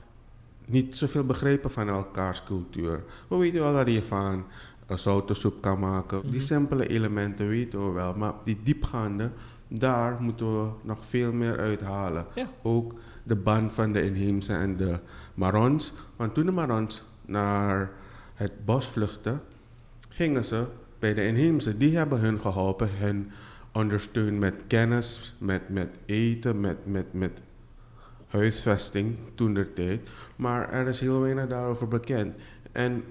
niet 0.69 0.97
zoveel 0.97 1.25
begrijpen 1.25 1.71
van 1.71 1.89
elkaars 1.89 2.43
cultuur. 2.43 3.03
We 3.27 3.37
weten 3.37 3.59
wel 3.59 3.73
dat 3.73 3.93
je 3.93 4.03
van 4.03 4.45
een 4.85 5.35
soep 5.35 5.61
kan 5.61 5.79
maken. 5.79 6.21
Die 6.21 6.31
mhm. 6.31 6.39
simpele 6.39 6.87
elementen 6.87 7.47
weten 7.47 7.85
we 7.85 7.91
wel. 7.91 8.13
Maar 8.13 8.33
die 8.43 8.57
diepgaande, 8.63 9.31
daar 9.67 10.21
moeten 10.21 10.61
we 10.61 10.69
nog 10.81 11.05
veel 11.05 11.33
meer 11.33 11.59
uithalen. 11.59 12.25
Ook 12.61 12.93
de 13.23 13.35
band 13.35 13.73
van 13.73 13.91
de 13.91 14.03
inheemse 14.03 14.53
en 14.53 14.77
de 14.77 14.99
Marons. 15.33 15.93
Want 16.15 16.33
toen 16.33 16.45
de 16.45 16.51
Marons 16.51 17.03
naar 17.25 17.91
het 18.33 18.65
bos 18.65 18.87
vluchtten, 18.87 19.41
gingen 20.09 20.45
ze 20.45 20.65
bij 20.99 21.13
de 21.13 21.25
inheemse, 21.25 21.77
die 21.77 21.97
hebben 21.97 22.19
hun 22.19 22.41
geholpen, 22.41 22.89
hen 22.91 23.31
ondersteund 23.71 24.39
met 24.39 24.55
kennis, 24.67 25.35
met, 25.37 25.69
met 25.69 25.97
eten, 26.05 26.59
met, 26.59 26.77
met, 26.85 27.13
met 27.13 27.41
huisvesting 28.29 29.17
toen 29.35 29.53
der 29.53 29.73
tijd. 29.73 30.09
Maar 30.35 30.69
er 30.69 30.87
is 30.87 30.99
heel 30.99 31.19
weinig 31.19 31.47
daarover 31.47 31.87
bekend. 31.87 32.35
En 32.71 33.03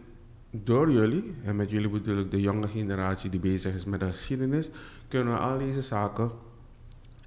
door 0.51 0.93
jullie, 0.93 1.35
en 1.45 1.57
met 1.57 1.71
jullie 1.71 1.89
bedoel 1.89 2.19
ik 2.19 2.31
de 2.31 2.41
jonge 2.41 2.69
generatie 2.69 3.31
die 3.31 3.41
bezig 3.41 3.75
is 3.75 3.85
met 3.85 4.01
de 4.01 4.11
geschiedenis, 4.11 4.71
kunnen 5.09 5.33
we 5.33 5.39
al 5.39 5.59
deze 5.59 5.83
zaken 5.83 6.31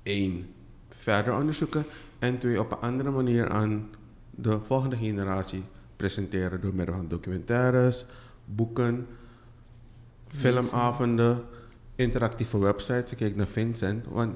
één 0.03 0.47
verder 0.89 1.35
onderzoeken 1.35 1.85
en 2.19 2.37
twee 2.37 2.59
op 2.59 2.71
een 2.71 2.79
andere 2.79 3.11
manier 3.11 3.49
aan 3.49 3.89
de 4.29 4.59
volgende 4.65 4.95
generatie 4.95 5.63
presenteren 5.95 6.61
door 6.61 6.73
middel 6.73 6.95
van 6.95 7.07
documentaires, 7.07 8.05
boeken, 8.45 9.07
filmavonden, 10.27 11.43
interactieve 11.95 12.59
websites. 12.59 13.11
Ik 13.11 13.17
kijk 13.17 13.35
naar 13.35 13.47
Vincent. 13.47 14.05
Want 14.09 14.35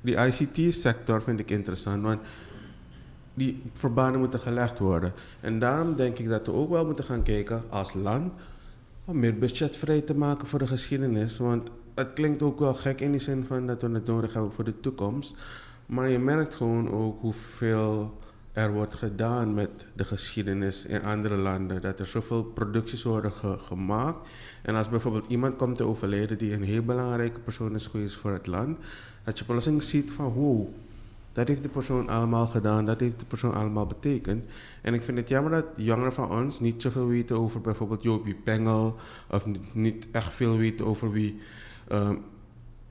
die 0.00 0.16
ICT-sector 0.16 1.22
vind 1.22 1.40
ik 1.40 1.50
interessant. 1.50 2.02
Want 2.02 2.20
die 3.36 3.62
verbanen 3.72 4.20
moeten 4.20 4.40
gelegd 4.40 4.78
worden. 4.78 5.12
En 5.40 5.58
daarom 5.58 5.96
denk 5.96 6.18
ik 6.18 6.28
dat 6.28 6.46
we 6.46 6.52
ook 6.52 6.70
wel 6.70 6.86
moeten 6.86 7.04
gaan 7.04 7.22
kijken 7.22 7.62
als 7.70 7.94
land 7.94 8.32
om 9.04 9.18
meer 9.18 9.38
budget 9.38 9.76
vrij 9.76 10.00
te 10.00 10.14
maken 10.14 10.46
voor 10.46 10.58
de 10.58 10.66
geschiedenis. 10.66 11.38
Want 11.38 11.70
het 11.94 12.12
klinkt 12.12 12.42
ook 12.42 12.58
wel 12.58 12.74
gek 12.74 13.00
in 13.00 13.10
die 13.10 13.20
zin 13.20 13.44
van 13.44 13.66
dat 13.66 13.82
we 13.82 13.90
het 13.90 14.06
nodig 14.06 14.32
hebben 14.32 14.52
voor 14.52 14.64
de 14.64 14.80
toekomst. 14.80 15.34
Maar 15.86 16.08
je 16.08 16.18
merkt 16.18 16.54
gewoon 16.54 16.90
ook 16.90 17.20
hoeveel 17.20 18.18
er 18.52 18.72
wordt 18.72 18.94
gedaan 18.94 19.54
met 19.54 19.70
de 19.94 20.04
geschiedenis 20.04 20.86
in 20.86 21.02
andere 21.02 21.36
landen. 21.36 21.80
Dat 21.80 22.00
er 22.00 22.06
zoveel 22.06 22.44
producties 22.44 23.02
worden 23.02 23.32
gemaakt. 23.58 24.28
En 24.62 24.74
als 24.74 24.88
bijvoorbeeld 24.88 25.24
iemand 25.28 25.56
komt 25.56 25.76
te 25.76 25.84
overlijden 25.84 26.38
die 26.38 26.52
een 26.52 26.62
heel 26.62 26.82
belangrijke 26.82 27.40
persoon 27.40 27.74
is 27.74 27.86
geweest 27.86 28.16
voor 28.16 28.32
het 28.32 28.46
land, 28.46 28.78
dat 29.24 29.38
je 29.38 29.44
plotseling 29.44 29.82
ziet 29.82 30.12
van 30.12 30.32
wow, 30.32 30.68
dat 31.36 31.48
heeft 31.48 31.62
de 31.62 31.68
persoon 31.68 32.08
allemaal 32.08 32.46
gedaan, 32.46 32.84
dat 32.84 33.00
heeft 33.00 33.18
de 33.18 33.24
persoon 33.24 33.54
allemaal 33.54 33.86
betekend. 33.86 34.44
En 34.82 34.94
ik 34.94 35.02
vind 35.02 35.18
het 35.18 35.28
jammer 35.28 35.52
dat 35.52 35.64
jongeren 35.76 36.12
van 36.12 36.30
ons 36.30 36.60
niet 36.60 36.82
zoveel 36.82 37.06
weten 37.06 37.36
over 37.38 37.60
bijvoorbeeld 37.60 38.02
Jopie 38.02 38.34
Pengel, 38.34 38.96
of 39.30 39.46
niet 39.72 40.06
echt 40.12 40.34
veel 40.34 40.56
weten 40.56 40.86
over 40.86 41.10
wie 41.10 41.38
um, 41.92 42.22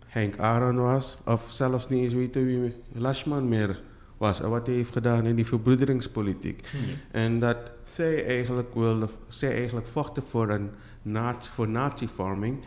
Henk 0.06 0.38
Aron 0.38 0.76
was, 0.76 1.18
of 1.26 1.48
zelfs 1.52 1.90
niet 1.90 2.04
eens 2.04 2.14
weten 2.14 2.46
wie 2.46 2.74
Lashman 2.92 3.48
meer 3.48 3.82
was 4.18 4.42
en 4.42 4.50
wat 4.50 4.66
hij 4.68 4.76
heeft 4.76 4.92
gedaan 4.92 5.26
in 5.26 5.36
die 5.36 5.46
verbroederingspolitiek. 5.46 6.68
Hmm. 6.72 6.82
En 7.12 7.40
dat 7.40 7.58
zij 7.84 8.26
eigenlijk, 8.26 8.74
wilde, 8.74 9.08
zij 9.28 9.56
eigenlijk 9.56 9.88
vochten 9.88 10.24
voor, 10.24 10.50
een 10.50 10.70
nazi, 11.02 11.50
voor 11.52 11.68
natievorming 11.68 12.64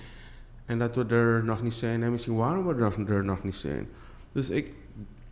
en 0.65 0.79
dat 0.79 0.97
we 0.97 1.05
er 1.05 1.45
nog 1.45 1.63
niet 1.63 1.75
zijn 1.75 2.03
en 2.03 2.11
misschien 2.11 2.37
waarom 2.37 2.67
we 2.67 3.05
er 3.07 3.25
nog 3.25 3.45
niet 3.45 3.55
zijn. 3.55 3.89
Dus 4.33 4.51
ik, 4.51 4.75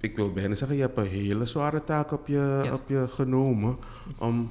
ik 0.07 0.17
wil 0.17 0.33
bijna 0.33 0.55
zeggen, 0.55 0.77
je 0.77 0.83
hebt 0.83 0.97
een 0.97 1.07
hele 1.07 1.47
zware 1.47 1.85
taak 1.85 2.13
op 2.13 2.27
je, 2.27 2.71
op 2.73 2.89
je 2.89 3.07
genomen 3.09 3.77
om 4.19 4.51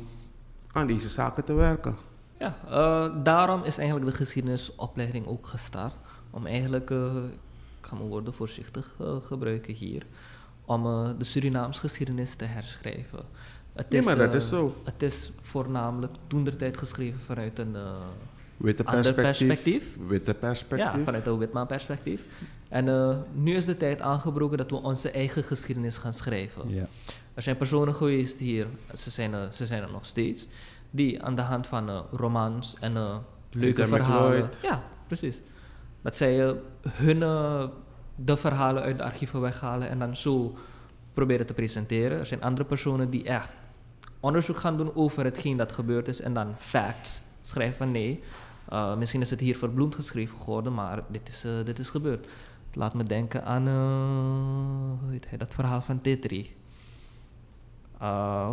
aan 0.71 0.87
deze 0.87 1.09
zaken 1.09 1.43
te 1.43 1.53
werken. 1.53 1.95
Ja, 2.39 2.55
uh, 2.69 3.23
daarom 3.23 3.63
is 3.63 3.77
eigenlijk 3.77 4.11
de 4.11 4.17
geschiedenisopleiding 4.17 5.27
ook 5.27 5.47
gestart. 5.47 5.93
Om 6.29 6.45
eigenlijk, 6.45 6.89
uh, 6.89 7.15
ik 7.79 7.87
ga 7.87 7.95
mijn 7.95 8.09
woorden 8.09 8.33
voorzichtig 8.33 8.95
uh, 9.01 9.15
gebruiken 9.21 9.73
hier, 9.73 10.05
om 10.65 10.83
de 11.17 11.23
Surinaams 11.23 11.79
geschiedenis 11.79 12.35
te 12.35 12.45
herschrijven. 12.45 13.23
Het 13.73 13.93
is, 13.93 14.05
maar 14.05 14.17
dat 14.17 14.35
is 14.35 14.47
zo. 14.47 14.75
Het 14.83 15.01
is 15.01 15.31
voornamelijk 15.41 16.13
toen 16.27 16.43
de 16.43 16.55
tijd 16.55 16.77
geschreven 16.77 17.19
vanuit 17.19 17.59
een 17.59 17.75
Witte 18.57 18.83
perspectief. 18.83 19.23
perspectief. 19.23 19.97
Witte 20.07 20.33
perspectief. 20.33 20.93
Ja, 20.93 21.03
vanuit 21.03 21.25
een 21.25 21.37
witman 21.37 21.67
perspectief. 21.67 22.25
En 22.75 22.87
uh, 22.87 23.15
nu 23.33 23.55
is 23.55 23.65
de 23.65 23.77
tijd 23.77 24.01
aangebroken 24.01 24.57
dat 24.57 24.69
we 24.69 24.75
onze 24.75 25.11
eigen 25.11 25.43
geschiedenis 25.43 25.97
gaan 25.97 26.13
schrijven. 26.13 26.69
Ja. 26.69 26.87
Er 27.33 27.41
zijn 27.41 27.57
personen 27.57 27.95
geweest 27.95 28.39
hier, 28.39 28.67
ze 28.97 29.09
zijn, 29.09 29.33
er, 29.33 29.53
ze 29.53 29.65
zijn 29.65 29.83
er 29.83 29.91
nog 29.91 30.05
steeds, 30.05 30.47
die 30.91 31.23
aan 31.23 31.35
de 31.35 31.41
hand 31.41 31.67
van 31.67 31.89
uh, 31.89 31.99
romans 32.11 32.75
en 32.79 33.23
leuke 33.51 33.87
verhalen. 33.87 34.49
Ja, 34.61 34.83
precies. 35.07 35.41
Dat 36.01 36.15
zij 36.15 36.55
hun 36.87 37.19
de 38.15 38.37
verhalen 38.37 38.83
uit 38.83 38.97
de 38.97 39.03
archieven 39.03 39.41
weghalen 39.41 39.89
en 39.89 39.99
dan 39.99 40.17
zo 40.17 40.57
proberen 41.13 41.45
te 41.45 41.53
presenteren. 41.53 42.19
Er 42.19 42.25
zijn 42.25 42.43
andere 42.43 42.67
personen 42.67 43.09
die 43.09 43.23
echt 43.23 43.53
onderzoek 44.19 44.57
gaan 44.57 44.77
doen 44.77 44.95
over 44.95 45.23
hetgeen 45.23 45.57
dat 45.57 45.71
gebeurd 45.71 46.07
is 46.07 46.21
en 46.21 46.33
dan 46.33 46.53
facts 46.57 47.21
schrijven 47.41 47.77
van 47.77 47.91
nee. 47.91 48.23
Misschien 48.97 49.21
is 49.21 49.29
het 49.29 49.39
hier 49.39 49.57
verbloemd 49.57 49.95
geschreven 49.95 50.39
geworden, 50.39 50.73
maar 50.73 51.03
dit 51.07 51.27
is, 51.27 51.45
dit 51.65 51.79
is 51.79 51.89
gebeurd. 51.89 52.27
Laat 52.75 52.93
me 52.93 53.03
denken 53.03 53.45
aan 53.45 53.67
uh, 53.67 55.09
weet 55.09 55.29
hij, 55.29 55.37
dat 55.37 55.53
verhaal 55.53 55.81
van 55.81 56.01
Tetri. 56.01 56.55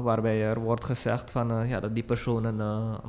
waarbij 0.03 0.43
er 0.43 0.61
wordt 0.61 0.85
gezegd 0.85 1.31
van, 1.31 1.69
ja, 1.69 1.81
dat 1.81 1.95
die 1.95 2.05
persoon 2.05 2.45
een 2.45 3.01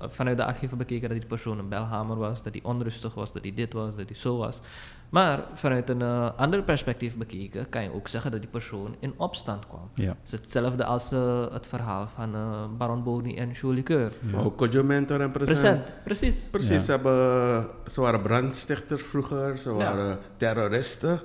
vanuit 0.00 0.36
de 0.36 0.44
archieven 0.44 0.78
bekeken 0.78 1.08
dat 1.08 1.18
die 1.18 1.28
persoon 1.28 1.58
een 1.58 1.68
belhamer 1.68 2.16
was, 2.16 2.42
dat 2.42 2.52
hij 2.52 2.62
onrustig 2.62 3.14
was, 3.14 3.32
dat 3.32 3.42
hij 3.42 3.54
dit 3.54 3.72
was, 3.72 3.96
dat 3.96 4.08
hij 4.08 4.16
zo 4.16 4.36
was. 4.36 4.60
Maar 5.08 5.44
vanuit 5.54 5.88
een 5.88 6.00
uh, 6.00 6.30
ander 6.36 6.62
perspectief 6.62 7.16
bekeken 7.16 7.68
kan 7.68 7.82
je 7.82 7.94
ook 7.94 8.08
zeggen 8.08 8.30
dat 8.30 8.40
die 8.40 8.50
persoon 8.50 8.96
in 9.00 9.14
opstand 9.16 9.66
kwam. 9.66 9.90
Ja. 9.94 10.08
Het 10.08 10.16
is 10.24 10.32
hetzelfde 10.32 10.84
als 10.84 11.12
uh, 11.12 11.52
het 11.52 11.66
verhaal 11.66 12.06
van 12.06 12.34
uh, 12.34 12.64
Baron 12.78 13.02
Boni 13.02 13.36
en 13.36 13.50
Jules 13.50 13.82
Keur. 13.82 14.12
Ja. 14.32 14.38
Ook 14.38 14.82
Mentor 14.82 15.20
en 15.20 15.30
Present. 15.30 15.60
Present, 15.60 16.04
precies. 16.04 16.48
Precies, 16.50 16.70
ja. 16.70 16.78
ze, 16.78 16.90
hebben, 16.90 17.66
ze 17.90 18.00
waren 18.00 18.22
brandstichters 18.22 19.02
vroeger, 19.02 19.58
ze 19.58 19.72
waren 19.72 20.18
terroristen. 20.36 21.20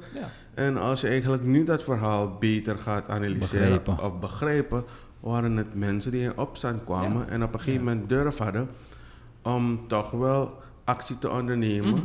En 0.53 0.77
als 0.77 1.01
je 1.01 1.07
eigenlijk 1.07 1.43
nu 1.43 1.63
dat 1.63 1.83
verhaal 1.83 2.37
beter 2.37 2.77
gaat 2.77 3.09
analyseren 3.09 3.81
of 3.87 4.19
begrijpen, 4.19 4.83
waren 5.19 5.57
het 5.57 5.75
mensen 5.75 6.11
die 6.11 6.21
in 6.21 6.37
opstand 6.37 6.83
kwamen 6.83 7.29
en 7.29 7.43
op 7.43 7.53
een 7.53 7.59
gegeven 7.59 7.85
moment 7.85 8.09
durf 8.09 8.37
hadden 8.37 8.69
om 9.41 9.87
toch 9.87 10.11
wel 10.11 10.53
actie 10.83 11.17
te 11.17 11.31
ondernemen. 11.31 11.93
Mhm. 11.93 12.03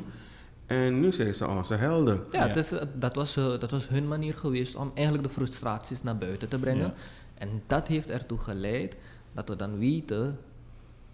En 0.67 1.01
nu 1.01 1.13
zijn 1.13 1.35
ze 1.35 1.49
onze 1.49 1.75
helden. 1.75 2.25
Ja, 2.31 2.45
ja. 2.45 2.55
Is, 2.55 2.73
dat, 2.95 3.15
was, 3.15 3.37
uh, 3.37 3.59
dat 3.59 3.71
was 3.71 3.89
hun 3.89 4.09
manier 4.09 4.35
geweest 4.35 4.75
om 4.75 4.91
eigenlijk 4.95 5.29
de 5.29 5.35
frustraties 5.35 6.03
naar 6.03 6.17
buiten 6.17 6.49
te 6.49 6.59
brengen. 6.59 6.95
En 7.35 7.63
dat 7.67 7.89
heeft 7.89 8.11
ertoe 8.11 8.39
geleid 8.39 8.97
dat 9.33 9.49
we 9.49 9.57
dan 9.57 9.79
weten 9.79 10.39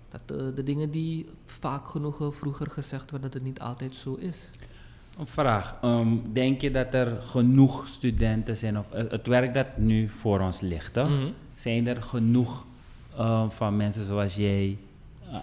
dat 0.09 0.21
de, 0.27 0.53
de 0.55 0.63
dingen 0.63 0.91
die 0.91 1.27
vaak 1.47 1.89
genoeg 1.89 2.21
eh, 2.21 2.31
vroeger 2.31 2.71
gezegd 2.71 3.11
werden, 3.11 3.31
dat 3.31 3.35
het 3.35 3.43
niet 3.43 3.61
altijd 3.61 3.95
zo 3.95 4.15
is. 4.15 4.49
Een 5.19 5.27
vraag. 5.27 5.77
Ehm, 5.83 6.17
denk 6.33 6.61
je 6.61 6.71
dat 6.71 6.95
er 6.95 7.23
genoeg 7.23 7.89
studenten 7.89 8.57
zijn, 8.57 8.79
of 8.79 8.87
uh, 8.95 9.11
het 9.11 9.27
werk 9.27 9.55
dat 9.55 9.77
nu 9.77 10.09
voor 10.09 10.41
ons 10.41 10.61
ligt, 10.61 10.95
hè? 10.95 11.05
Mhm. 11.05 11.29
Zijn 11.59 11.87
er 11.87 12.03
genoeg 12.03 12.67
uh, 13.19 13.51
van 13.51 13.77
mensen 13.77 14.07
zoals 14.07 14.35
jij 14.35 14.79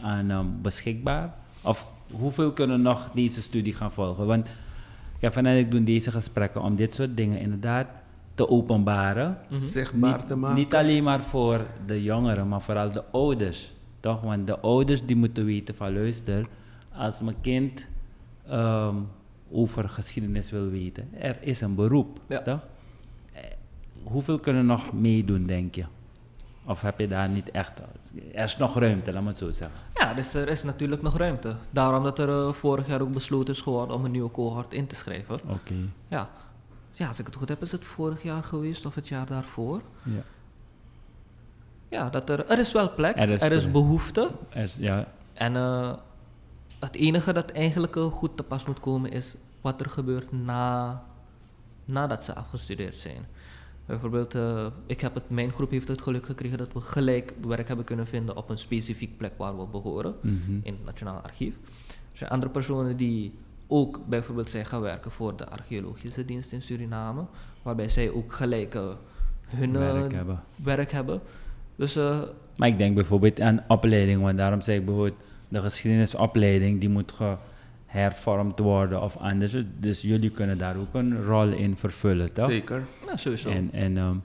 aan 0.02 0.32
um, 0.32 0.62
beschikbaar? 0.62 1.34
Of 1.62 1.88
hoeveel 2.12 2.52
kunnen 2.52 2.82
nog 2.82 3.10
deze 3.14 3.42
studie 3.42 3.74
gaan 3.74 3.92
volgen? 3.92 4.26
Want 4.26 4.48
Kevin 5.20 5.46
en 5.46 5.58
ik 5.58 5.72
doen 5.72 5.84
deze 5.84 6.12
gesprekken 6.12 6.62
om 6.62 6.76
dit 6.76 6.94
soort 6.94 7.18
dingen 7.18 7.40
inderdaad 7.40 7.88
te 8.36 8.50
openbaren. 8.50 9.28
Mm 9.28 9.58
-hmm. 9.58 9.68
Zichtbaar 9.68 10.18
niet, 10.18 10.28
te 10.28 10.36
maken. 10.36 10.58
Niet 10.58 10.76
alleen 10.76 11.04
maar 11.04 11.22
voor 11.24 11.66
de 11.86 12.04
jongeren, 12.04 12.48
maar 12.48 12.62
vooral 12.62 12.92
de 12.92 13.04
ouders. 13.12 13.74
Toch? 14.00 14.22
Want 14.22 14.48
de 14.48 14.60
ouders 14.60 15.06
die 15.06 15.16
moeten 15.16 15.46
weten 15.46 15.76
van 15.76 15.94
luister, 15.94 16.46
als 16.96 17.20
mijn 17.20 17.36
kind 17.42 17.88
um, 18.52 19.08
over 19.52 19.90
geschiedenis 19.90 20.52
wil 20.52 20.70
weten, 20.70 21.08
er 21.20 21.38
is 21.40 21.62
een 21.62 21.76
beroep. 21.76 22.20
Ja. 22.28 22.42
Toch? 22.42 22.60
Eh, 23.34 23.42
hoeveel 24.04 24.40
kunnen 24.40 24.66
nog 24.66 24.94
meedoen, 24.94 25.44
denk 25.46 25.76
je? 25.76 25.86
Of 26.68 26.82
heb 26.82 27.00
je 27.00 27.08
daar 27.08 27.30
niet 27.30 27.52
echt... 27.52 27.80
Er 28.34 28.44
is 28.44 28.58
nog 28.58 28.80
ruimte, 28.80 29.14
laat 29.14 29.22
me 29.22 29.28
het 29.28 29.38
zo 29.38 29.52
zeggen. 29.52 29.80
Ja, 29.94 30.14
dus 30.14 30.34
er 30.34 30.48
is 30.48 30.64
natuurlijk 30.64 31.02
nog 31.02 31.18
ruimte. 31.18 31.56
Daarom 31.70 32.04
dat 32.04 32.20
er 32.20 32.30
uh, 32.30 32.54
vorig 32.54 32.88
jaar 32.88 33.02
ook 33.02 33.14
besloten 33.14 33.54
is 33.54 33.62
geworden 33.62 33.96
om 33.96 34.06
een 34.06 34.12
nieuwe 34.12 34.32
cohort 34.32 34.74
in 34.74 34.88
te 34.88 34.96
schrijven. 34.96 35.40
Oké. 35.48 35.74
Ja. 36.08 36.30
ja, 36.92 37.08
als 37.08 37.20
ik 37.20 37.26
het 37.26 37.36
goed 37.36 37.50
heb, 37.50 37.62
is 37.62 37.72
het 37.72 37.86
vorig 37.86 38.24
jaar 38.24 38.44
geweest 38.44 38.86
of 38.86 38.96
het 38.96 39.08
jaar 39.08 39.26
daarvoor. 39.26 39.82
Ja. 40.04 40.22
Ja, 41.90 42.10
dat 42.10 42.30
er, 42.30 42.50
er 42.50 42.60
is 42.60 42.72
wel 42.72 42.94
plek, 42.94 43.16
er 43.16 43.30
is, 43.30 43.42
er 43.42 43.52
is 43.52 43.72
behoefte. 43.72 44.32
Er 44.50 44.64
is, 44.64 44.76
ja. 44.80 45.08
En 45.34 45.56
uh, 45.56 45.94
het 46.80 46.96
enige 46.96 47.34
dat 47.34 47.52
eigenlijk 47.52 47.96
uh, 47.96 48.06
goed 48.06 48.38
te 48.38 48.44
pas 48.44 48.66
moet 48.66 48.80
komen 48.80 49.12
is 49.12 49.36
wat 49.62 49.82
er 49.82 49.90
gebeurt 49.90 50.32
na, 50.32 51.02
nadat 51.86 52.24
ze 52.24 52.36
afgestudeerd 52.36 52.98
zijn. 52.98 53.26
Bijvoorbeeld, 53.86 54.36
uh, 54.36 54.66
ik 54.86 55.02
heb 55.02 55.14
het, 55.14 55.30
mijn 55.30 55.52
groep 55.52 55.72
heeft 55.72 55.88
het 55.88 56.02
geluk 56.02 56.26
gekregen 56.26 56.58
dat 56.58 56.74
we 56.74 56.82
gelijk 56.82 57.34
werk 57.48 57.68
hebben 57.68 57.86
kunnen 57.86 58.08
vinden 58.08 58.38
op 58.38 58.50
een 58.50 58.58
specifiek 58.58 59.18
plek 59.18 59.34
waar 59.38 59.58
we 59.58 59.66
behoren, 59.66 60.16
mm 60.22 60.42
-hmm. 60.46 60.60
in 60.64 60.74
het 60.74 60.86
Nationaal 60.86 61.22
Archief. 61.22 61.56
Er 61.88 62.18
zijn 62.18 62.30
andere 62.30 62.52
personen 62.52 62.98
die 62.98 63.34
ook 63.68 64.00
bijvoorbeeld 64.08 64.50
zijn 64.50 64.66
gaan 64.66 64.82
werken 64.82 65.12
voor 65.12 65.38
de 65.38 65.50
archeologische 65.50 66.26
dienst 66.26 66.52
in 66.52 66.62
Suriname, 66.62 67.26
waarbij 67.62 67.90
zij 67.90 68.12
ook 68.12 68.34
gelijk 68.34 68.76
uh, 68.76 68.84
hun 69.48 69.72
werk 69.72 70.12
uh, 70.12 70.18
hebben. 70.18 70.44
Werk 70.64 70.92
hebben. 70.92 71.22
Dus, 71.76 71.96
maar 72.56 72.68
ik 72.68 72.78
denk 72.78 72.96
bijvoorbeeld 72.96 73.42
aan 73.42 73.64
opleiding, 73.68 74.22
want 74.22 74.38
daarom 74.38 74.62
zeg 74.62 74.78
ik 74.78 74.86
bijvoorbeeld 74.86 75.20
de 75.48 75.62
geschiedenisopleiding, 75.62 76.80
die 76.80 76.90
moet 76.90 77.12
ge 77.12 77.36
hervormd 77.96 78.60
worden 78.60 79.02
of 79.02 79.18
anders. 79.18 79.56
Dus 79.80 80.02
jullie 80.02 80.30
kunnen 80.30 80.58
daar 80.58 80.78
ook 80.78 80.94
een 80.94 81.26
rol 81.26 81.48
in 81.48 81.76
vervullen, 81.78 82.34
toch? 82.34 82.52
Zeker. 82.52 82.84
Ja, 83.08 83.18
sowieso. 83.18 83.50
En, 83.50 83.70
en, 83.72 83.98
um, 83.98 84.24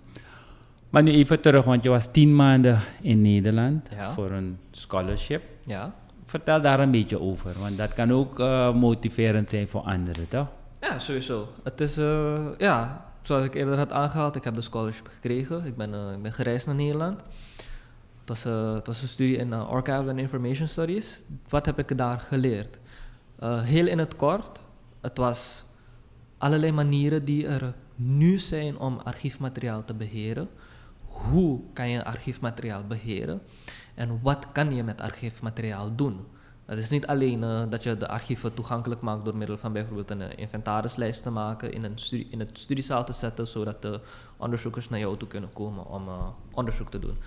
maar 0.90 1.02
nu 1.02 1.10
even 1.10 1.40
terug, 1.40 1.64
want 1.64 1.82
je 1.82 1.88
was 1.88 2.10
tien 2.12 2.36
maanden 2.36 2.80
in 3.00 3.22
Nederland 3.22 3.88
voor 4.14 4.30
een 4.30 4.58
scholarship. 4.70 5.48
Ja. 5.64 5.94
Vertel 6.24 6.60
daar 6.60 6.80
een 6.80 6.90
beetje 6.90 7.20
over, 7.20 7.52
want 7.60 7.76
dat 7.76 7.92
kan 7.92 8.12
ook 8.12 8.40
uh, 8.40 8.74
motiverend 8.74 9.48
zijn 9.48 9.68
voor 9.68 9.80
anderen, 9.80 10.28
toch? 10.28 10.46
Ja, 10.80 10.98
sowieso. 10.98 11.48
Het 11.62 11.80
is, 11.80 11.98
uh, 11.98 12.46
ja, 12.58 13.04
zoals 13.22 13.44
ik 13.44 13.54
eerder 13.54 13.76
had 13.76 13.92
aangehaald, 13.92 14.36
ik 14.36 14.44
heb 14.44 14.54
de 14.54 14.60
scholarship 14.60 15.06
gekregen. 15.06 15.64
Ik 15.66 15.76
ben, 15.76 15.90
uh, 15.90 16.12
ik 16.12 16.22
ben 16.22 16.32
gereisd 16.32 16.66
naar 16.66 16.74
Nederland. 16.74 17.20
Het 18.20 18.28
was, 18.28 18.44
het 18.74 18.86
was 18.86 19.02
een 19.02 19.08
studie 19.08 19.36
in 19.36 19.52
Archival 19.52 20.08
and 20.08 20.18
Information 20.18 20.68
Studies. 20.68 21.20
Wat 21.48 21.66
heb 21.66 21.78
ik 21.78 21.98
daar 21.98 22.20
geleerd? 22.20 22.78
Uh, 23.42 23.62
heel 23.62 23.86
in 23.86 23.98
het 23.98 24.16
kort, 24.16 24.58
het 25.00 25.16
was 25.16 25.64
allerlei 26.38 26.72
manieren 26.72 27.24
die 27.24 27.46
er 27.46 27.74
nu 27.94 28.38
zijn 28.38 28.78
om 28.78 28.98
archiefmateriaal 28.98 29.84
te 29.84 29.94
beheren. 29.94 30.48
Hoe 31.04 31.60
kan 31.72 31.88
je 31.88 32.04
archiefmateriaal 32.04 32.84
beheren 32.86 33.42
en 33.94 34.20
wat 34.22 34.52
kan 34.52 34.74
je 34.74 34.82
met 34.82 35.00
archiefmateriaal 35.00 35.94
doen? 35.94 36.26
Het 36.64 36.78
is 36.78 36.90
niet 36.90 37.06
alleen 37.06 37.42
uh, 37.42 37.62
dat 37.70 37.82
je 37.82 37.96
de 37.96 38.08
archieven 38.08 38.54
toegankelijk 38.54 39.00
maakt 39.00 39.24
door 39.24 39.36
middel 39.36 39.58
van 39.58 39.72
bijvoorbeeld 39.72 40.10
een 40.10 40.20
uh, 40.20 40.26
inventarislijst 40.36 41.22
te 41.22 41.30
maken, 41.30 41.72
in, 41.72 41.84
een 41.84 42.30
in 42.30 42.38
het 42.38 42.58
studiezaal 42.58 43.04
te 43.04 43.12
zetten, 43.12 43.46
zodat 43.46 43.82
de 43.82 44.00
onderzoekers 44.36 44.88
naar 44.88 44.98
jou 44.98 45.16
toe 45.16 45.28
kunnen 45.28 45.52
komen 45.52 45.86
om 45.86 46.08
onderzoek 46.52 46.90
te 46.90 46.98
doen. 46.98 47.18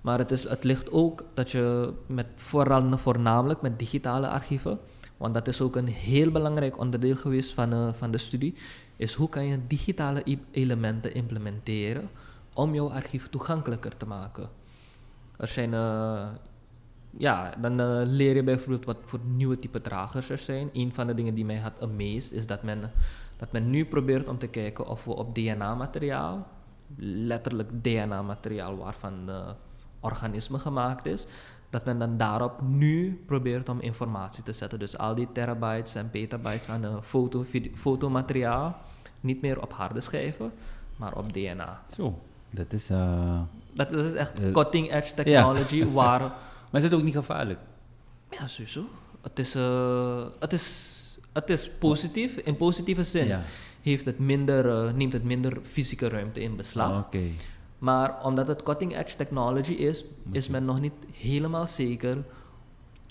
Maar 0.00 0.18
het, 0.18 0.30
is, 0.30 0.48
het 0.48 0.64
ligt 0.64 0.90
ook 0.90 1.24
dat 1.34 1.50
je 1.50 1.92
met 2.06 2.26
vooral, 2.36 2.98
voornamelijk 2.98 3.60
met 3.60 3.78
digitale 3.78 4.28
archieven 4.28 4.78
want 5.20 5.34
dat 5.34 5.48
is 5.48 5.60
ook 5.60 5.76
een 5.76 5.86
heel 5.86 6.30
belangrijk 6.30 6.78
onderdeel 6.78 7.16
geweest 7.16 7.52
van, 7.52 7.74
uh, 7.74 7.92
van 7.92 8.10
de 8.10 8.18
studie, 8.18 8.54
is 8.96 9.14
hoe 9.14 9.28
kan 9.28 9.46
je 9.46 9.66
digitale 9.66 10.24
elementen 10.50 11.14
implementeren 11.14 12.10
om 12.54 12.74
jouw 12.74 12.90
archief 12.90 13.28
toegankelijker 13.28 13.96
te 13.96 14.06
maken. 14.06 14.48
Er 15.36 15.48
zijn, 15.48 15.72
uh, 15.72 16.28
ja, 17.10 17.54
dan 17.60 17.80
uh, 17.80 18.00
leer 18.04 18.34
je 18.34 18.42
bijvoorbeeld 18.42 18.84
wat 18.84 18.96
voor 19.04 19.20
nieuwe 19.24 19.58
type 19.58 19.80
dragers 19.80 20.30
er 20.30 20.38
zijn. 20.38 20.70
Een 20.72 20.94
van 20.94 21.06
de 21.06 21.14
dingen 21.14 21.34
die 21.34 21.44
mij 21.44 21.58
had 21.58 21.82
amazed 21.82 22.32
is 22.32 22.46
dat 22.46 22.62
men, 22.62 22.90
dat 23.36 23.52
men 23.52 23.70
nu 23.70 23.84
probeert 23.84 24.28
om 24.28 24.38
te 24.38 24.48
kijken 24.48 24.86
of 24.86 25.04
we 25.04 25.14
op 25.14 25.34
DNA-materiaal, 25.34 26.46
letterlijk 26.96 27.84
DNA-materiaal 27.84 28.76
waarvan 28.76 29.30
organisme 30.00 30.58
gemaakt 30.58 31.06
is, 31.06 31.26
dat 31.70 31.84
men 31.84 31.98
dan 31.98 32.16
daarop 32.16 32.60
nu 32.62 33.22
probeert 33.26 33.68
om 33.68 33.80
informatie 33.80 34.42
te 34.44 34.52
zetten. 34.52 34.78
Dus 34.78 34.98
al 34.98 35.14
die 35.14 35.28
terabytes 35.32 35.94
en 35.94 36.10
petabytes 36.10 36.68
aan 36.68 37.04
foto, 37.04 37.44
fotomateriaal 37.74 38.78
niet 39.20 39.42
meer 39.42 39.62
op 39.62 39.72
harde 39.72 40.00
schijven, 40.00 40.52
maar 40.96 41.16
op 41.16 41.32
DNA. 41.32 41.82
Zo, 41.94 42.18
dat 42.50 42.72
is... 42.72 42.90
Uh, 42.90 43.40
dat, 43.72 43.92
is 43.92 44.12
echt 44.12 44.32
cutting 44.52 44.92
edge 44.92 45.14
technology 45.14 45.84
waar... 45.92 46.20
Maar 46.70 46.80
is 46.80 46.82
het 46.82 46.94
ook 46.94 47.02
niet 47.02 47.14
gevaarlijk? 47.14 47.58
Ja, 48.30 48.46
sowieso. 48.48 48.84
Het 49.20 49.38
is, 49.38 49.56
uh, 49.56 50.24
het 50.38 50.52
is, 50.52 50.96
het 51.32 51.50
is 51.50 51.70
positief, 51.70 52.36
in 52.36 52.56
positieve 52.56 53.02
zin. 53.02 53.38
Heeft 53.82 54.04
het 54.04 54.18
minder, 54.18 54.94
neemt 54.94 55.12
het 55.12 55.24
minder 55.24 55.58
fysieke 55.62 56.08
ruimte 56.08 56.40
in 56.40 56.56
beslag. 56.56 56.90
Oh, 56.90 57.20
maar 57.80 58.24
omdat 58.24 58.48
het 58.48 58.62
cutting 58.62 58.96
edge 58.96 59.16
technology 59.16 59.72
is, 59.72 60.04
is 60.30 60.48
men 60.48 60.64
nog 60.64 60.80
niet 60.80 60.92
helemaal 61.12 61.66
zeker 61.66 62.24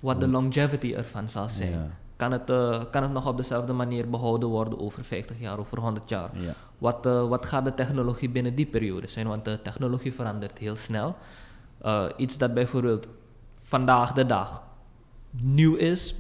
wat 0.02 0.20
de 0.20 0.28
longevity 0.28 0.94
ervan 0.94 1.30
zal 1.30 1.50
zijn. 1.50 1.92
Kan, 2.16 2.32
het, 2.32 2.50
uh, 2.50 2.84
kan 2.92 3.04
het 3.04 3.12
nog 3.12 3.28
op 3.28 3.38
dezelfde 3.38 3.74
manier 3.74 4.10
behouden 4.10 4.50
worden 4.50 4.80
over 4.80 5.04
50 5.04 5.40
jaar, 5.40 5.60
over 5.60 5.80
100 5.80 6.10
jaar? 6.10 6.30
Wat, 6.78 7.06
uh, 7.06 7.28
wat 7.28 7.46
gaat 7.46 7.66
de 7.66 7.74
technologie 7.74 8.30
binnen 8.30 8.56
die 8.56 8.66
periode 8.66 9.08
zijn? 9.08 9.28
Want 9.28 9.46
de 9.46 9.60
technologie 9.62 10.14
verandert 10.14 10.58
heel 10.58 10.76
snel. 10.76 11.16
Uh, 11.86 12.06
iets 12.18 12.38
dat 12.38 12.54
bijvoorbeeld 12.54 13.08
vandaag 13.64 14.14
de 14.14 14.26
dag 14.26 14.64
nieuw 15.32 15.76
is, 15.76 16.16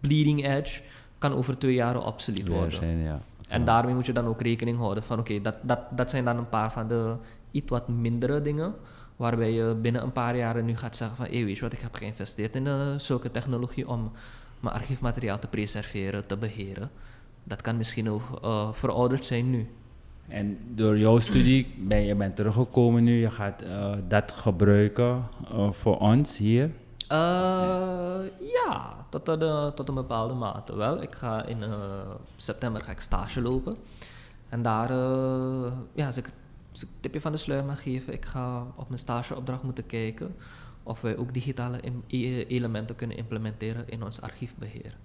bleeding 0.00 0.46
edge, 0.46 0.80
kan 1.18 1.32
over 1.32 1.58
twee 1.58 1.74
jaar 1.74 2.06
obsolet 2.06 2.48
worden. 2.48 2.72
Zijn, 2.72 2.98
ja. 2.98 3.20
En 3.48 3.64
daarmee 3.64 3.94
moet 3.94 4.06
je 4.06 4.12
dan 4.12 4.26
ook 4.26 4.40
rekening 4.40 4.78
houden 4.78 5.02
van 5.02 5.18
oké, 5.18 5.40
dat, 5.40 5.54
dat, 5.62 5.80
dat 5.90 6.10
zijn 6.10 6.24
dan 6.24 6.36
een 6.36 6.48
paar 6.48 6.72
van 6.72 6.88
de 6.88 7.14
iets 7.50 7.70
wat 7.70 7.88
mindere 7.88 8.40
dingen. 8.40 8.74
Waarbij 9.16 9.52
je 9.52 9.74
binnen 9.74 10.02
een 10.02 10.12
paar 10.12 10.36
jaren 10.36 10.64
nu 10.64 10.76
gaat 10.76 10.96
zeggen 10.96 11.16
van 11.16 11.26
hey, 11.26 11.44
weet 11.44 11.56
je 11.56 11.62
wat, 11.62 11.72
ik 11.72 11.80
heb 11.80 11.94
geïnvesteerd 11.94 12.54
in 12.54 12.66
uh, 12.66 12.94
zulke 12.96 13.30
technologie 13.30 13.88
om 13.88 14.12
mijn 14.60 14.74
archiefmateriaal 14.74 15.38
te 15.38 15.46
preserveren, 15.46 16.26
te 16.26 16.36
beheren. 16.36 16.90
Dat 17.44 17.60
kan 17.60 17.76
misschien 17.76 18.10
ook 18.10 18.22
uh, 18.44 18.72
verouderd 18.72 19.24
zijn 19.24 19.50
nu. 19.50 19.66
En 20.28 20.58
door 20.74 20.98
jouw 20.98 21.18
studie 21.18 21.74
ben 21.78 22.04
je 22.04 22.14
bent 22.14 22.36
teruggekomen 22.36 23.04
nu, 23.04 23.20
je 23.20 23.30
gaat 23.30 23.62
uh, 23.62 23.92
dat 24.08 24.32
gebruiken 24.32 25.22
voor 25.70 25.98
ons 25.98 26.36
hier? 26.36 26.70
Ja, 28.38 29.06
tot, 29.08 29.24
tot, 29.76 29.88
een 29.88 29.94
bepaalde 29.94 30.34
mate 30.34 30.76
wel. 30.76 31.02
Ik 31.02 31.14
ga 31.14 31.44
in 31.44 31.64
september 32.36 32.82
ga 32.82 32.90
ik 32.90 33.00
stage 33.00 33.40
lopen. 33.40 33.76
En 34.48 34.62
daar, 34.62 34.92
ja, 35.94 36.06
als 36.06 36.16
ik 36.16 36.26
een 36.26 36.88
tipje 37.00 37.20
van 37.20 37.32
de 37.32 37.38
sluier 37.38 37.64
mag 37.64 37.82
geven, 37.82 38.12
ik 38.12 38.24
ga 38.24 38.66
op 38.76 38.88
mijn 38.88 39.00
stageopdracht 39.00 39.62
moeten 39.62 39.86
kijken 39.86 40.36
of 40.82 41.00
wij 41.00 41.16
ook 41.16 41.34
digitale 41.34 41.80
elementen 42.46 42.96
kunnen 42.96 43.16
implementeren 43.16 43.88
in 43.88 44.02
ons 44.02 44.20
archiefbeheer. 44.20 44.96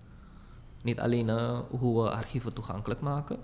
Niet 0.82 1.00
alleen 1.00 1.30
hoe 1.70 2.04
we 2.04 2.10
archieven 2.10 2.54
toegankelijk 2.54 3.02
maken. 3.02 3.38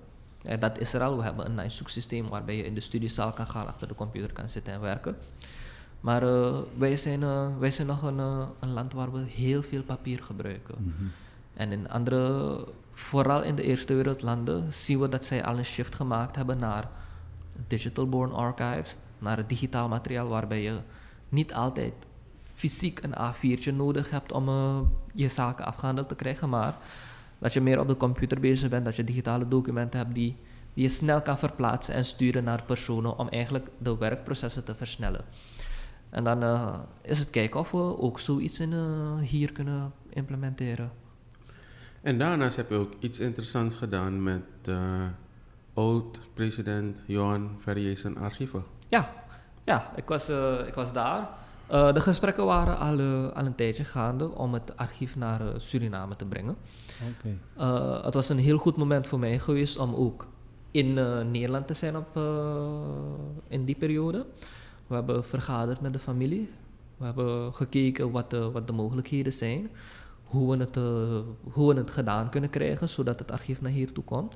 Dat 0.60 0.80
is 0.80 0.93
er 0.93 1.02
al. 1.02 1.17
We 1.17 1.24
hebben 1.24 1.45
een 1.45 1.56
nice 1.56 1.78
zoeksysteem 1.78 2.30
waarbij 2.30 2.56
je 2.56 2.63
in 2.63 2.74
de 2.74 2.82
studiezaal 2.82 3.32
kan 3.32 3.48
gaan, 3.48 3.67
achter 3.67 3.88
de 3.88 3.95
computer 3.95 4.34
kan 4.34 4.50
zitten 4.50 4.74
en 4.74 4.82
werken. 4.82 5.17
Maar 5.99 6.23
uh, 6.23 6.57
wij, 6.77 6.95
zijn, 6.95 7.19
wij 7.59 7.71
zijn 7.71 7.88
nog 7.88 8.03
een, 8.03 8.17
een, 8.59 8.73
land 8.73 8.93
waar 8.93 9.12
we 9.12 9.19
heel 9.19 9.62
veel 9.62 9.83
papier 9.83 10.23
gebruiken. 10.23 10.75
Mhm. 10.77 11.03
En 11.53 11.71
in 11.71 11.89
andere, 11.89 12.65
vooral 12.93 13.43
in 13.43 13.55
de 13.55 13.63
eerste 13.63 13.93
wereldlanden, 13.93 14.73
zien 14.73 14.99
we 14.99 15.09
dat 15.09 15.25
zij 15.25 15.43
al 15.43 15.57
een 15.57 15.65
shift 15.65 15.95
gemaakt 15.95 16.35
hebben 16.35 16.57
naar 16.57 16.89
digital 17.67 18.09
born 18.09 18.33
archives, 18.33 18.95
naar 19.17 19.38
het 19.38 19.49
digitaal 19.49 19.88
materiaal 19.88 20.27
waarbij 20.27 20.62
je 20.62 20.77
niet 21.29 21.53
altijd 21.53 21.93
fysiek 22.53 22.99
een 23.03 23.15
A4'tje 23.15 23.73
nodig 23.73 24.09
hebt 24.09 24.31
om 24.31 24.47
je 25.13 25.27
zaken 25.27 25.65
afgehandeld 25.65 26.07
te 26.07 26.15
krijgen, 26.15 26.49
maar 26.49 26.77
dat 27.39 27.53
je 27.53 27.62
meer 27.62 27.79
op 27.79 27.88
de 27.88 27.97
computer 27.97 28.39
bezig 28.39 28.69
bent, 28.69 28.85
dat 28.85 28.95
je 28.95 29.03
digitale 29.03 29.47
documenten 29.47 29.99
hebt 29.99 30.13
die, 30.13 30.35
die 30.73 30.83
je 30.83 30.89
snel 30.89 31.21
kan 31.21 31.38
verplaatsen 31.38 31.93
en 31.93 32.05
sturen 32.05 32.43
naar 32.43 32.63
personen 32.63 33.17
om 33.17 33.27
eigenlijk 33.27 33.67
de 33.77 33.97
werkprocessen 33.97 34.63
te 34.63 34.75
versnellen. 34.75 35.25
En 36.10 36.24
dan 36.24 36.43
uh, 36.43 36.76
is 37.02 37.19
het 37.19 37.30
kijken 37.30 37.60
of 37.60 37.72
we 37.72 37.98
ook 37.98 38.19
zoiets 38.19 38.60
in, 38.60 38.72
uh, 38.72 39.19
hier 39.19 39.52
kunnen 39.52 39.91
implementeren. 40.10 40.91
En 42.02 42.17
daarnaast 42.17 42.56
heb 42.56 42.69
je 42.69 42.76
ook 42.76 42.93
iets 43.00 43.19
interessants 43.19 43.76
gedaan 43.76 44.24
met 44.24 44.41
oud-president 45.80 47.04
Johan 47.06 47.50
Verrier 47.60 47.98
zijn 47.98 48.17
archieven. 48.17 48.63
Ja, 48.88 49.13
ja 49.63 49.91
ik, 49.95 50.08
was, 50.08 50.30
uh, 50.30 50.67
ik 50.67 50.74
was 50.74 50.93
daar. 50.93 51.30
Uh, 51.72 51.93
de 51.93 52.02
gesprekken 52.02 52.45
waren 52.45 52.78
al, 52.78 53.00
uh, 53.00 53.32
al 53.32 53.45
een 53.45 53.56
tijdje 53.56 53.84
gaande 53.84 54.30
om 54.30 54.54
het 54.54 54.78
archief 54.78 55.15
naar 55.15 55.41
Suriname 55.58 56.15
te 56.15 56.26
brengen. 56.26 56.56
Okay. 57.12 58.02
het 58.04 58.13
was 58.13 58.30
een 58.30 58.39
heel 58.39 58.58
goed 58.58 58.78
moment 58.78 59.08
voor 59.08 59.19
mij 59.19 59.39
geweest 59.39 59.78
om 59.78 59.95
ook 59.95 60.28
in 60.72 60.93
Nederland 61.32 61.67
te 61.67 61.74
zijn 61.74 61.98
op, 61.98 62.19
in 63.48 63.65
die 63.65 63.76
periode. 63.76 64.26
We 64.89 64.95
hebben 64.95 65.23
vergaderd 65.23 65.82
met 65.82 65.93
de 65.93 65.99
familie. 65.99 66.49
We 66.97 67.06
hebben 67.06 67.54
gekeken 67.54 68.12
wat 68.12 68.30
de, 68.30 68.52
wat 68.52 68.67
de 68.67 68.73
mogelijkheden 68.73 69.34
zijn. 69.34 69.69
Hoe 70.23 70.52
we, 70.52 70.63
het, 70.63 70.75
hoe 71.54 71.73
we 71.73 71.80
het 71.80 71.89
gedaan 71.89 72.30
kunnen 72.30 72.49
krijgen, 72.49 72.89
zodat 72.89 73.19
het 73.19 73.32
archief 73.32 73.62
naar 73.62 73.71
hier 73.71 73.91
toe 73.91 74.04
komt. 74.04 74.36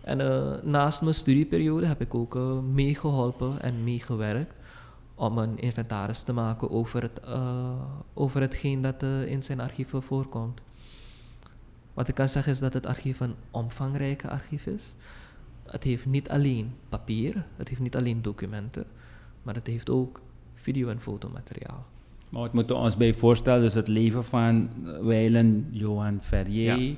En 0.00 0.20
uh, 0.20 0.62
naast 0.62 1.02
mijn 1.02 1.14
studieperiode 1.14 1.86
heb 1.86 2.00
ik 2.00 2.14
ook 2.14 2.34
meegeholpen 2.72 3.60
en 3.62 3.84
meegewerkt 3.84 4.54
om 5.14 5.38
een 5.38 5.58
inventaris 5.58 6.22
te 6.22 6.32
maken 6.32 6.70
over, 6.70 7.02
het, 7.02 7.20
over 8.14 8.40
hetgeen 8.40 8.82
dat 8.82 9.02
in 9.02 9.42
zijn 9.42 9.60
archieven 9.60 10.02
voorkomt. 10.02 10.60
Wat 11.94 12.08
ik 12.08 12.14
kan 12.14 12.28
zeggen 12.28 12.52
is 12.52 12.58
dat 12.58 12.72
het 12.72 12.86
archief 12.86 13.20
een 13.20 13.34
omvangrijke 13.50 14.30
archief 14.30 14.66
is. 14.66 14.94
Het 15.66 15.82
heeft 15.82 16.06
niet 16.06 16.30
alleen 16.30 16.74
papier, 16.88 17.44
het 17.56 17.68
heeft 17.68 17.80
niet 17.80 17.96
alleen 17.96 18.22
documenten, 18.22 18.86
maar 19.44 19.54
het 19.54 19.66
heeft 19.66 19.90
ook 19.90 20.20
video- 20.54 20.88
en 20.88 21.00
fotomateriaal. 21.00 21.84
Maar 22.28 22.42
wat 22.42 22.52
moeten 22.52 22.76
we 22.76 22.82
ons 22.82 22.96
bij 22.96 23.14
voorstellen? 23.14 23.60
Dus 23.60 23.74
het 23.74 23.88
leven 23.88 24.24
van 24.24 24.68
Weilen 25.02 25.68
Johan 25.70 26.18
Ferrier. 26.22 26.78
Ja 26.78 26.94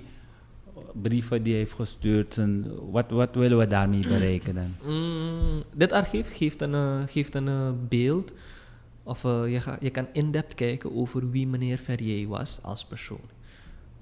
brieven 1.03 1.43
die 1.43 1.53
hij 1.53 1.63
heeft 1.63 1.75
gestuurd. 1.75 2.39
En 2.39 2.73
wat, 2.91 3.11
wat 3.11 3.35
willen 3.35 3.59
we 3.59 3.67
daarmee 3.67 4.09
bereiken 4.09 4.55
dan? 4.55 4.75
Mm, 4.85 5.63
dit 5.75 5.93
archief 5.93 6.37
geeft 6.37 6.63
een, 6.63 6.73
uh, 6.73 7.03
geeft 7.07 7.35
een 7.35 7.47
uh, 7.47 7.71
beeld, 7.89 8.33
of 9.03 9.25
uh, 9.25 9.53
je, 9.53 9.61
ga, 9.61 9.77
je 9.81 9.91
kan 9.91 10.07
in-depth 10.13 10.55
kijken 10.55 10.97
over 10.97 11.31
wie 11.31 11.47
meneer 11.47 11.79
Ferrier 11.79 12.29
was 12.29 12.59
als 12.63 12.85
persoon. 12.85 13.35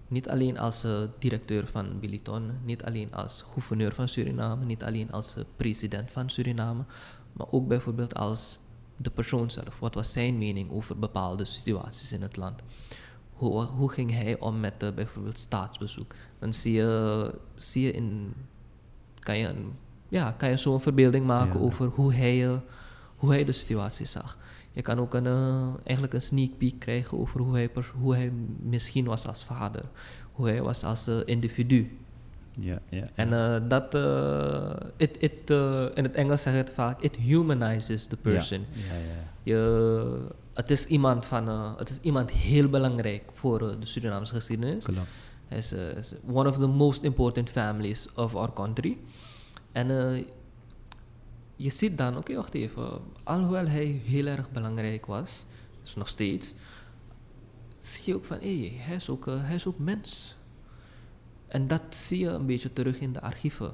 Niet 0.08 0.28
alleen 0.28 0.58
als 0.58 0.86
directeur 1.18 1.66
van 1.66 1.86
Biliton, 2.00 2.50
niet 2.64 2.84
alleen 2.84 3.14
als 3.14 3.42
gouverneur 3.42 3.94
van 3.94 4.08
Suriname, 4.08 4.64
niet 4.64 4.82
alleen 4.82 5.12
als 5.12 5.36
president 5.56 6.12
van 6.12 6.30
Suriname, 6.30 6.84
maar 7.36 7.46
ook 7.50 7.68
bijvoorbeeld 7.68 8.14
als 8.14 8.58
de 8.96 9.10
persoon 9.10 9.50
zelf. 9.50 9.78
Wat 9.78 9.94
was 9.94 10.12
zijn 10.12 10.38
mening 10.38 10.70
over 10.70 10.98
bepaalde 10.98 11.44
situaties 11.44 12.12
in 12.12 12.22
het 12.22 12.36
land? 12.36 12.62
hoe, 13.34 13.62
hoe 13.62 13.90
ging 13.90 14.10
hij 14.10 14.38
om 14.38 14.60
met 14.60 14.82
uh, 14.82 14.90
bijvoorbeeld 14.90 15.38
staatsbezoek? 15.38 16.14
Dan 16.38 16.52
zie 16.52 16.72
je, 16.72 17.34
zie 17.54 17.82
je 17.82 17.92
in, 17.92 18.34
kan 19.18 19.38
je, 19.38 19.48
een, 19.48 19.72
ja, 20.08 20.32
kan 20.32 20.48
je 20.48 20.56
zo'n 20.56 20.80
verbeelding 20.80 21.26
maken 21.26 21.60
over 21.60 21.86
hoe 21.86 22.14
hij, 22.14 22.46
uh, 22.46 22.56
hoe 23.16 23.30
hij 23.30 23.44
de 23.44 23.52
situatie 23.52 24.06
zag. 24.06 24.38
Je 24.72 24.82
kan 24.82 24.98
ook 24.98 25.14
een, 25.14 25.26
uh, 25.26 25.74
eigenlijk 25.82 26.14
een 26.14 26.22
sneak 26.22 26.58
peek 26.58 26.78
krijgen 26.78 27.18
over 27.18 27.40
hoe 27.40 27.52
hij, 27.52 27.70
hoe 28.00 28.14
hij 28.14 28.32
misschien 28.62 29.04
was 29.04 29.26
als 29.26 29.44
vader, 29.44 29.84
hoe 30.32 30.46
hij 30.46 30.62
was 30.62 30.84
als 30.84 31.08
individu. 31.08 31.98
Ja, 32.60 32.78
ja, 32.88 33.04
En 33.14 33.68
dat, 33.68 33.94
it, 34.96 35.16
it, 35.20 35.50
in 35.94 36.04
het 36.04 36.14
Engels 36.14 36.42
zeg 36.42 36.52
je 36.52 36.58
het 36.58 36.70
vaak, 36.70 37.00
it 37.00 37.16
humanizes 37.16 38.06
the 38.06 38.16
person. 38.16 38.66
Ja, 38.72 38.94
ja, 38.94 39.00
Je, 39.42 40.20
het 40.54 40.70
is 40.70 40.86
iemand 40.86 41.26
van, 41.26 41.48
het 41.78 41.88
is 41.88 41.98
iemand 42.02 42.30
heel 42.30 42.68
belangrijk 42.68 43.22
voor 43.32 43.58
de 43.58 43.86
Surinaamse 43.86 44.34
geschiedenis. 44.34 44.84
Klopt. 44.84 45.08
Hij 45.48 45.58
is, 45.58 45.72
is, 45.72 46.14
one 46.32 46.48
of 46.48 46.58
the 46.58 46.66
most 46.66 47.02
important 47.02 47.50
families 47.50 48.08
of 48.14 48.34
our 48.34 48.52
country. 48.52 48.96
En 49.72 49.88
je 51.56 51.70
ziet 51.70 51.98
dan, 51.98 52.08
oké, 52.08 52.18
okay, 52.18 52.36
wacht 52.36 52.54
even, 52.54 53.00
alhoewel 53.22 53.66
hij 53.66 54.00
heel 54.04 54.26
erg 54.26 54.50
belangrijk 54.50 55.06
was, 55.06 55.46
is 55.84 55.94
nog 55.94 56.08
steeds, 56.08 56.54
zie 57.78 58.02
je 58.06 58.14
ook 58.14 58.24
van, 58.24 58.38
hé, 58.40 58.58
hey, 58.58 58.72
hij, 58.76 58.96
is 58.96 59.08
ook, 59.08 59.26
hij 59.26 59.54
is 59.54 59.66
ook 59.66 59.78
mens. 59.78 60.36
En 61.54 61.66
dat 61.66 61.82
zie 61.88 62.18
je 62.18 62.28
een 62.28 62.46
beetje 62.46 62.72
terug 62.72 62.98
in 62.98 63.12
de 63.12 63.20
archieven. 63.20 63.72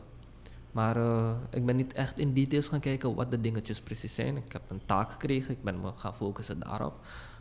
Maar 0.73 0.97
uh, 0.97 1.33
ik 1.51 1.67
ben 1.67 1.77
niet 1.77 1.93
echt 1.93 2.19
in 2.19 2.35
details 2.35 2.69
gaan 2.69 2.81
kijken 2.81 3.15
wat 3.15 3.31
de 3.31 3.41
dingetjes 3.41 3.81
precies 3.81 4.15
zijn. 4.15 4.37
Ik 4.37 4.53
heb 4.53 4.63
een 4.69 4.81
taak 4.87 5.11
gekregen, 5.11 5.51
ik 5.51 5.63
ben 5.63 5.81
me 5.81 5.91
gaan 5.97 6.15
focussen 6.15 6.59
daarop. 6.59 6.95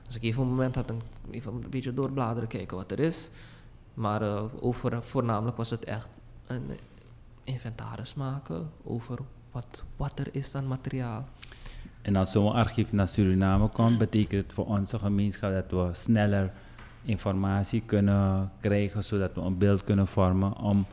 Als 0.06 0.16
ik 0.16 0.24
even 0.24 0.42
een 0.42 0.50
moment 0.50 0.76
had, 0.76 0.88
dan 0.88 1.02
even 1.32 1.54
een 1.54 1.70
beetje 1.70 1.94
doorbladeren, 1.94 2.50
kijken 2.50 2.78
wat 2.78 2.92
er 2.92 3.00
is. 3.00 3.30
Maar 3.94 4.22
uh, 4.22 4.44
over, 4.60 5.04
voornamelijk 5.04 5.58
was 5.58 5.70
het 5.70 5.84
echt 5.84 6.10
een 6.48 6.70
inventaris 7.44 8.14
maken 8.14 8.70
over 8.84 9.20
wat, 9.52 9.84
wat 9.96 10.20
er 10.20 10.28
is 10.32 10.56
aan 10.56 10.68
materiaal. 10.68 11.28
En 12.02 12.16
als 12.16 12.32
zo'n 12.32 12.52
archief 12.52 12.92
naar 12.92 13.08
Suriname 13.08 13.68
komt, 13.68 13.98
betekent 13.98 14.44
het 14.44 14.54
voor 14.54 14.66
onze 14.66 15.00
gemeenschap 15.00 15.52
dat 15.52 15.72
we 15.72 15.94
sneller 15.94 16.52
informatie 17.04 17.82
kunnen 17.86 18.52
krijgen, 18.60 19.04
zodat 19.04 19.34
we 19.34 19.42
een 19.42 19.58
beeld 19.58 19.84
kunnen 19.84 20.08
vormen 20.08 20.58
om 20.58 20.86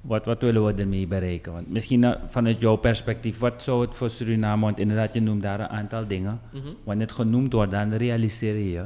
wat, 0.00 0.24
wat 0.24 0.40
willen 0.40 0.64
we 0.64 0.72
ermee 0.72 1.06
bereiken? 1.06 1.52
Want 1.52 1.70
misschien 1.70 2.02
uh, 2.02 2.12
vanuit 2.28 2.60
jouw 2.60 2.76
perspectief, 2.76 3.38
wat 3.38 3.62
zou 3.62 3.80
het 3.80 3.94
voor 3.94 4.10
Suriname, 4.10 4.62
want 4.62 4.78
inderdaad, 4.78 5.14
je 5.14 5.20
noemt 5.20 5.42
daar 5.42 5.60
een 5.60 5.68
aantal 5.68 6.06
dingen. 6.06 6.40
Mm 6.52 6.60
-hmm. 6.60 6.74
Wanneer 6.84 7.06
het 7.06 7.14
genoemd 7.14 7.52
wordt, 7.52 7.70
dan 7.70 7.92
realiseer 7.92 8.56
je, 8.56 8.84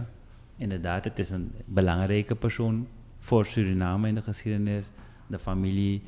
inderdaad, 0.57 1.05
het 1.05 1.19
is 1.19 1.31
een 1.31 1.53
belangrijke 1.65 2.35
persoon 2.35 2.87
voor 3.19 3.47
Suriname 3.47 4.09
in 4.09 4.15
de 4.15 4.23
geschiedenis, 4.23 4.91
de 5.27 5.39
familie. 5.39 6.03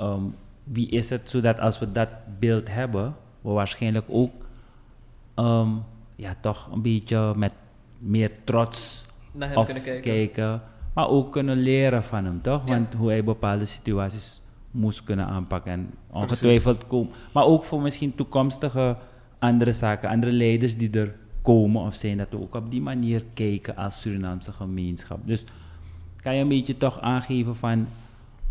Um, 0.00 0.34
wie 0.64 0.88
is 0.88 1.10
het, 1.10 1.30
zodat 1.30 1.60
als 1.60 1.78
we 1.78 1.92
dat 1.92 2.08
beeld 2.38 2.68
hebben, 2.68 3.14
we 3.40 3.50
waarschijnlijk 3.50 4.06
ook 4.08 4.32
um, 5.36 5.82
ja, 6.16 6.34
toch 6.40 6.72
een 6.72 6.82
beetje 6.82 7.34
met 7.36 7.52
meer 7.98 8.30
trots 8.44 9.06
naar 9.32 9.48
hem 9.48 9.64
kunnen 9.64 9.82
kijken. 9.82 10.02
kijken. 10.02 10.62
Maar 10.94 11.08
ook 11.08 11.32
kunnen 11.32 11.56
leren 11.56 12.02
van 12.02 12.24
hem, 12.24 12.42
toch? 12.42 12.66
Ja. 12.66 12.72
Want 12.72 12.94
hoe 12.94 13.08
hij 13.08 13.24
bepaalde 13.24 13.64
situaties 13.64 14.40
moest 14.70 15.04
kunnen 15.04 15.26
aanpakken. 15.26 15.72
En 15.72 15.90
ongetwijfeld 16.10 16.86
komen. 16.86 17.12
Maar 17.32 17.44
ook 17.44 17.64
voor 17.64 17.80
misschien 17.80 18.14
toekomstige 18.14 18.96
andere 19.38 19.72
zaken, 19.72 20.08
andere 20.08 20.32
leiders 20.32 20.76
die 20.76 20.90
er 20.90 21.14
komen 21.42 21.82
of 21.82 21.94
zijn, 21.94 22.16
dat 22.16 22.30
we 22.30 22.40
ook 22.40 22.54
op 22.54 22.70
die 22.70 22.82
manier 22.82 23.24
kijken 23.34 23.76
als 23.76 24.00
Surinaamse 24.00 24.52
gemeenschap. 24.52 25.18
Dus 25.24 25.44
kan 26.16 26.34
je 26.34 26.42
een 26.42 26.48
beetje 26.48 26.76
toch 26.76 27.00
aangeven 27.00 27.56
van 27.56 27.86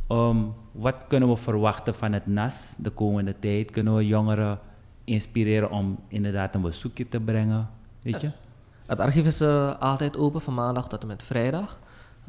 um, 0.10 0.54
wat 0.72 0.96
kunnen 1.08 1.30
we 1.30 1.38
verwachten 1.38 1.96
van 1.96 2.14
het 2.14 2.28
NAS 2.28 2.76
de 2.78 2.90
komende 2.90 3.36
tijd? 3.40 3.72
Kunnen 3.72 3.96
we 3.96 4.08
jongeren 4.08 4.60
inspireren 5.04 5.72
om 5.72 6.00
inderdaad 6.08 6.56
een 6.56 6.62
bezoekje 6.62 7.10
te 7.10 7.20
brengen? 7.20 7.70
Weet 8.02 8.22
je? 8.22 8.32
Het 8.90 9.00
archief 9.00 9.26
is 9.26 9.42
uh, 9.42 9.80
altijd 9.80 10.18
open 10.18 10.42
van 10.42 10.54
maandag 10.54 10.88
tot 10.88 11.02
en 11.02 11.08
met 11.08 11.24
vrijdag, 11.24 11.80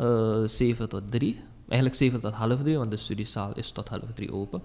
uh, 0.00 0.42
7 0.44 0.88
tot 0.88 1.10
3. 1.10 1.44
Eigenlijk 1.68 1.94
7 1.94 2.20
tot 2.20 2.32
half 2.32 2.62
3, 2.62 2.78
want 2.78 2.90
de 2.90 2.96
studiezaal 2.96 3.52
is 3.54 3.70
tot 3.70 3.88
half 3.88 4.12
3 4.14 4.32
open. 4.32 4.62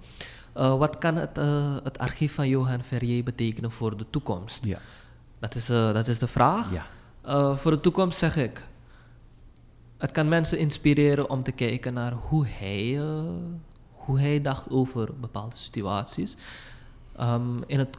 Uh, 0.58 0.78
wat 0.78 0.98
kan 0.98 1.16
het, 1.16 1.38
het 1.84 1.98
archief 1.98 2.34
van 2.34 2.48
Johan 2.48 2.84
Ferrier 2.84 3.24
betekenen 3.24 3.72
voor 3.72 3.98
de 3.98 4.06
toekomst? 4.10 4.66
Ja. 4.66 4.78
Dat, 5.40 5.56
is, 5.56 5.66
dat 5.66 6.08
is 6.08 6.20
de 6.20 6.28
vraag. 6.28 6.72
Ja. 6.72 7.56
voor 7.56 7.72
de 7.72 7.80
toekomst 7.80 8.18
zeg 8.18 8.36
ik, 8.36 8.62
het 9.98 10.12
kan 10.12 10.28
mensen 10.28 10.58
inspireren 10.58 11.30
om 11.30 11.44
te 11.44 11.52
kijken 11.52 11.94
naar 11.94 12.14
hoe 12.14 12.46
hij, 12.48 13.02
hoe 13.92 14.20
hij 14.20 14.42
dacht 14.42 14.70
over 14.70 15.10
bepaalde 15.20 15.56
situaties. 15.56 16.38
Um, 17.20 17.64
in 17.68 17.80
het 17.80 17.98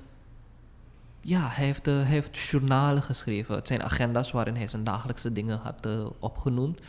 ja, 1.26 1.48
hij 1.48 1.64
heeft, 1.64 1.88
uh, 1.88 1.94
hij 1.94 2.04
heeft 2.04 2.38
journalen 2.38 3.02
geschreven. 3.02 3.54
Het 3.54 3.66
zijn 3.66 3.82
agenda's 3.82 4.30
waarin 4.30 4.56
hij 4.56 4.68
zijn 4.68 4.84
dagelijkse 4.84 5.32
dingen 5.32 5.58
had 5.58 5.86
uh, 5.86 6.06
opgenoemd. 6.18 6.80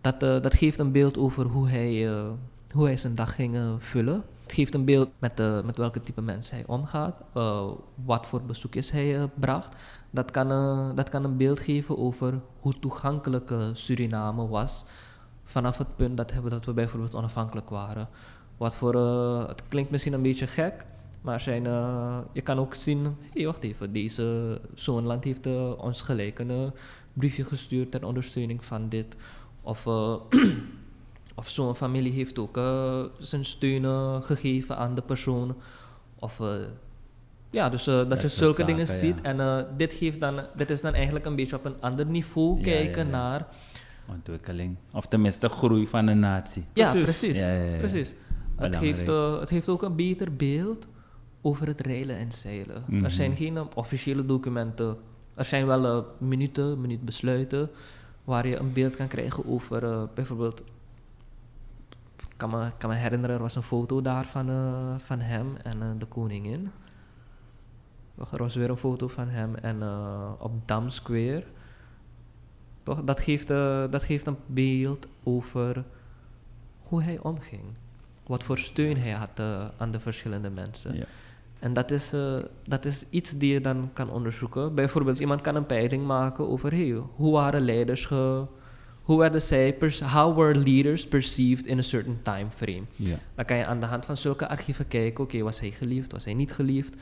Dat, 0.00 0.22
uh, 0.22 0.42
dat 0.42 0.54
geeft 0.54 0.78
een 0.78 0.92
beeld 0.92 1.18
over 1.18 1.44
hoe 1.44 1.68
hij, 1.68 2.08
hoe 2.72 2.84
hij 2.84 2.96
zijn 2.96 3.14
dag 3.14 3.34
ging 3.34 3.58
vullen. 3.78 4.24
Het 4.42 4.54
geeft 4.54 4.74
een 4.74 4.84
beeld 4.84 5.08
met, 5.18 5.64
met 5.64 5.76
welke 5.76 6.02
type 6.02 6.20
mensen 6.20 6.56
hij 6.56 6.66
omgaat, 6.66 7.14
wat 8.04 8.26
voor 8.26 8.42
bezoekjes 8.42 8.90
hij 8.90 9.28
bracht. 9.34 9.76
Dat 10.10 10.30
kan, 10.30 10.48
dat 10.94 11.08
kan 11.08 11.24
een 11.24 11.36
beeld 11.36 11.60
geven 11.60 11.98
over 11.98 12.40
hoe 12.60 12.78
toegankelijk 12.78 13.54
Suriname 13.72 14.48
was 14.48 14.84
vanaf 15.44 15.78
het 15.78 15.96
punt 15.96 16.16
dat, 16.16 16.32
we, 16.32 16.48
dat 16.48 16.64
we 16.64 16.72
bijvoorbeeld 16.72 17.14
onafhankelijk 17.14 17.68
waren. 17.68 18.08
Wat 18.56 18.76
voor, 18.76 18.94
het 19.48 19.62
klinkt 19.68 19.90
misschien 19.90 20.12
een 20.12 20.22
beetje 20.22 20.46
gek, 20.46 20.86
maar 21.26 21.40
zijn, 21.40 21.64
uh, 21.64 22.18
je 22.32 22.40
kan 22.40 22.58
ook 22.58 22.74
zien, 22.74 23.16
hey, 23.32 23.44
wacht 23.44 23.62
even, 23.62 23.92
deze, 23.92 24.60
zo'n 24.74 25.04
land 25.04 25.24
heeft 25.24 25.46
uh, 25.46 25.72
ons 25.78 26.02
gelijk 26.02 26.38
een 26.38 26.50
uh, 26.50 26.70
briefje 27.12 27.44
gestuurd 27.44 27.90
ter 27.90 28.06
ondersteuning 28.06 28.64
van 28.64 28.88
dit. 28.88 29.16
Of, 29.62 29.86
of 31.40 31.48
zo'n 31.48 31.74
familie 31.74 32.12
heeft 32.12 32.38
ook 32.38 32.60
zijn 33.18 33.44
steun 33.44 34.22
gegeven 34.22 34.76
aan 34.76 34.94
de 34.94 35.02
persoon. 35.02 35.56
Of 36.18 36.40
ja, 37.50 37.68
dus 37.68 37.84
dat, 37.84 38.10
dat 38.10 38.22
je 38.22 38.28
zulke 38.28 38.54
zaken, 38.54 38.66
dingen 38.66 38.86
ja. 38.86 38.98
ziet. 38.98 39.20
En 39.20 39.66
dit, 39.76 39.92
geeft 39.92 40.20
dan, 40.20 40.40
dit 40.56 40.70
is 40.70 40.80
dan 40.80 40.94
eigenlijk 40.94 41.26
een 41.26 41.36
beetje 41.36 41.56
op 41.56 41.64
een 41.64 41.80
ander 41.80 42.06
niveau 42.06 42.60
kijken 42.60 43.06
ja, 43.06 43.10
ja, 43.12 43.18
naar... 43.18 43.46
Ontwikkeling. 44.10 44.76
Of 44.92 45.06
tenminste 45.06 45.48
groei 45.48 45.86
van 45.86 46.06
een 46.06 46.20
natie. 46.20 46.64
Ja, 46.72 46.92
precies. 46.92 47.38
precies. 47.78 48.14
Het, 48.56 48.76
geeft, 48.76 49.06
het 49.40 49.48
geeft 49.48 49.68
ook 49.68 49.82
een 49.82 49.96
beter 49.96 50.36
beeld 50.36 50.86
over 51.46 51.66
het 51.66 51.80
reilen 51.80 52.16
en 52.16 52.32
zeilen. 52.32 52.82
Mm 52.86 52.96
-hmm. 52.96 53.04
Er 53.04 53.10
zijn 53.10 53.36
geen 53.36 53.74
officiële 53.74 54.26
documenten. 54.26 54.96
Er 55.34 55.44
zijn 55.44 55.66
wel 55.66 55.98
uh, 55.98 56.04
minuten, 56.18 56.80
minuutbesluiten, 56.80 57.70
waar 58.24 58.46
je 58.46 58.56
een 58.56 58.72
beeld 58.72 58.96
kan 58.96 59.08
krijgen 59.08 59.46
over 59.46 59.82
uh, 59.82 60.02
bijvoorbeeld. 60.14 60.60
Ik 62.16 62.34
kan 62.36 62.50
me, 62.50 62.70
kan 62.78 62.90
me 62.90 62.96
herinneren, 62.96 63.36
er 63.36 63.42
was 63.42 63.54
een 63.54 63.62
foto 63.62 64.02
daar 64.02 64.26
van, 64.26 64.50
uh, 64.50 64.94
van 64.98 65.20
hem 65.20 65.56
en 65.56 65.98
de 65.98 66.06
koningin. 66.06 66.70
Er 68.30 68.38
was 68.38 68.54
weer 68.54 68.70
een 68.70 68.76
foto 68.76 69.08
van 69.08 69.28
hem 69.28 69.54
en 69.54 69.82
op 70.38 70.68
Dam 70.68 70.88
Square. 70.88 71.44
Toch? 72.82 73.04
Dat, 73.04 73.20
geeft, 73.20 73.48
dat 73.92 74.02
geeft 74.02 74.26
een 74.26 74.36
beeld 74.46 75.06
over 75.22 75.84
hoe 76.82 77.02
hij 77.02 77.18
omging. 77.18 77.62
Wat 78.26 78.42
voor 78.42 78.58
steun 78.58 78.96
hij 78.96 79.10
had 79.10 79.40
aan 79.76 79.90
de 79.90 80.00
verschillende 80.00 80.50
mensen. 80.50 80.96
Ja. 80.96 81.04
En 81.58 81.72
dat 81.72 81.90
is, 81.90 82.14
uh, 82.14 82.38
dat 82.64 82.84
is 82.84 83.04
iets 83.10 83.30
die 83.30 83.52
je 83.52 83.60
dan 83.60 83.90
kan 83.92 84.10
onderzoeken. 84.10 84.74
Bijvoorbeeld, 84.74 85.18
iemand 85.18 85.40
kan 85.40 85.54
een 85.54 85.66
peiling 85.66 86.06
maken 86.06 86.48
over 86.48 86.70
hey, 86.70 87.02
hoe 87.14 87.32
waren 87.32 87.60
leiders 87.60 88.06
ge, 88.06 88.44
hoe 89.02 89.18
werden 89.18 89.42
zij, 89.42 89.76
how 90.04 90.36
were 90.36 90.54
leaders 90.54 91.06
perceived 91.06 91.66
in 91.66 91.78
a 91.78 91.82
certain 91.82 92.18
time 92.22 92.46
frame. 92.56 92.82
Ja. 92.96 93.16
Dan 93.34 93.44
kan 93.44 93.56
je 93.56 93.66
aan 93.66 93.80
de 93.80 93.86
hand 93.86 94.04
van 94.04 94.16
zulke 94.16 94.48
archieven 94.48 94.88
kijken, 94.88 95.24
oké, 95.24 95.32
okay, 95.34 95.42
was 95.42 95.60
hij 95.60 95.70
geliefd, 95.70 96.12
was 96.12 96.24
hij 96.24 96.34
niet 96.34 96.52
geliefd? 96.52 96.94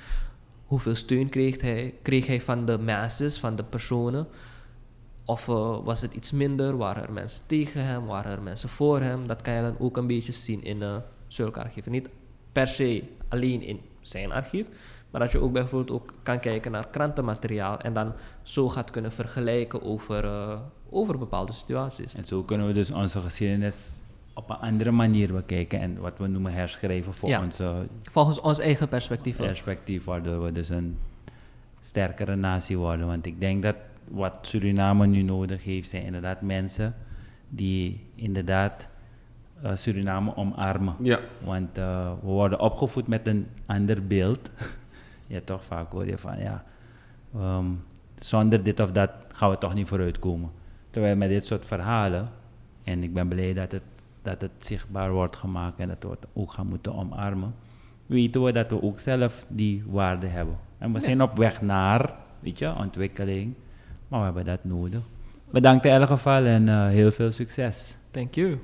Hoeveel 0.66 0.94
steun 0.94 1.28
kreeg 1.28 1.61
hij, 1.61 1.94
kreeg 2.02 2.26
hij 2.26 2.40
van 2.40 2.64
de 2.64 2.78
masses, 2.78 3.38
van 3.38 3.57
de 3.57 3.64
personen? 3.64 4.26
Of 5.24 5.48
uh, 5.48 5.84
was 5.84 6.02
het 6.02 6.14
iets 6.14 6.32
minder? 6.32 6.76
Waren 6.76 7.02
er 7.02 7.12
mensen 7.12 7.42
tegen 7.46 7.84
hem? 7.84 8.07
Waren 8.07 8.32
er 8.32 8.42
mensen 8.42 8.68
voor 8.68 9.00
hem? 9.00 9.26
Dat 9.26 9.42
kan 9.42 9.55
je 9.55 9.62
dan 9.62 9.76
ook 9.78 9.96
een 9.96 10.07
beetje 10.07 10.32
zien 10.32 10.64
in 10.64 10.80
uh, 10.80 10.96
zulke 11.28 11.61
archieven. 11.61 11.92
Niet 11.92 12.09
per 12.52 12.66
se 12.66 13.02
alleen 13.28 13.62
in 13.62 13.80
zijn 14.09 14.32
archief. 14.32 14.66
Maar 15.11 15.20
dat 15.20 15.32
je 15.32 15.38
ook 15.38 15.52
bijvoorbeeld 15.52 16.00
ook 16.00 16.14
kan 16.22 16.40
kijken 16.40 16.72
naar 16.72 16.88
krantenmateriaal 16.88 17.78
en 17.78 17.92
dan 17.92 18.12
zo 18.42 18.68
gaat 18.68 18.90
kunnen 18.90 19.12
vergelijken 19.12 19.82
over, 19.82 20.24
uh, 20.24 20.59
over 20.90 21.18
bepaalde 21.18 21.52
situaties. 21.52 22.14
En 22.14 22.24
zo 22.24 22.42
kunnen 22.42 22.66
we 22.66 22.72
dus 22.72 22.90
onze 22.90 23.20
geschiedenis 23.20 24.02
op 24.34 24.50
een 24.50 24.57
andere 24.57 24.90
manier 24.90 25.32
bekijken 25.32 25.80
en 25.80 26.00
wat 26.00 26.18
we 26.18 26.26
noemen 26.26 26.52
herschrijven 26.52 27.14
voor 27.14 27.28
ja, 27.28 27.42
onze... 27.42 27.86
Volgens 28.02 28.40
ons 28.40 28.59
eigen 28.59 28.88
perspectief. 28.88 29.36
Perspectief, 29.36 30.05
waardoor 30.05 30.44
we 30.44 30.52
dus 30.52 30.68
een 30.68 30.98
sterkere 31.80 32.36
natie 32.36 32.78
worden. 32.78 33.07
Want 33.07 33.26
ik 33.26 33.40
denk 33.40 33.62
dat 33.62 33.76
wat 34.09 34.38
Suriname 34.42 35.07
nu 35.07 35.22
nodig 35.22 35.64
heeft, 35.64 35.88
zijn 35.88 36.05
inderdaad 36.05 36.40
mensen 36.40 36.94
die 37.48 38.07
inderdaad 38.14 38.88
uh, 39.62 39.70
Suriname 39.74 40.36
omarmen. 40.36 40.94
Ja. 41.00 41.18
Want 41.44 41.78
uh, 41.78 42.11
we 42.20 42.26
worden 42.26 42.61
opgevoed 42.61 43.09
met 43.09 43.26
een 43.26 43.46
ander 43.66 44.07
beeld. 44.07 44.50
ja, 45.26 45.40
toch 45.44 45.64
vaak 45.64 45.92
hoor 45.92 46.07
je 46.07 46.18
van 46.18 46.38
ja, 46.38 46.64
um, 47.36 47.82
zonder 48.16 48.62
dit 48.62 48.80
of 48.80 48.90
dat 48.90 49.11
gaan 49.28 49.50
we 49.50 49.59
toch 49.59 49.74
niet 49.74 49.88
vooruitkomen. 49.88 50.50
Terwijl 50.90 51.16
met 51.16 51.28
dit 51.28 51.46
soort 51.46 51.66
verhalen, 51.66 52.28
en 52.84 53.02
ik 53.02 53.14
ben 53.14 53.28
blij 53.28 53.55
dat 53.55 53.72
het, 53.72 53.82
dat 54.22 54.40
het 54.40 54.50
zichtbaar 54.59 55.12
wordt 55.12 55.36
gemaakt 55.36 55.78
en 55.78 55.86
dat 55.86 55.96
we 56.00 56.09
het 56.09 56.26
ook 56.32 56.52
gaan 56.52 56.66
moeten 56.66 56.94
omarmen, 56.94 57.55
weten 58.07 58.42
we 58.42 58.52
dat 58.52 58.70
we 58.70 58.82
ook 58.82 58.98
zelf 58.98 59.46
die 59.48 59.84
waarde 59.86 60.26
hebben. 60.26 60.57
En 60.78 60.92
we 60.92 61.00
zijn 61.00 61.22
op 61.22 61.36
weg 61.36 61.62
naar, 61.62 62.14
weet 62.40 62.59
je, 62.59 62.74
ontwikkeling, 62.74 63.55
maar 64.09 64.18
we 64.18 64.24
hebben 64.24 64.44
dat 64.44 64.64
nodig. 64.64 65.02
Bedankt 65.50 65.84
in 65.84 65.92
elk 65.92 66.09
geval 66.09 66.44
en 66.44 66.66
uh, 66.66 66.86
heel 66.86 67.11
veel 67.11 67.30
succes. 67.30 67.96
Thank 68.11 68.34
you. 68.34 68.59